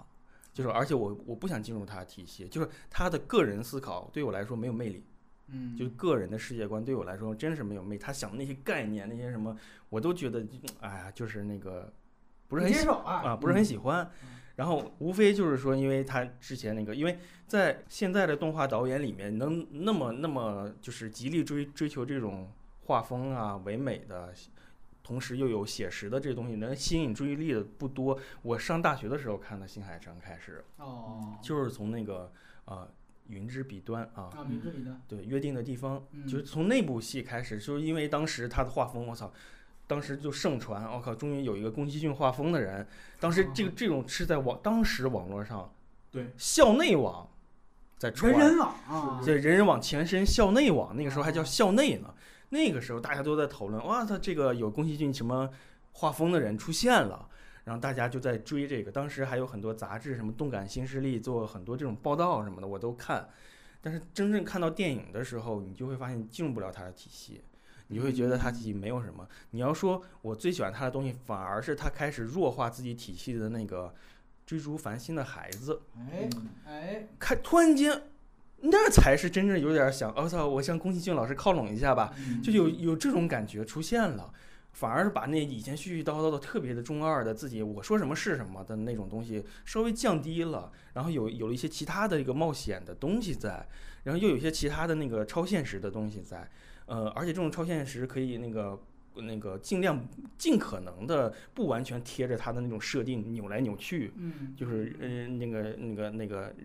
[0.51, 5.05] 就是而且我我不想进入他的体系，就是他的个人思考对我来说没有魅力，
[5.51, 8.01] 嗯，就是个人的世界观对我来说真是没有魅力。
[8.01, 9.57] 他想的那些概念那些什么，
[9.89, 10.45] 我都觉得
[10.81, 11.91] 哎呀，就是那个
[12.47, 14.09] 不是很喜接受啊啊，不是很喜欢。
[14.55, 17.17] 然后无非就是说，因为他之前那个，因为
[17.47, 22.51] 在现在的动画导演里面，能那么那么就是极力追追求这种
[22.81, 24.33] 画风啊唯美的，
[25.01, 28.19] 同时又有写实的这东西，能吸引注意力的不多。
[28.41, 32.29] 我上大学的时候看的《新海诚》开始，哦，就是从那个
[32.65, 32.85] 呃
[33.29, 39.31] 云之彼端啊，啊，云之彼端，对约定的地方，嗯就是从那部戏开始，就是因为当时他的画风，我操。
[39.87, 42.87] 当时就盛传，我靠，终于有一个宫崎骏画风的人。
[43.19, 45.73] 当时这个这种是在网当时网络上，
[46.11, 47.27] 对校内网
[47.97, 52.13] 在传，人人网啊，对人人网前身校内网，那个时候还叫校内呢。
[52.49, 55.49] 那个时候大家都在讨论，哇，他这个有宫崎骏什么
[55.93, 57.27] 画风的人出现了，
[57.69, 58.91] 然后大家就在追这个。
[58.91, 63.29] 当时还有很多杂志，什么动感新势力做很多这种报道什么的，我都看。
[63.79, 67.43] 但是真正看到电影的时候，你就会发现进入不了他的体系，
[67.85, 69.27] 你就会觉得他体系没有什么。
[69.51, 73.93] 你要说我最喜欢他的东西，反而是他开始弱化自己体系的那个
[74.47, 75.79] 追逐繁星的孩子。
[75.95, 76.27] 哎
[76.65, 78.01] 哎，看突然间，
[78.61, 82.11] 那才是真正有点想，我、操，我向宫崎骏老师靠拢一下吧，
[82.43, 84.33] 就有有这种感觉出现了。
[84.79, 93.67] 反而是把那以前絮絮叨叨的特别的中二的自己我说什么是什么的那种东西稍微降低了，然后有有了一些其他的一个冒险的东西在，
[94.03, 96.49] 然后又有一些其他的那个超现实的东西在，
[96.85, 98.81] 呃，而且这种超现实可以那个
[99.15, 100.01] 那个尽量
[100.37, 106.55] 尽可能的不完全贴着他的那种设定扭来扭去，嗯，就是嗯那个那个那个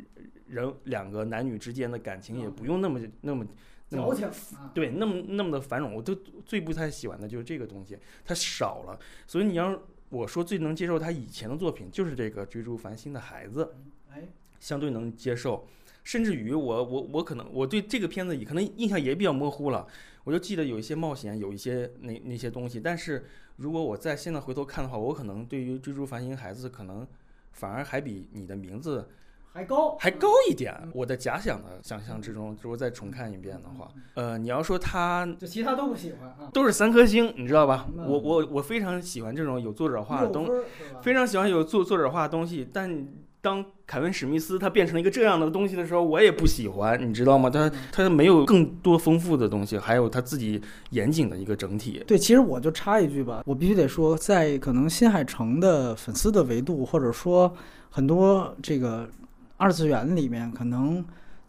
[0.47, 3.45] 人两个男女之间的感情也不用那么那么
[3.95, 4.27] 矫情
[4.57, 6.15] 啊，对那么那么的繁荣，我都
[6.45, 8.99] 最不太喜欢的就是这个东西，它少了。
[9.27, 13.65] 所以你要我说最能接受他以前的作品，就是这个《追逐繁星的孩子》，
[14.13, 14.29] 哎，
[14.61, 15.67] 相对能接受。
[16.05, 19.87] 甚至于我我我可能我对这个片子也可能印象也比较模糊了，
[20.25, 22.79] 我就记得有一些冒险，有一些那那些东西。
[22.79, 23.25] 但是
[23.57, 27.07] 如果我在现在回头看的话，我可能对于《追逐繁星孩子》可能
[27.53, 29.09] 反而还比你的名字
[29.55, 30.75] 还高还高一点。
[30.93, 37.87] 我的假想的想象之中，如果再重看一遍的话，呃，你要说他就其他都不喜欢啊，都是三颗星，你知道吧？
[37.97, 43.07] 嗯我我我非常喜欢这种有作者画的东六分儿是吧非常喜欢有作作者画的东西，但
[43.41, 47.49] 当凯文史密斯他变成了一个这样的东西的时候，我也不喜欢，你知道吗？
[47.49, 50.61] 他他没有更多丰富的东西，还有他自己
[50.91, 52.03] 严谨的一个整体。
[52.09, 57.55] 对，其实我就插一句吧，我必须得说，在可能新海诚的粉丝的维度，或者说
[57.91, 59.09] 很多这个
[59.57, 61.05] 二次元里面，可能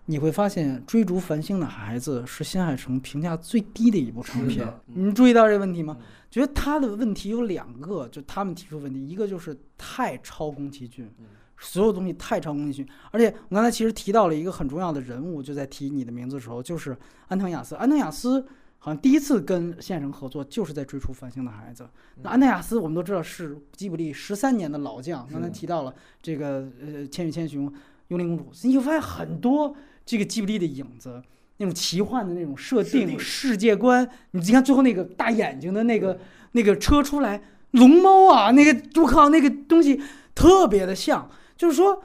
[0.05, 4.67] 你会发现《追逐繁星的孩子》是新海诚评价最低的一部长片。
[4.85, 5.97] 你注意到这个问题吗？
[6.29, 11.09] 觉得他的问题有两个，就他们提出问题，一个就是太超宫崎骏。
[11.57, 16.95] 所有东西太超宫崎骏，而且我刚才其实提到了一个很重要的人物，就在提你的名字的时候，就是
[17.29, 17.75] 安藤雅思。
[17.75, 18.45] 安藤雅思
[18.77, 21.87] 好像第一次跟现成合作，就是在追出繁星的孩子。
[22.21, 27.65] 那安藤雅思我们都知道是吉卜力十三年的老将，刚才提到了这个呃《千与千寻》
[28.09, 29.75] 《幽灵公主》，你会发现很多
[30.05, 31.21] 这个吉卜力的影子，
[31.57, 34.07] 那种奇幻的那种设定、世界观。
[34.31, 36.19] 你看最后那个大眼睛的那个
[36.51, 37.41] 那个车出来，
[37.71, 40.01] 龙猫啊，那个我靠，那个东西
[40.33, 41.29] 特别的像。
[41.57, 42.03] 就是说，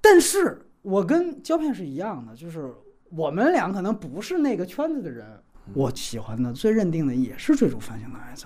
[0.00, 2.72] 但是我跟胶片是一样的，就是
[3.10, 5.26] 我们俩可能不是那个圈子的人。
[5.74, 8.44] 我喜欢的、最认定的也是《追逐繁星的孩子》。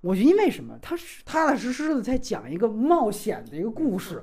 [0.00, 0.78] 我因为什么？
[0.80, 4.22] 他是踏踏实实的在讲一个冒险的一个故事，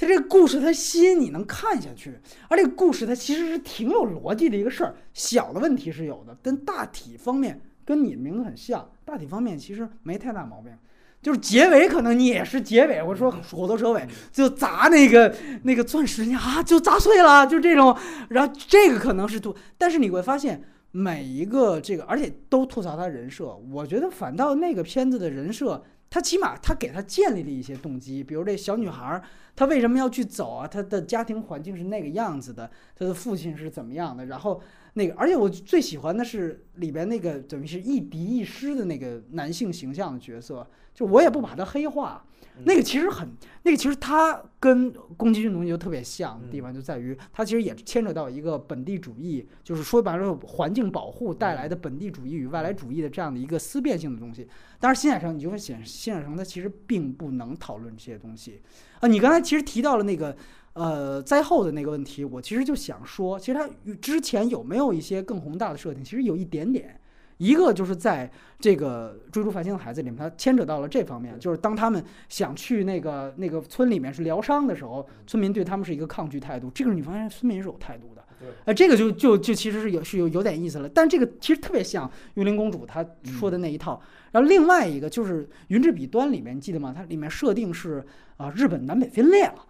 [0.00, 2.18] 他这个故事他吸引你能看下去，
[2.48, 4.96] 而这个故事它其实是挺有逻辑的一个事儿。
[5.12, 10.72] 小的问题是有的，但大体方面跟你的名字很像，大体方面其实没太大毛病。
[11.20, 17.94] 就是结尾可能你也是结尾，我说虎头蛇尾就砸那个那个钻石你啊，就砸碎了，就这种。
[18.30, 23.54] 然后这个可能是吐，但是你会发现每一个这个，而且都吐槽他人设。
[23.70, 29.22] 我觉得反倒那个片子的人设，他起码他给他建立了一些动机，比如这小女孩
[29.54, 30.66] 她为什么要去走啊？
[30.66, 34.26] 她的家庭环境是那个样子的，她的父亲是怎么样的？
[34.26, 34.60] 然后
[34.94, 40.66] 那个，而且我最喜欢的是里边那个等于是亦敌亦师的那个男性形象的角色。
[40.92, 42.26] 就我也不把他黑化，
[42.64, 43.28] 那个其实很，
[43.62, 54.46] 那个其实它跟宫崎骏东西就特别像的地方就在于，它其实也牵扯到一个本地主义，就是说白了环境保护带来的本地主义与外来主义的这样的一个思辨性的东西。
[54.78, 58.60] 但是，新海诚你就会显，新海诚他其实并不能讨论这些东西
[59.00, 59.08] 啊。
[59.08, 60.36] 你刚才其实提到了那个
[60.74, 63.68] 呃灾后的那个问题，我其实就想说，其实他
[64.00, 66.04] 之前有没有一些更宏大的设定？
[66.04, 66.99] 其实有一点点。
[67.40, 76.70] 一个就是在这个追逐繁星的孩子里面，他牵扯到了这方面，就是当他们想去那个那个村里面是疗伤的时候，村民对他们是一个抗拒态度。
[76.74, 78.22] 这个你发现村民是有态度的，
[78.66, 80.88] 呃，这个就就就其实是有是有有点意思了。
[80.90, 83.98] 但这个其实特别像幽灵公主她说的那一套。
[84.32, 86.92] 然后另外一个就是云之彼端里面，你记得吗？
[86.94, 88.04] 它里面设定是
[88.36, 89.64] 啊，日本南北分裂了，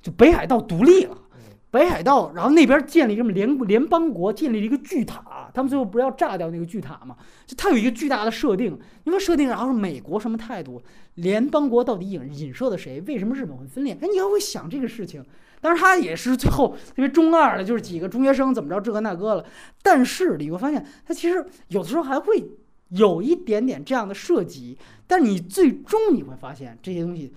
[0.00, 1.18] 就北海道独立了。
[1.72, 5.50] 北海道，然后那边建立这么联联邦国，建立了一个巨塔。
[5.54, 7.16] 他们最后不是要炸掉那个巨塔吗？
[7.46, 10.82] 就它有一个巨大的设定，因为设定，然后是美国什么态度？
[11.14, 13.00] 联邦国到底影影射的谁？
[13.06, 13.96] 为什么日本会分裂？
[14.02, 15.24] 哎，你要会想这个事情。
[15.62, 19.44] 当然，他也是最后特别中二的，就是几个中学生怎么着这个那个了。
[19.82, 22.50] 但是你会发现，他其实有的时候还会
[22.90, 24.76] 有一点点这样的设计。
[25.06, 27.32] 但你最终你会发现这些东西，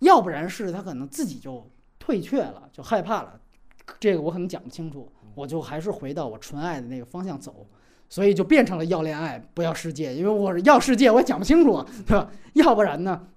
[0.00, 3.40] 要不然是他可能自己就退却了，就害怕了。
[4.00, 7.66] 这个我可能讲不清楚，我就还是回到我纯爱的那个方向走，
[8.08, 12.30] 所以就变成了要恋爱不要世界，因为我是要世界，我也讲不清楚，对吧？
[12.54, 13.28] 要不然呢，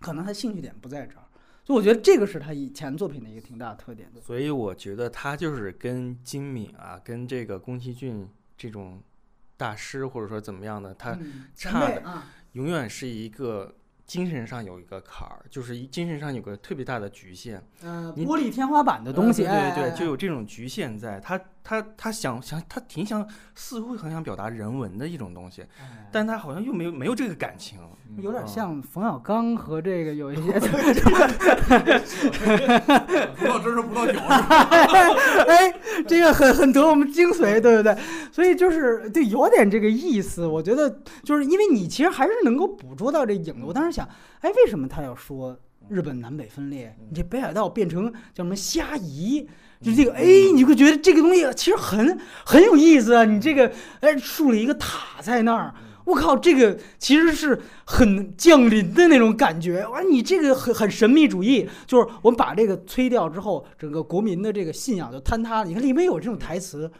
[0.00, 1.24] 可能他兴趣点不在这儿，
[1.64, 4.10] 所以我觉得这个是他以前作品的一个挺大的特点。
[4.20, 9.00] 所以我觉得他就是跟金敏啊，跟这个宫崎骏这种
[9.56, 11.18] 大师或者说怎么样的，他
[11.54, 12.02] 差的
[12.52, 13.74] 永远是一个。
[14.06, 25.64] 精神上有一个坎儿，就是一精神上有个特别大的局限，嗯，玻璃天花板的东西，对对对，就有这种局限在，他他他想想，他挺想，似乎很想表达人文的一种东西，
[26.12, 27.78] 但他好像又没有没有这个感情，
[28.18, 30.66] 有点像冯小刚和这个有一些，葡
[33.46, 34.18] 萄汁是葡萄酒，
[35.48, 35.72] 哎，
[36.06, 37.96] 这个很很得我们精髓，对不对？
[38.30, 40.46] 所以就是对，有点这个意思。
[40.46, 43.64] 我觉得就是因为你其实还是能够捕捉到这影子。
[43.64, 44.08] 我当时想，
[44.40, 45.58] 哎，为什么他要说
[45.88, 46.96] 日本南北分裂？
[47.08, 49.48] 你这北海道变成叫什么虾夷？
[49.80, 53.24] 就这个，哎，你会觉得这个东西其实很很有意思啊！
[53.24, 55.74] 你这个，哎，竖了一个塔在那儿，
[56.06, 59.86] 我靠，这个其实是很降临的那种感觉。
[59.88, 65.66] 哇，你这个很很神秘主义，就是我们把这个催掉之后，整个国民的这个信仰就坍塌了。
[65.66, 66.90] 你看里面有这种台词，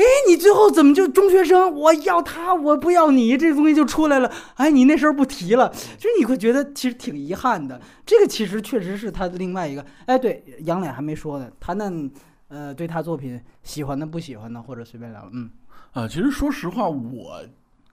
[0.00, 1.74] 哎，你最后怎么就中学生？
[1.74, 4.32] 我要他，我不要你，这东西就出来了。
[4.54, 5.68] 哎，你那时候不提了，
[5.98, 7.80] 就是你会觉得其实挺遗憾的。
[8.06, 9.84] 这个其实确实是他的另外一个。
[10.06, 12.10] 哎，对，杨磊还没说呢，他那。
[12.52, 15.48] 呃，对他作品喜欢的、不喜欢的，或者随便聊，嗯，
[15.92, 17.40] 啊，其实说实话，我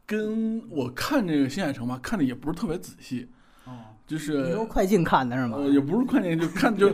[0.03, 3.29] 跟我看这个新海诚吧，看的也不是特别仔细，
[4.07, 5.57] 就你都是快进看的是吗？
[5.57, 6.89] 呃也不是快进就看就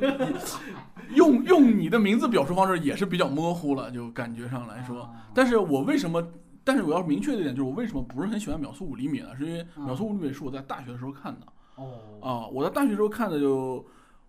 [1.15, 5.03] 用用你的名字表述方式也是比较模糊了，就感觉上来说。
[5.03, 6.21] 啊但是我为什么？
[6.63, 9.29] 但是我要明确一点就是，我为什么不是很喜欢秒速五厘米呢？
[9.37, 11.45] 是因为嗯秒速五厘米是我在大学的时候看的
[11.75, 11.91] 哦
[12.21, 13.85] 啊，我在大学时候看的就，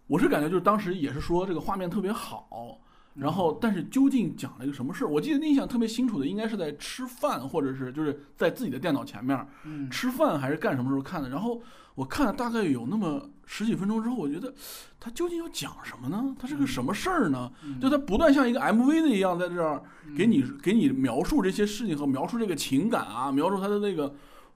[0.07, 2.79] 我是感觉就是当时也是说这个画面特别好，
[3.15, 5.09] 然后但是究竟讲了一个什么事儿？
[5.09, 11.29] 我记得印象特别清楚的，应该是在吃饭，或者是就是在自己的电脑前面嗯吃饭还是干什么时候看的。
[11.29, 11.63] 然后
[11.95, 14.53] 我看了大概有那么十几分钟之后，我觉得
[14.99, 16.35] 他究竟要讲什么呢？
[16.39, 17.51] 他是个什么事儿呢？
[17.65, 19.81] 嗯就他不断像一个 MV 的一样在这儿
[20.17, 24.13] 给你给你描述这些事情和描述这个情感啊，描述他的那个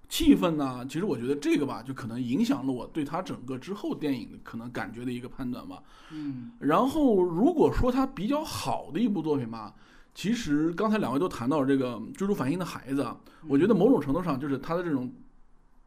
[0.09, 5.83] 气氛呐、其实我觉得这个吧，就可能影响了我对他整个之后电影可能感觉的一个判断吧。
[6.11, 9.75] 嗯然后如果说他比较好的一部作品吧，
[10.15, 13.15] 其实刚才两位都谈到了这个《追逐繁星的孩子》啊，
[13.47, 15.13] 我觉得某种程度上就是他的这种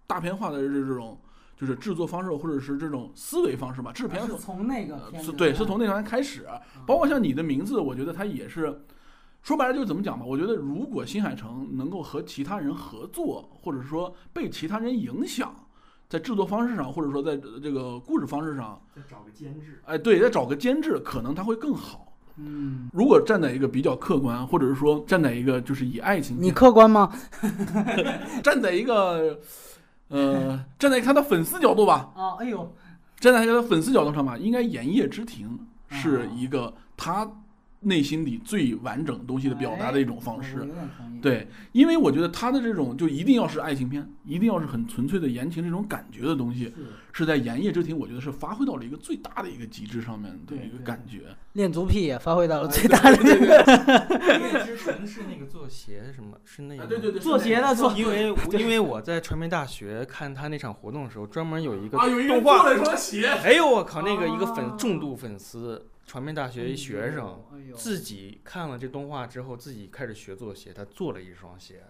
[0.06, 1.20] 大片化的这这种
[1.58, 6.48] 就是制作方式或者是这种思维方式吧，制片是从那个对是从那个开始，
[6.86, 8.82] 包括像你的名字，我觉得它也是。
[9.42, 10.26] 说白了就是怎么讲吧？
[10.26, 15.54] 我觉得如果新海诚能够和其他人合作，或者说被其他人影响，
[16.08, 22.14] 在制作方式上，或者说在这个故事方式上，再找个监制，哎，对，再找个监制，可能他会更好。
[22.38, 27.12] 嗯，如果站在一个比较客观，或者是说站在一个就是以爱情你，客观吗？
[28.42, 29.40] 站在一个
[30.08, 32.74] 呃，站在他的粉丝角度吧，啊，哎呦，
[33.20, 35.60] 站在他的粉丝角度上吧，应该《炎夜之庭》
[35.96, 37.30] 是啊一个他
[37.82, 40.68] 内心里最完整东西的表达的一种方式。
[41.22, 46.74] 对，因为我觉得他的这种就一定要是爱情片，一定要是很纯粹的言情这种感觉的东西，是
[47.14, 51.36] 是在《炎夜之庭》我觉得是发挥到了一个最大的一个极致上面的一个感觉。
[51.54, 56.38] 恋足癖也发挥到了哎最大的对对对夜之城是那个做鞋什么？
[56.46, 56.84] 是那个？
[56.84, 67.42] 啊对对对，做鞋的做因为因为我在传媒大学看他那场活动的时候，专门有一个啊，有一个动画做了一双鞋，哎呦我靠，那个一个啊粉重度粉丝，传媒大学一学生，
[67.74, 71.84] 自己看了这动画之后，自己开始学做鞋，他做了一双鞋，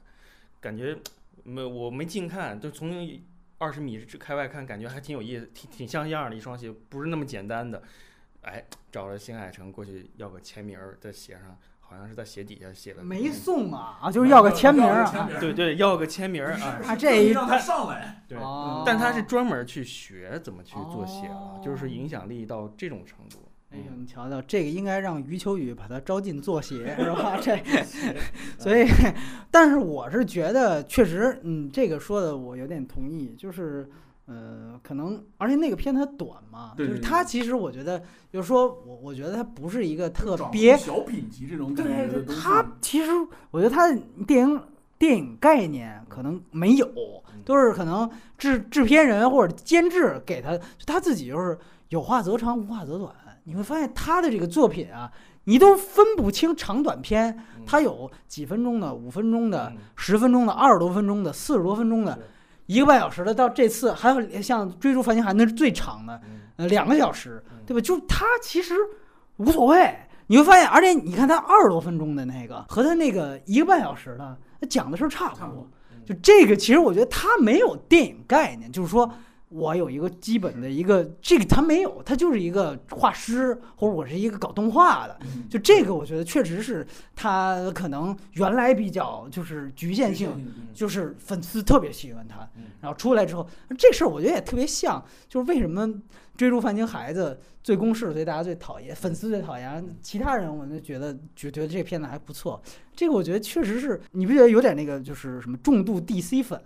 [0.59, 0.95] 感觉
[1.43, 3.19] 没我没近看，就从
[3.57, 7.81] 二十米之开外看，感觉还挺有意思，挺挺像样的一双鞋，不是那么简单的。
[8.41, 15.27] 哎，找了新海诚过去要个签名儿在鞋上，好像是在鞋底下写了没送啊，啊，就是要个签名儿啊。
[15.39, 16.79] 对对，要个签名儿啊。
[16.85, 23.47] 啊，这一让他上来，对，哦但他是专门去学怎么去做鞋了，哦就是影响力到这种程度。
[23.73, 27.37] 哎呦，你瞧瞧，这个应该让余秋雨把他招进作协， 是吧？
[27.41, 27.57] 这，
[28.59, 28.85] 所以，
[29.49, 33.89] 但是我是觉得，确实，嗯，这个说的我有点同意，就是，
[34.25, 42.41] 呃，可能，而且那个片它短嘛，对对就是它其实我觉得，就是说我我觉得它不是一个特别，小品级这种感对对，觉的东西。
[42.41, 43.09] 它其实
[43.51, 43.89] 我觉得它
[44.27, 44.61] 电影
[44.99, 46.85] 电影概念可能没有，
[47.45, 51.57] 都是可能制制片人或者监制给他，就他自己就是
[51.87, 53.15] 有话则长，无话则短。
[53.43, 55.11] 你会发现他的这个作品啊，
[55.45, 62.17] 你都分不清长短篇，他有几分钟的、五分钟的、嗯十分钟的、二十多分钟的、四十多分钟的，
[62.67, 63.33] 一个半小时的。
[63.33, 67.81] 到这次还有像《追逐繁星海》那是最长的，嗯呃，两个小时嗯，对吧？
[67.81, 68.75] 就他其实
[69.37, 69.95] 无所谓，
[70.27, 75.67] 你会发现，而且你看他二十多分钟的那个和他那个一个半小时的，他讲的事儿差不多差不多。
[76.05, 79.11] 就这个，其实我觉得他没有电影概念，就是说
[79.51, 85.17] 我有一个基本的一个这个他没有，他就是一个画师，或者我是一个搞动画的。
[85.23, 90.29] 嗯就这个，我觉得确实是他可能原来比较就是局限性，
[90.73, 93.45] 就是粉丝特别喜欢他嗯，然后出来之后，
[93.77, 95.93] 这事儿我觉得也特别像，就是为什么
[96.37, 102.61] 追逐繁星孩子最公式，所以大家最讨厌，粉丝最讨厌，其他人我就觉得觉觉得这片子还不错。
[102.95, 106.59] 这个我觉得确实是，你不觉得有点那个就是什么重度 DC 粉？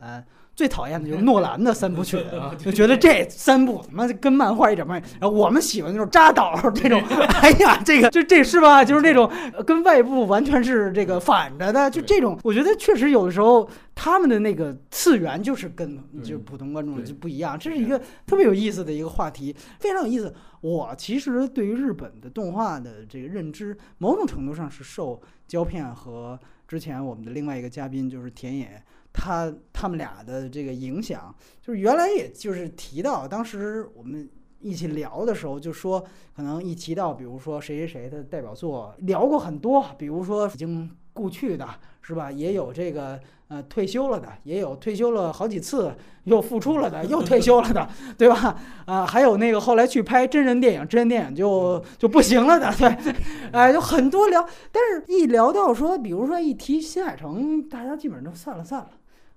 [0.56, 2.18] 最讨厌的就是 诺兰的三部曲，
[2.58, 5.16] 就觉得这三部他妈跟漫画一点关系。
[5.20, 7.02] 然后我们喜欢那种扎导这种，
[7.42, 8.84] 哎呀，这个就这是吧？
[8.84, 20.34] 就是那种呃跟外部完全是这个反着的，就这种，我觉得确实有的时候他们的那个次元就是跟就普通观众就不一样，这是一个特别有意思的一个话题，非常有意思。
[20.62, 28.82] 我其实对于日本的动画的这个认知，某种程度上是受胶片和之前我们的另外一个嘉宾就是田野。
[29.16, 34.30] 他他们俩的这个影响，就是原来也就是提到，当时我们
[34.60, 36.04] 一起聊的时候，就说
[36.36, 41.68] 可能一提到，比如说谁谁谁的代表作，聊过很多，比如说已经故去的，
[42.02, 42.32] 是吧？
[42.32, 47.88] 也有这个呃退休了的，也有退休了好几次又复出了的，又退休了的，
[48.18, 48.58] 对吧？
[48.86, 53.14] 啊、还有那个后来去拍真人电影，真人电影就就不行了的，对，
[53.54, 58.90] 哎，有很多聊，但是一聊到说，比如说一提新海诚，大家基本上都散了散了。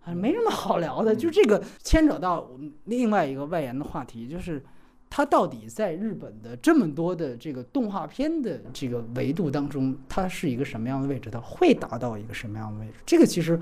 [0.09, 1.15] 啊，没什么好聊的。
[1.15, 2.51] 就这个牵扯到
[2.85, 4.63] 另外一个外延的话题，就是
[5.11, 11.29] 它到底在日本的这么多的这个动画片的这个维度当中，它是一个什么样的位置？
[11.31, 12.95] 它会达到一个什么样的位置？
[13.05, 13.61] 这个其实。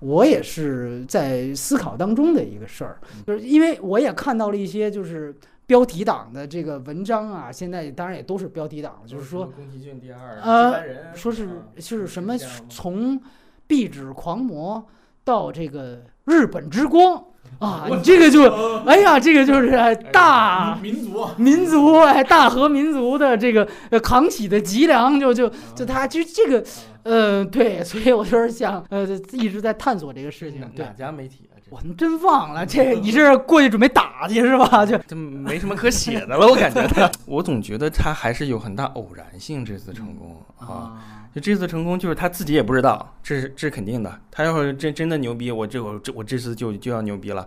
[0.00, 11.48] 我也是在思考当中的一个事儿，就是因为我也看到了一些就是标题党的这个文章啊，现在当然也都是标题党，就是说，宫崎骏第二，呃，说是
[11.78, 12.36] 是什么
[12.68, 13.18] 从
[13.66, 14.86] 壁纸狂魔
[15.26, 17.22] 到这个日本之光。
[17.58, 18.42] 啊，你这个就，
[18.84, 19.70] 哎呀，这个就是
[20.12, 23.66] 大民族，民族哎，大和民族的这个
[24.02, 26.64] 扛起的脊梁，就就就他，其实这个，
[27.04, 30.60] 呃，对，所以我就是想，呃，一直在探索这个事情。
[30.76, 31.56] 哪家媒体啊？
[31.70, 34.84] 我真忘了，这你是过去准备打去是吧？
[34.84, 41.15] 就这没什么可写的了，我感觉他，我总觉得他还是有很大偶然性，这次成功啊。
[41.36, 44.20] 就这次成功，就是他自己也不知道，这是这是肯定的。
[44.30, 47.46] 他要是真真的牛逼，我这我这我这次就就要牛逼了，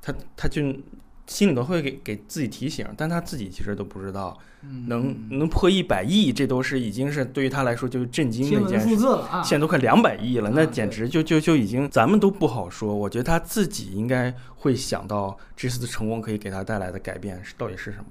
[0.00, 0.62] 他他就
[1.26, 4.38] 心里头会给给自己提醒，但他自己其实都不知道，
[4.86, 8.96] 能能破一百亿，这都是已经是对于他来说就是震惊的一件事。
[9.42, 12.94] 现在都快两百亿了，那简直就就就已经咱们都不好说。
[12.94, 18.04] 我觉得他自己应该会想到这次的成功可以给他带来的改变是到底是什么。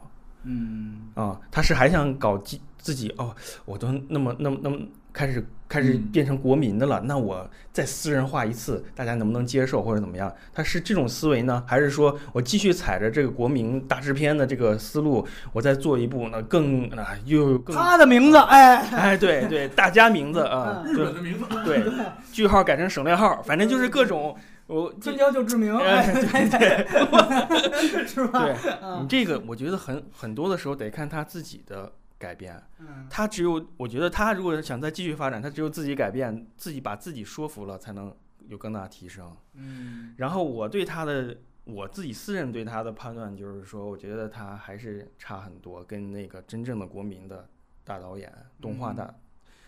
[0.44, 3.34] 嗯啊，他是还想搞自自己哦，
[3.64, 4.78] 我都那么那么那么。
[5.14, 10.32] 开始开始变成国民的了，那我再私人化一次，大家能不能接受或者怎么样？
[10.54, 16.42] 他是这种思维呢，还是说我继续踩着这个国民大制片的这个思路，我再做一部呢？
[16.44, 21.84] 更啊又更他的名字，哎哎对对，大家名字啊，日本的名字，对，
[22.32, 24.36] 句号改成省略号，反正就是各种
[24.68, 28.44] 我 专交就知名，对对， 是吧？
[28.44, 28.56] 对
[29.02, 31.92] 你这个，我觉得很很多的时候得看他自己的。
[32.24, 32.64] 改变，
[33.10, 38.16] 他只有我觉得他如果想再继续发展，他只有自己改变，自己把自己说服了，才能
[38.48, 39.36] 有更大提升。
[39.56, 47.50] 嗯，然后我对他的我自己私人对他的判断就是说，我觉得他还是差很多，跟那个真正的国民的
[47.84, 49.14] 大导演、动画大，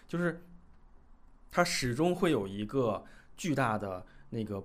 [0.08, 0.42] 就是
[1.52, 3.04] 他始终会有一个
[3.36, 4.64] 巨大的那个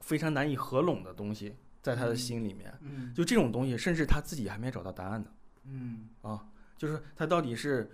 [0.00, 2.72] 非常难以合拢的东西在他的心里面。
[2.82, 5.28] 嗯，就这种东西，甚至他自己还没找到答案呢。
[5.64, 6.46] 嗯，啊。
[6.76, 7.90] 就是他到底是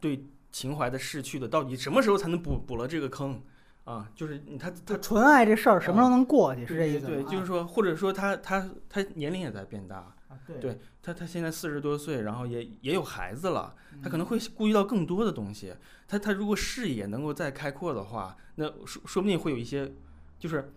[0.00, 3.42] 对情怀的逝去的，到底什么时候才能补补了这个坑
[3.84, 4.10] 啊？
[4.14, 6.66] 就是他他纯爱这事儿什么时候能过去？
[6.66, 10.16] 是这意思对，就是说，或者说他他他年龄也在变大，
[10.46, 15.74] 对，对他他现在四十多岁，然后也也有孩子了，他可能会顾及到更多的东西。
[16.08, 19.92] 他他如果视野能够再开阔的话，那说说不定会有一些，
[20.38, 20.72] 就是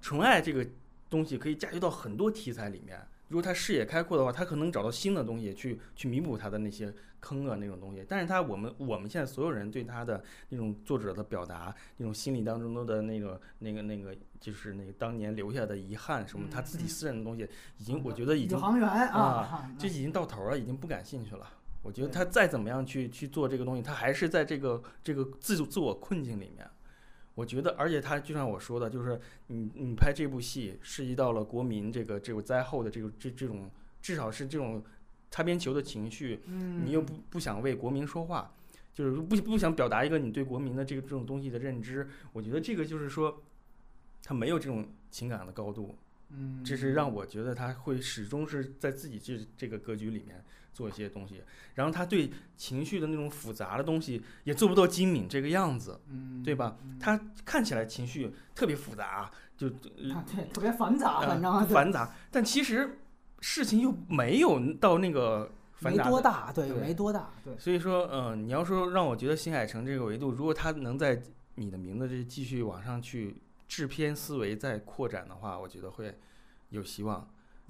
[0.00, 0.64] 纯爱这个
[1.10, 3.00] 东西可以嫁接到很多题材里面。
[3.28, 8.04] 如果他视野开阔的话，他可能找到新的东西去去弥补他的那些坑啊那种东西。
[8.08, 17.48] 但是他我们我们现在所有人对他的那种作者的表达，那种心理当中的那个那个那个，就是那个当年留下的遗憾什么，他自己私人的东西，
[17.78, 21.48] 已经我觉得已经航员啊，就已经到头了，已经不感兴趣了。
[21.82, 26.68] 我觉得他再怎么样去去做这个东西，他还是在这个这个自自我困境里面。
[27.36, 34.82] 我觉得，而且他就像我说的，就是你你拍这部戏涉及到了国民这个这个灾后的这个这这种至少是这种
[35.30, 38.50] 擦边球的情绪，你又不不想为国民说话，
[38.94, 42.08] 就是不不想表达一个你对国民的这个这种东西的认知。
[42.32, 43.42] 我觉得这个就是说，
[44.24, 45.94] 他没有这种情感的高度，
[46.30, 50.42] 嗯，这是让我觉得他会始终是在自己这这个格局里面。
[50.76, 51.42] 做一些东西，
[51.74, 56.76] 然后他对情绪的那种复杂的东西也做不到精敏这个样子，嗯，对吧？
[57.00, 62.98] 他看起来情绪特别复杂，就对，特别繁杂，反正繁杂，但其实
[63.40, 65.50] 事情又没有到那个
[65.80, 67.56] 没多大，对，没多大，对。
[67.58, 71.22] 所以说，嗯，你要说让我觉得新海诚这个维度，如果他能在
[71.54, 76.14] 你的名字这继续往上去制片思维再扩展的话，我觉得会
[76.68, 77.26] 有希望。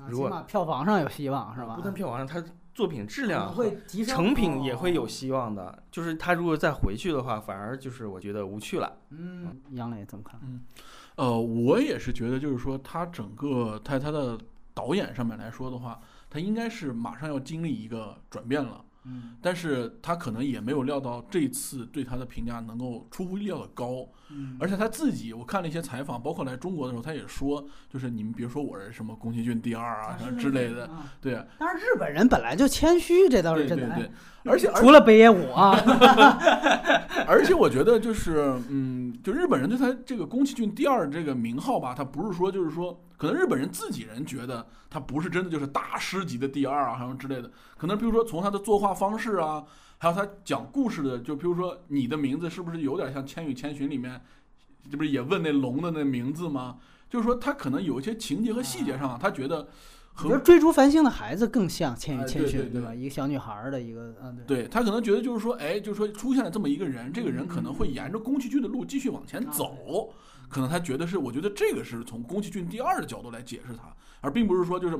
[0.08, 1.76] 如果票房上有希望是吧？
[1.76, 2.44] 不但票房上，他
[2.76, 5.82] 作品质量会提升，成品也会有希望的。
[5.90, 8.98] 就是他如果再回去的话，反而就是我觉得无趣了。
[9.08, 10.38] 嗯，杨磊怎么看？
[10.44, 10.60] 嗯，
[11.14, 14.38] 呃，我也是觉得，就是说他整个在他的
[14.74, 15.98] 导演上面来说的话，
[16.28, 18.84] 他应该是马上要经历一个转变了。
[19.04, 24.06] 嗯，但是他可能也没有料到这次对他的评价能够出乎意料的高。
[24.30, 30.90] 嗯，而且他自己，我看了一些采访，包括来中国的时候，他也说，就是你们别说我是什么宫崎骏第二啊什么之类的，
[31.20, 31.40] 对。
[31.58, 33.86] 但是日本人本来就谦虚，这倒是真的。
[33.86, 34.10] 对对对。
[34.50, 35.76] 而且除了北野武啊，
[37.26, 49.64] 而且我觉得就是，嗯，就日本人对他这个宫崎骏第二这个名号吧，他不是说就是说，可能日本人自己人觉得他不是真的就是大师级的第二啊什么之类的，可能比如说从他的作画方式啊。
[49.98, 54.20] 还有他讲故事的，就比如说你的名字是不是有点像《千与千寻》里面，
[54.90, 56.78] 这不是也问那龙的那名字吗？
[57.08, 59.68] 就是说他可能有一些情节和细节上，他觉得
[60.12, 62.94] 和追逐繁星的孩子更像《千与哎千寻》对吧？
[62.94, 64.64] 一个小女孩的一个，嗯，对。
[64.64, 70.12] 对他可能觉得就是说，哎，就是说出现了这么一个人，这个人可能会沿着宫崎骏的路继续往前走，
[70.48, 74.98] 可能他觉得是，我觉得这个是从宫崎骏第二的角度来解释他，而并不是说就是。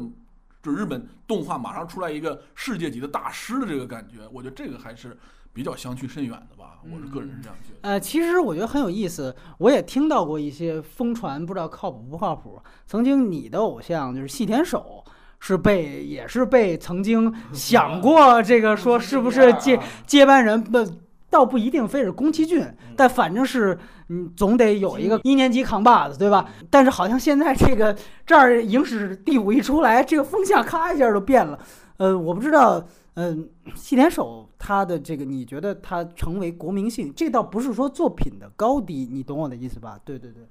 [0.67, 5.17] 就日本动画马上出来一个世界级的大师的这个感觉，我觉得这个还是
[5.53, 6.81] 比较相去甚远的吧。
[6.93, 7.89] 我是个人是这样觉得。
[7.89, 12.61] 呃，其实我觉得很有意思，我也听到过一些疯传，不知道靠谱不靠谱。
[12.85, 15.05] 曾经你的偶像就是细田守，
[15.39, 20.85] 是被也是被曾经想 过这个说是不是接接班人不。
[21.29, 22.65] 倒不一定非是宫崎骏，
[22.97, 23.77] 但反正是，
[24.09, 26.49] 嗯，总得有一个一年级扛把子，对吧？
[26.71, 31.59] 但是好像现在这个这儿影史第五一出来，这个风向咔一下就变了。
[31.97, 39.99] 呃，我不知道，嗯、细田守他的这个，你觉得他成为国民性，这倒不是说作品的高低，你懂我的意思吧？
[40.05, 40.45] 对对对，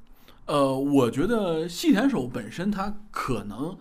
[0.47, 3.77] 呃，我觉得细田守本身他可能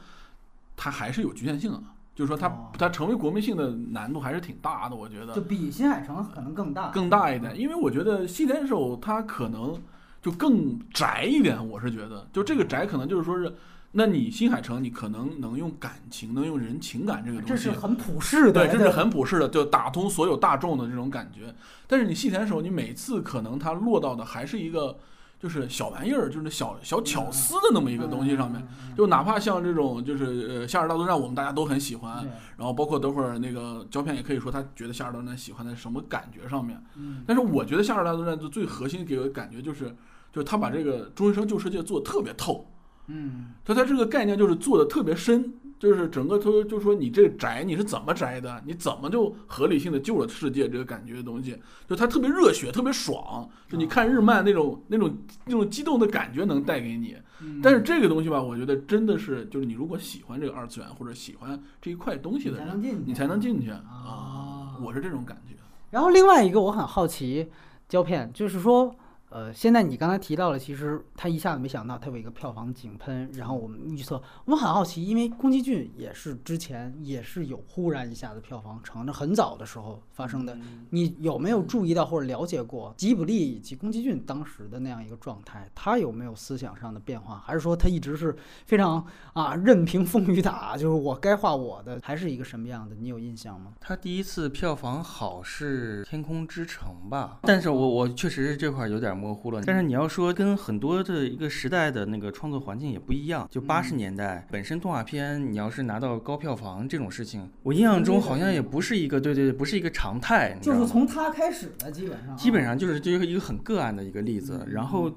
[0.76, 1.82] 他还是有局限性的，
[2.14, 2.70] 就是说它、哦。
[2.78, 9.74] 他成为国民性的难度还是挺大的，我觉得就比新海诚可能更大，更大一点，因为我觉得细田守他可能
[10.22, 13.54] 就更宅一点，我是觉得，就这个宅可能就是说是，
[13.92, 21.54] 那你新海诚你可能能用感情，能用人情感这个东西，这是很普世的，对，这是很普世的，就打通所有大众的这种感觉。
[21.86, 24.98] 但是你细田守，你每次可能他落到的还是一个
[25.44, 28.58] 就是小玩意儿，就是小小巧思的那么一个东西上面。
[28.62, 32.24] 嗯就哪怕像这种就是呃《夏日大作战》，我们大家都很喜欢，
[32.56, 36.82] 然后包括等会儿那个胶片也可以说他觉得《夏日大作战》喜欢在什么感觉上面。
[36.96, 39.94] 嗯但是我觉得《夏日大作战》的最核心给我的感觉就是，
[40.32, 42.66] 就是他把这个中学生旧世界做的特别透。
[43.08, 45.52] 嗯他他这个概念就是做的特别深，
[45.84, 57.14] 就是整个都就说你这个宅你是怎么宅的，你怎么就合理性的救了世界这个感觉的东西，就他特别热血，特别爽，就你看日漫那种那种那种激动的感觉能带给你。
[57.42, 65.54] 嗯但是这个东西吧，我觉得真的是就是你如果喜欢这个二次元或者喜欢这一块东西的人，你才能进去啊啊，我是这种感觉。
[65.90, 67.50] 然后另外一个我很好奇，
[67.88, 68.96] 胶片就是说，
[69.34, 80.56] 呃，现在你刚才提到了，其实他一下子没想到他有一个票房井喷，然后我们预测，我们很好奇，因为宫崎骏也是之前也是有忽然一下子票房成，那很早的时候发生的，
[80.90, 85.68] 你有没有注意到或者了解过吉卜力以及宫崎骏当时的那样一个状态？
[85.74, 88.36] 他有没有思想上的变化，还是说他一直是
[88.66, 92.94] 非常啊任凭风雨打，就是我该画我的，还是一个什么样的？
[92.94, 93.72] 你有印象吗？
[93.80, 99.62] 他第一次票房好是《天空之城》吧，但是我我确实是这块儿有点模糊了。
[99.64, 110.58] 但是你要说跟很多的一个时代的那个创作环境也不一样，就八十年代本身动画片你要是拿到高票房这种事情，我印象中好像也不是一个对对对，不是一个常态？
[110.60, 114.66] 就是从他开始的，基本上啊基本上就是就是一个很个案的一个例子。
[114.68, 115.12] 然后，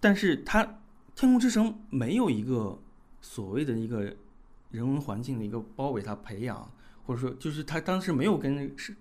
[0.00, 0.64] 但是它
[1.14, 2.78] 《天空之城》没有一个
[3.20, 4.02] 所谓的一个
[4.70, 6.68] 人文环境的一个包围它培养，
[7.06, 8.94] 或者说就是它当时没有跟是，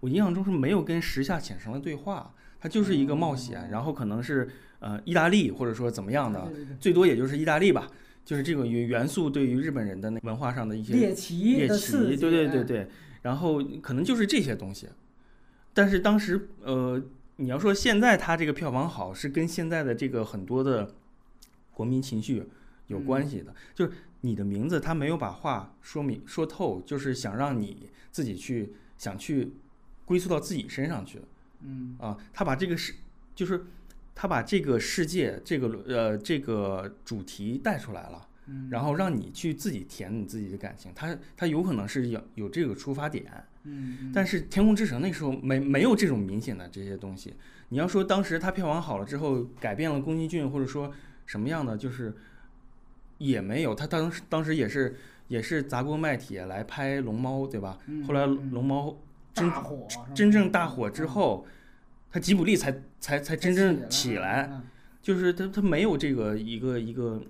[0.00, 6.50] 我印象中是没有跟时下浅生的对话，它就是一个冒险，然后可能是呃意大利或者说怎么样的，
[6.80, 7.90] 最多也就是意大利吧。
[8.24, 12.88] 就是这个元元素对于日本人的那文化上的一些猎奇猎奇，对对对哎，对，
[13.22, 14.88] 然后可能就是这些东西。
[15.72, 17.00] 但是当时，呃，
[17.36, 20.92] 你要说现在它这个票房好，是跟现在的这个很多的
[21.72, 22.42] 国民情绪
[22.88, 23.54] 有关系的。
[23.74, 23.92] 就是
[24.22, 29.52] 你的名字，他没有把话说明说透，就是想让你自己去想去
[30.04, 31.20] 归宿到自己身上去
[31.60, 32.16] 嗯啊。
[32.32, 32.94] 他把这个世，
[33.34, 33.66] 就是
[34.14, 38.28] 他把这个世界这个呃这个主题带出来了。
[38.48, 43.26] 嗯，然后让你去自己填你自己的感情，他他有可能是有有这个出发点，
[43.64, 47.34] 嗯，但是《天空之城》那时候没没有这种明显的这些东西。
[47.70, 52.14] 你要说当时它票房好了之后改变了宫崎骏或者说什么样的，就是
[53.18, 53.74] 也没有。
[53.74, 54.94] 他当时当时也是
[55.26, 57.76] 也是砸锅卖铁来拍《龙猫》，对吧？
[57.86, 58.90] 嗯后来《嗯龙猫》
[59.36, 61.46] 真大火真正大火之后，
[62.10, 64.48] 他吉卜力才才才真正起起来。
[64.50, 64.62] 嗯
[65.06, 67.22] 就是他他没有这个一个一个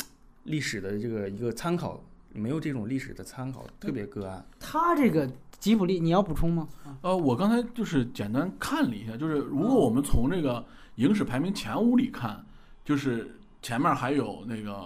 [0.44, 2.02] 历史的这个一个参考，
[2.32, 4.42] 没有这种历史的参考，特别个案。
[4.58, 6.66] 他这个吉卜力，你要补充吗？
[7.02, 10.64] 呃，我刚才就是简单看了一下，就是如果我们从这个
[10.94, 12.42] 影史排名前五里看，
[12.82, 14.72] 就是前面还有那个《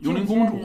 [0.00, 0.58] 幽灵公主》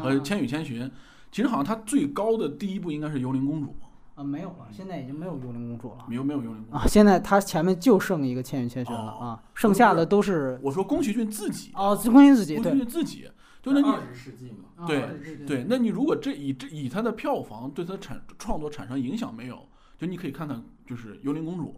[0.00, 0.82] 和《千与千寻》，
[1.30, 3.76] 其实好像它最高的第一部应该是《幽灵公主
[4.18, 13.30] 啊，没有了，现在已经没有幽灵公主了》，没有没有《幽灵公主》啊，现在他前面就剩一个千与千寻了哦啊，剩下的都是我说宫崎骏自己，哦，宫崎骏自己宫崎，骏自己，
[13.62, 19.68] 就那你十世纪嘛，对对对，那你如果这以这以他的票房对他产创作产生影响没有？
[19.96, 21.72] 就你可以看看，就是《幽灵公主》，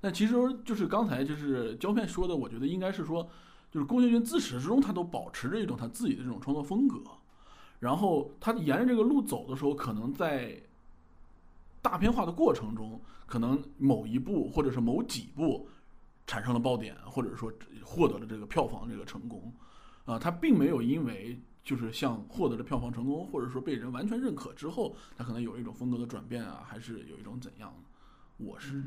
[0.00, 0.34] 那其实
[0.64, 3.28] 就是刚才就是胶片说的，我觉得应该是说，
[3.70, 7.02] 就是宫崎骏自始至终他都保持着一种他自己的这种创作风格，
[7.80, 10.58] 然后他沿着这个路走的时候，可能在
[11.86, 15.68] 大片化的过程中，可能某一部或者是某几部
[16.26, 17.52] 产生了爆点，或者说
[17.84, 19.54] 获得了这个票房这个成功，
[20.04, 27.72] 啊，它并没有因为就是像获得了票房成功，或者说被人完全认可之后，它可能有一种风格的转变啊，还是有一种怎样？
[28.36, 28.82] 我是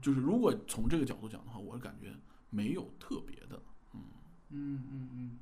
[0.00, 2.14] 就是如果从这个角度讲的话，我是感觉
[2.48, 3.60] 没有特别的，
[3.92, 4.00] 嗯。
[4.50, 5.38] 嗯嗯嗯，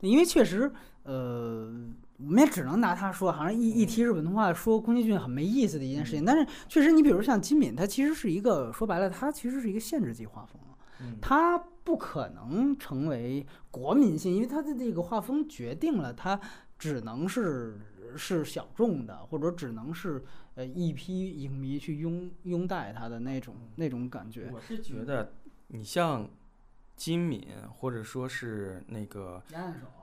[0.00, 0.72] 因为确实，
[1.02, 1.70] 呃，
[2.18, 6.24] 我们也只能拿他说，好像一一提日本动画，说宫崎骏很没意思的一件事情。
[6.24, 10.60] 但是确实，你比如像金敏，他其实是一个说白了，他其实是一个限制级画风，
[11.00, 16.40] 嗯他不可能成为国民性，因为他的这个画风决定了他
[16.78, 17.78] 只能是
[18.16, 20.24] 是小众的，或者只能是
[20.54, 24.50] 呃一批影迷去拥拥戴他的那种那种感觉。
[24.52, 25.34] 我是觉得
[25.68, 26.28] 你像
[26.96, 29.40] 金敏，或者说是那个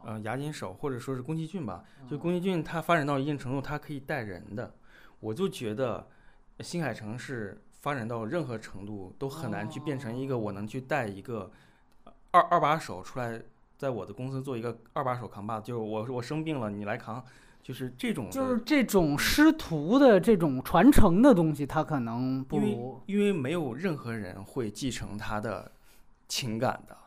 [0.06, 4.74] 呃牙金手，或者说是宫崎骏吧，就宫崎骏他发展到一定程度，他可以带人的，
[5.20, 6.07] 我就觉得
[6.60, 11.52] 新海诚是发展到任何程度都很难去变成一个我能去带一个
[12.32, 13.41] 二二把手出来，
[13.78, 17.24] 在我的公司做一个二把手扛把子，就是我我生病了你来扛，
[17.61, 22.60] 就是这种就是这种师徒的这种传承的东西，他可能不
[23.07, 25.72] 因为没有任何人会继承他的
[26.28, 26.98] 情感的，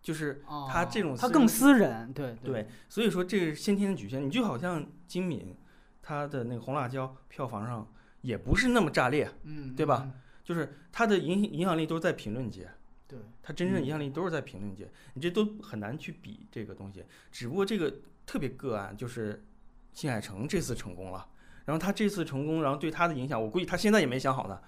[0.00, 4.24] 就是他这种哦他更私人对对，所以说这个是先天的局限。
[4.24, 5.56] 你就好像金敏，
[6.02, 7.86] 他的那个红辣椒票房上
[8.20, 10.12] 也不是那么炸裂，嗯，对吧嗯？
[10.42, 12.68] 就是他的影影响力都是在评论界，
[13.06, 17.04] 对，他真正的影响力都是在评论界，你这都很难去比这个东西。
[17.30, 17.94] 只不过这个
[18.26, 19.44] 特别个案就是
[19.92, 21.24] 新海诚这次成功了，
[21.64, 24.60] 然后他这次成功，然后对他的影响，我估计他现在也没想好呢。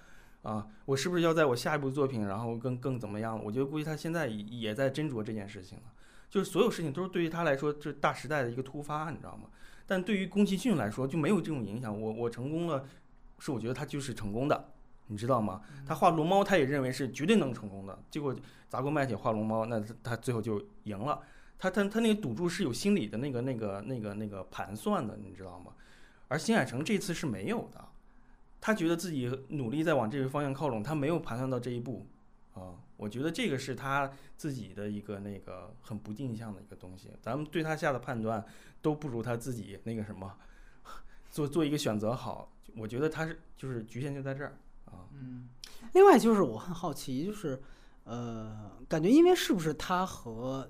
[0.45, 3.43] 啊，我是不是要在我下一部作品，然后更更怎么样？
[3.43, 5.83] 我觉得估计他现在也也在斟酌这件事情了。
[6.29, 9.49] 就是所有事情都是对于他来说，这是大时代的一个突发，你知道吗？
[9.87, 11.99] 但对于宫崎骏来说就没有这种影响。
[11.99, 12.85] 我我成功了，
[13.39, 14.71] 是我觉得他就是成功的，
[15.07, 15.61] 你知道吗？
[15.85, 18.35] 他画龙猫，他也认为是绝对能成功的，结果
[18.69, 21.21] 砸锅卖铁画龙猫，那他他最后就赢了。
[21.57, 25.71] 他他他那个赌注是有心理的那个那个那个那个盘算的，你知道吗？
[26.27, 27.83] 而新海诚这次是没有的，
[28.65, 32.07] 他觉得自己努力在往这个方向靠拢，他没有盘算到这一步
[32.55, 32.73] 啊。
[32.97, 37.11] 我觉得这个是他自己的一个那个很不定向的一个东西。
[37.21, 38.43] 咱们对他下的判断
[38.81, 40.35] 都不如他自己那个什么
[41.29, 42.51] 做做一个选择好。
[42.75, 45.05] 我觉得他是就是局限就在这儿啊。
[45.13, 45.47] 嗯，
[45.93, 47.61] 另外就是我很好奇，就是
[48.05, 50.67] 呃，感觉因为是不是他和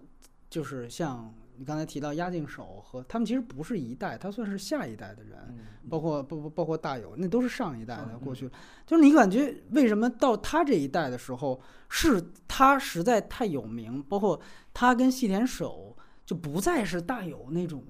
[0.49, 5.60] 就是像你刚才提到押井守和他们其实不是一代，他算是下一代的人，嗯
[5.90, 8.52] 包括包包包括大友，那都是上一代的嗯过去了。
[8.86, 14.40] 就是你感觉为什么到他这一代的时候，是他实在太有名，包括
[14.73, 15.95] 他跟细田守
[16.26, 17.84] 就不再是大友那种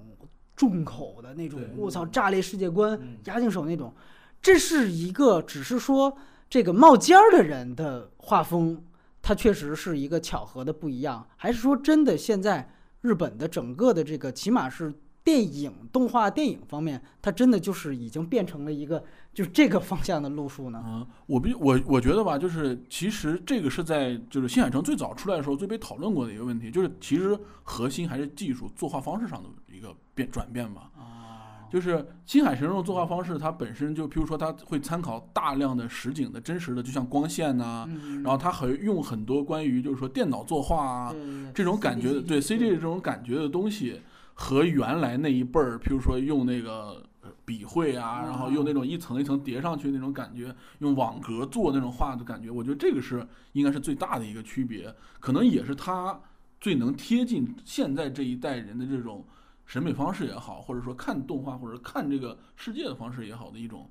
[0.56, 3.94] 重口的那种对，我操炸裂世界观，嗯押井守那种，
[4.42, 6.18] 这是一个只是说
[6.50, 8.84] 这个冒尖儿的人的画风，
[9.22, 12.70] 他确实是一个巧合的不一样，还是说真的现在
[13.06, 14.91] 日本的整个的这个起码是
[15.23, 19.03] 电影动画电影方面，它真的就是已经变成了一个
[19.34, 20.84] 就是这个方向的路数呢？
[20.86, 30.91] 嗯，我比我我觉得吧，就是其实这个是在就是新海诚最早出来的时候最被讨论过的一个问题，就是其实核心还是技术作画方式上的一个变转变吧。
[30.95, 31.35] 啊，
[31.76, 41.14] 就是青海诚这种作画方式，它本身就，譬如说，它会参考大量的实景的真实的，就像光线呐、嗯然后它还用很多关于就是说电脑作画啊
[41.53, 43.99] 这种感觉的，对 CG 这种感觉的东西，
[44.34, 56.18] 和原来那一辈儿，譬如说用那个呃笔绘啊，然后用那种一层一层叠上去那种感觉，用网格做那种画的感觉，我觉得这个是应该是最大的一个区别，可能也是它
[56.61, 59.26] 最能贴近现在这一代人的这种
[59.66, 63.90] 审美方式也好，或者说看动画或者看这个世界的方式也好的一种，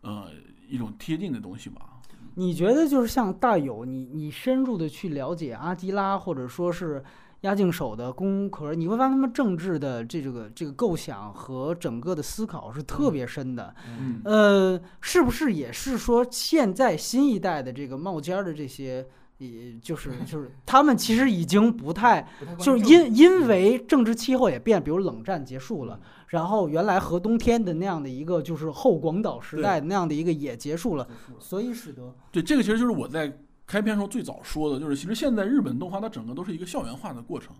[0.00, 0.28] 呃，
[0.68, 2.00] 一种贴近的东西吧。
[2.34, 7.02] 你觉得就是像大友，你你深入的去了解阿基拉，或者说是
[7.42, 13.74] 押井守的工壳，你会发现他们政治的这个这个构想和整个的思考是特别深的。
[13.86, 19.06] 嗯呃，是不是也是说现在新一代的这个冒尖儿的这些，
[19.42, 22.26] 也就是就是他们其实已经不太，
[22.58, 31.06] 就是因因为政治气候也变，比如冷战结束了，然后原来核冬天的那样的一个就是后广岛时代那样的一个也结束了，
[31.38, 37.54] 所以使得对，这个其实就是我在开篇时候最早说的，就是其实现在日本动画它整个都是一个校园化的过程，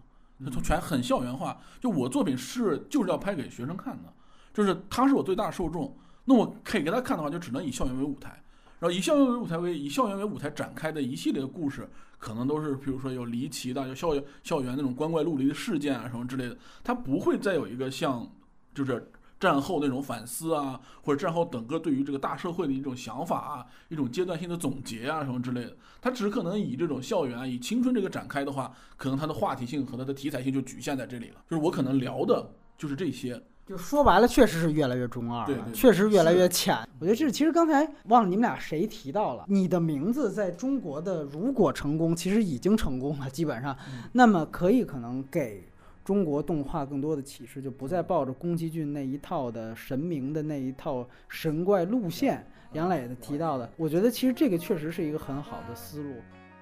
[0.52, 1.58] 它全很校园化。
[1.80, 4.12] 就我作品是就是要拍给学生看的，
[4.52, 8.41] 就是他是我最大的受众，那我可以给他看的话，就只能以校园为舞台。
[8.82, 11.88] 然后以校园为舞台为以校园为舞台展开的一系列的故事，
[12.18, 18.28] 可能都是比如说有离奇的，有校园校园那种光怪陆离的事件啊什么之类的，它不会再有一个像
[18.74, 31.44] 就是战后那种反思啊，或者战后整个对于这个大社会的一种想法啊，一种阶段性的总结啊什么之类的，它只可能以这种校园、以青春这个展开的话，可能它的话题性和它的题材性就局限在这里了。
[31.48, 33.40] 就是我可能聊的就是这些，
[33.72, 36.76] 就说白了，确实是越来越中二了，对对对确实越来越浅。
[36.98, 45.66] 我觉得这是其实刚才忘了你们俩谁提到了，你的名字在中国的如果成功，其实已经成功了，基本上，嗯那么可以可能给。
[46.04, 52.44] 中国动画更多的启示，就不再抱着宫崎骏那一套的神明的那一套神怪路线。
[52.72, 56.16] 杨磊的提到的，我觉得其实这个确实是一个很好的思路。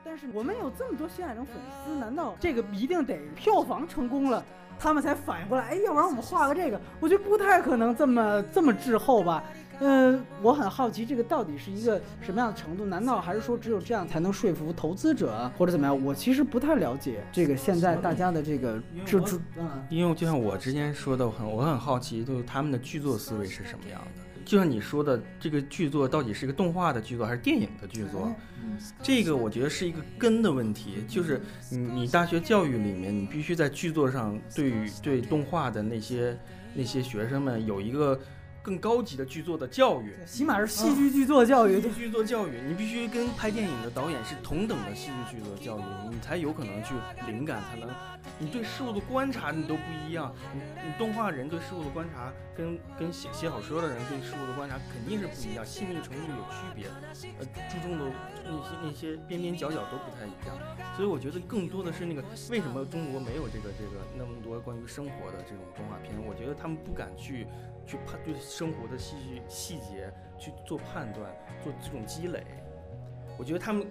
[0.04, 1.54] 但是我们有这么多新海诚粉
[1.86, 4.44] 丝，难道这个一定得票房成功了，
[4.80, 5.64] 他们才反应过来？
[5.66, 6.80] 哎，要不然我们画个这个？
[6.98, 9.44] 我觉得不太可能这么这么滞后吧。
[9.82, 12.84] 嗯，我很好奇这个到底是一个什么样的程度？
[12.86, 16.04] 难道还是说只有这样才能说服投资者，或者怎么样？
[16.04, 24.29] 我其实不太了解这个现在大家的这个制作，嗯，因为就像我之前说的，我很我很好奇，就是他们的剧作思维是什么样的。
[24.44, 28.34] 就像你说的，这个剧作到底是一个动画的剧作还是电影的剧作？
[29.02, 31.40] 这个我觉得是一个根的问题，就是
[31.70, 36.38] 你你大学教育里面，你必须在剧作上对于对动画的那些
[36.74, 38.18] 那些学生们有一个
[38.62, 40.14] 更高级的剧作的教育。
[40.26, 41.88] 起码是戏剧剧作教育戏。
[41.88, 46.94] 剧剧作教育，你必须跟拍电影的导演是同等的戏剧剧作教育，你才有可能去
[47.26, 47.88] 灵感，才能
[48.38, 50.34] 你对事物的观察你都不一样。
[50.54, 56.86] 你你动画人对事物的观察跟跟写写小说的人对事物的观察肯定是不一样，细腻程度有区别，
[57.38, 58.04] 呃，注重的
[58.44, 60.56] 那些那些边边角角都不太一样。
[60.96, 66.14] 所以我觉得更多的是那个为什么中国没有这个这个那么多关于生活的这种动画片？
[66.26, 67.46] 我觉得他们不敢去
[67.90, 71.28] 去判对生活的细细节去做判断，
[71.60, 72.44] 做这种积累。
[73.36, 73.84] 我觉得他们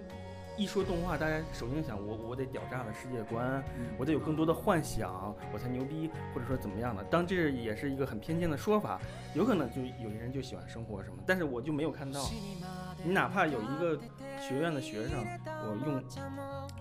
[0.60, 3.64] 一说动画，大家首先想我我得屌炸了世界观，
[3.96, 7.02] 我得有更多的幻想，我才牛逼，或者说怎么样的。
[7.04, 9.00] 当这也是一个很偏见的说法，
[9.34, 12.20] 有可能就有些人就喜欢生活什么，但是我就没有看到。
[13.02, 13.98] 你哪怕有一个
[14.38, 16.04] 学院的学生，我用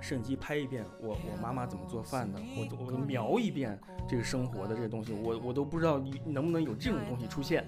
[0.02, 3.80] 摄影机拍一遍我我妈妈怎么做饭的，我我描一遍
[4.10, 7.66] 这个生活的这个东西，我我都不知道你能不能有这种东西出现。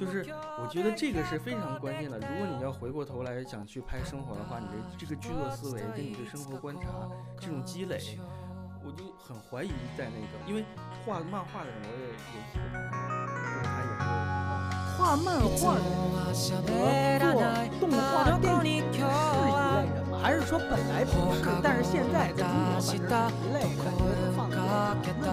[0.00, 0.26] 就是
[0.60, 2.18] 我觉得这个是非常关键的。
[2.18, 6.82] 如果你要回过头来想去拍生活的话，你的这个剧作思维跟你对生活观察
[7.40, 7.98] 这种积累，
[8.84, 10.64] 我就很怀疑在那个，因为
[11.04, 12.88] 画漫画的人我也有几个朋友，
[13.26, 14.04] 就是他也会。
[14.96, 17.36] 画漫画的人和做
[17.80, 18.04] 动画
[18.38, 20.12] 电影是一类人吗？
[20.22, 24.00] 还是说本来不是，但是现在在中国反正是一类人，感觉
[24.36, 24.56] 放在
[25.04, 25.24] 这个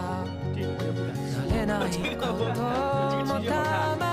[0.56, 1.44] 我也不敢说。
[1.54, 2.60] れない这个我こ と
[3.10, 4.07] 这个も区别好大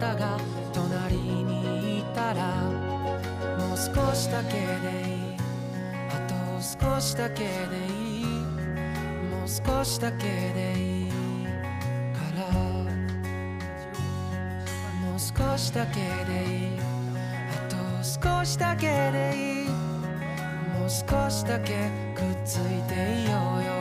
[0.00, 0.38] たが
[0.72, 2.64] 隣にいたら
[3.58, 5.36] もう少しだけでいい。
[6.08, 7.46] あと少しだけで
[7.86, 8.24] いい。
[9.30, 11.10] もう少しだけでいい。
[12.14, 12.48] から。
[15.02, 16.80] もう少しだけでいい
[17.50, 19.68] あと少しだけでいい。
[19.68, 23.79] もう少しだけくっついていようよ。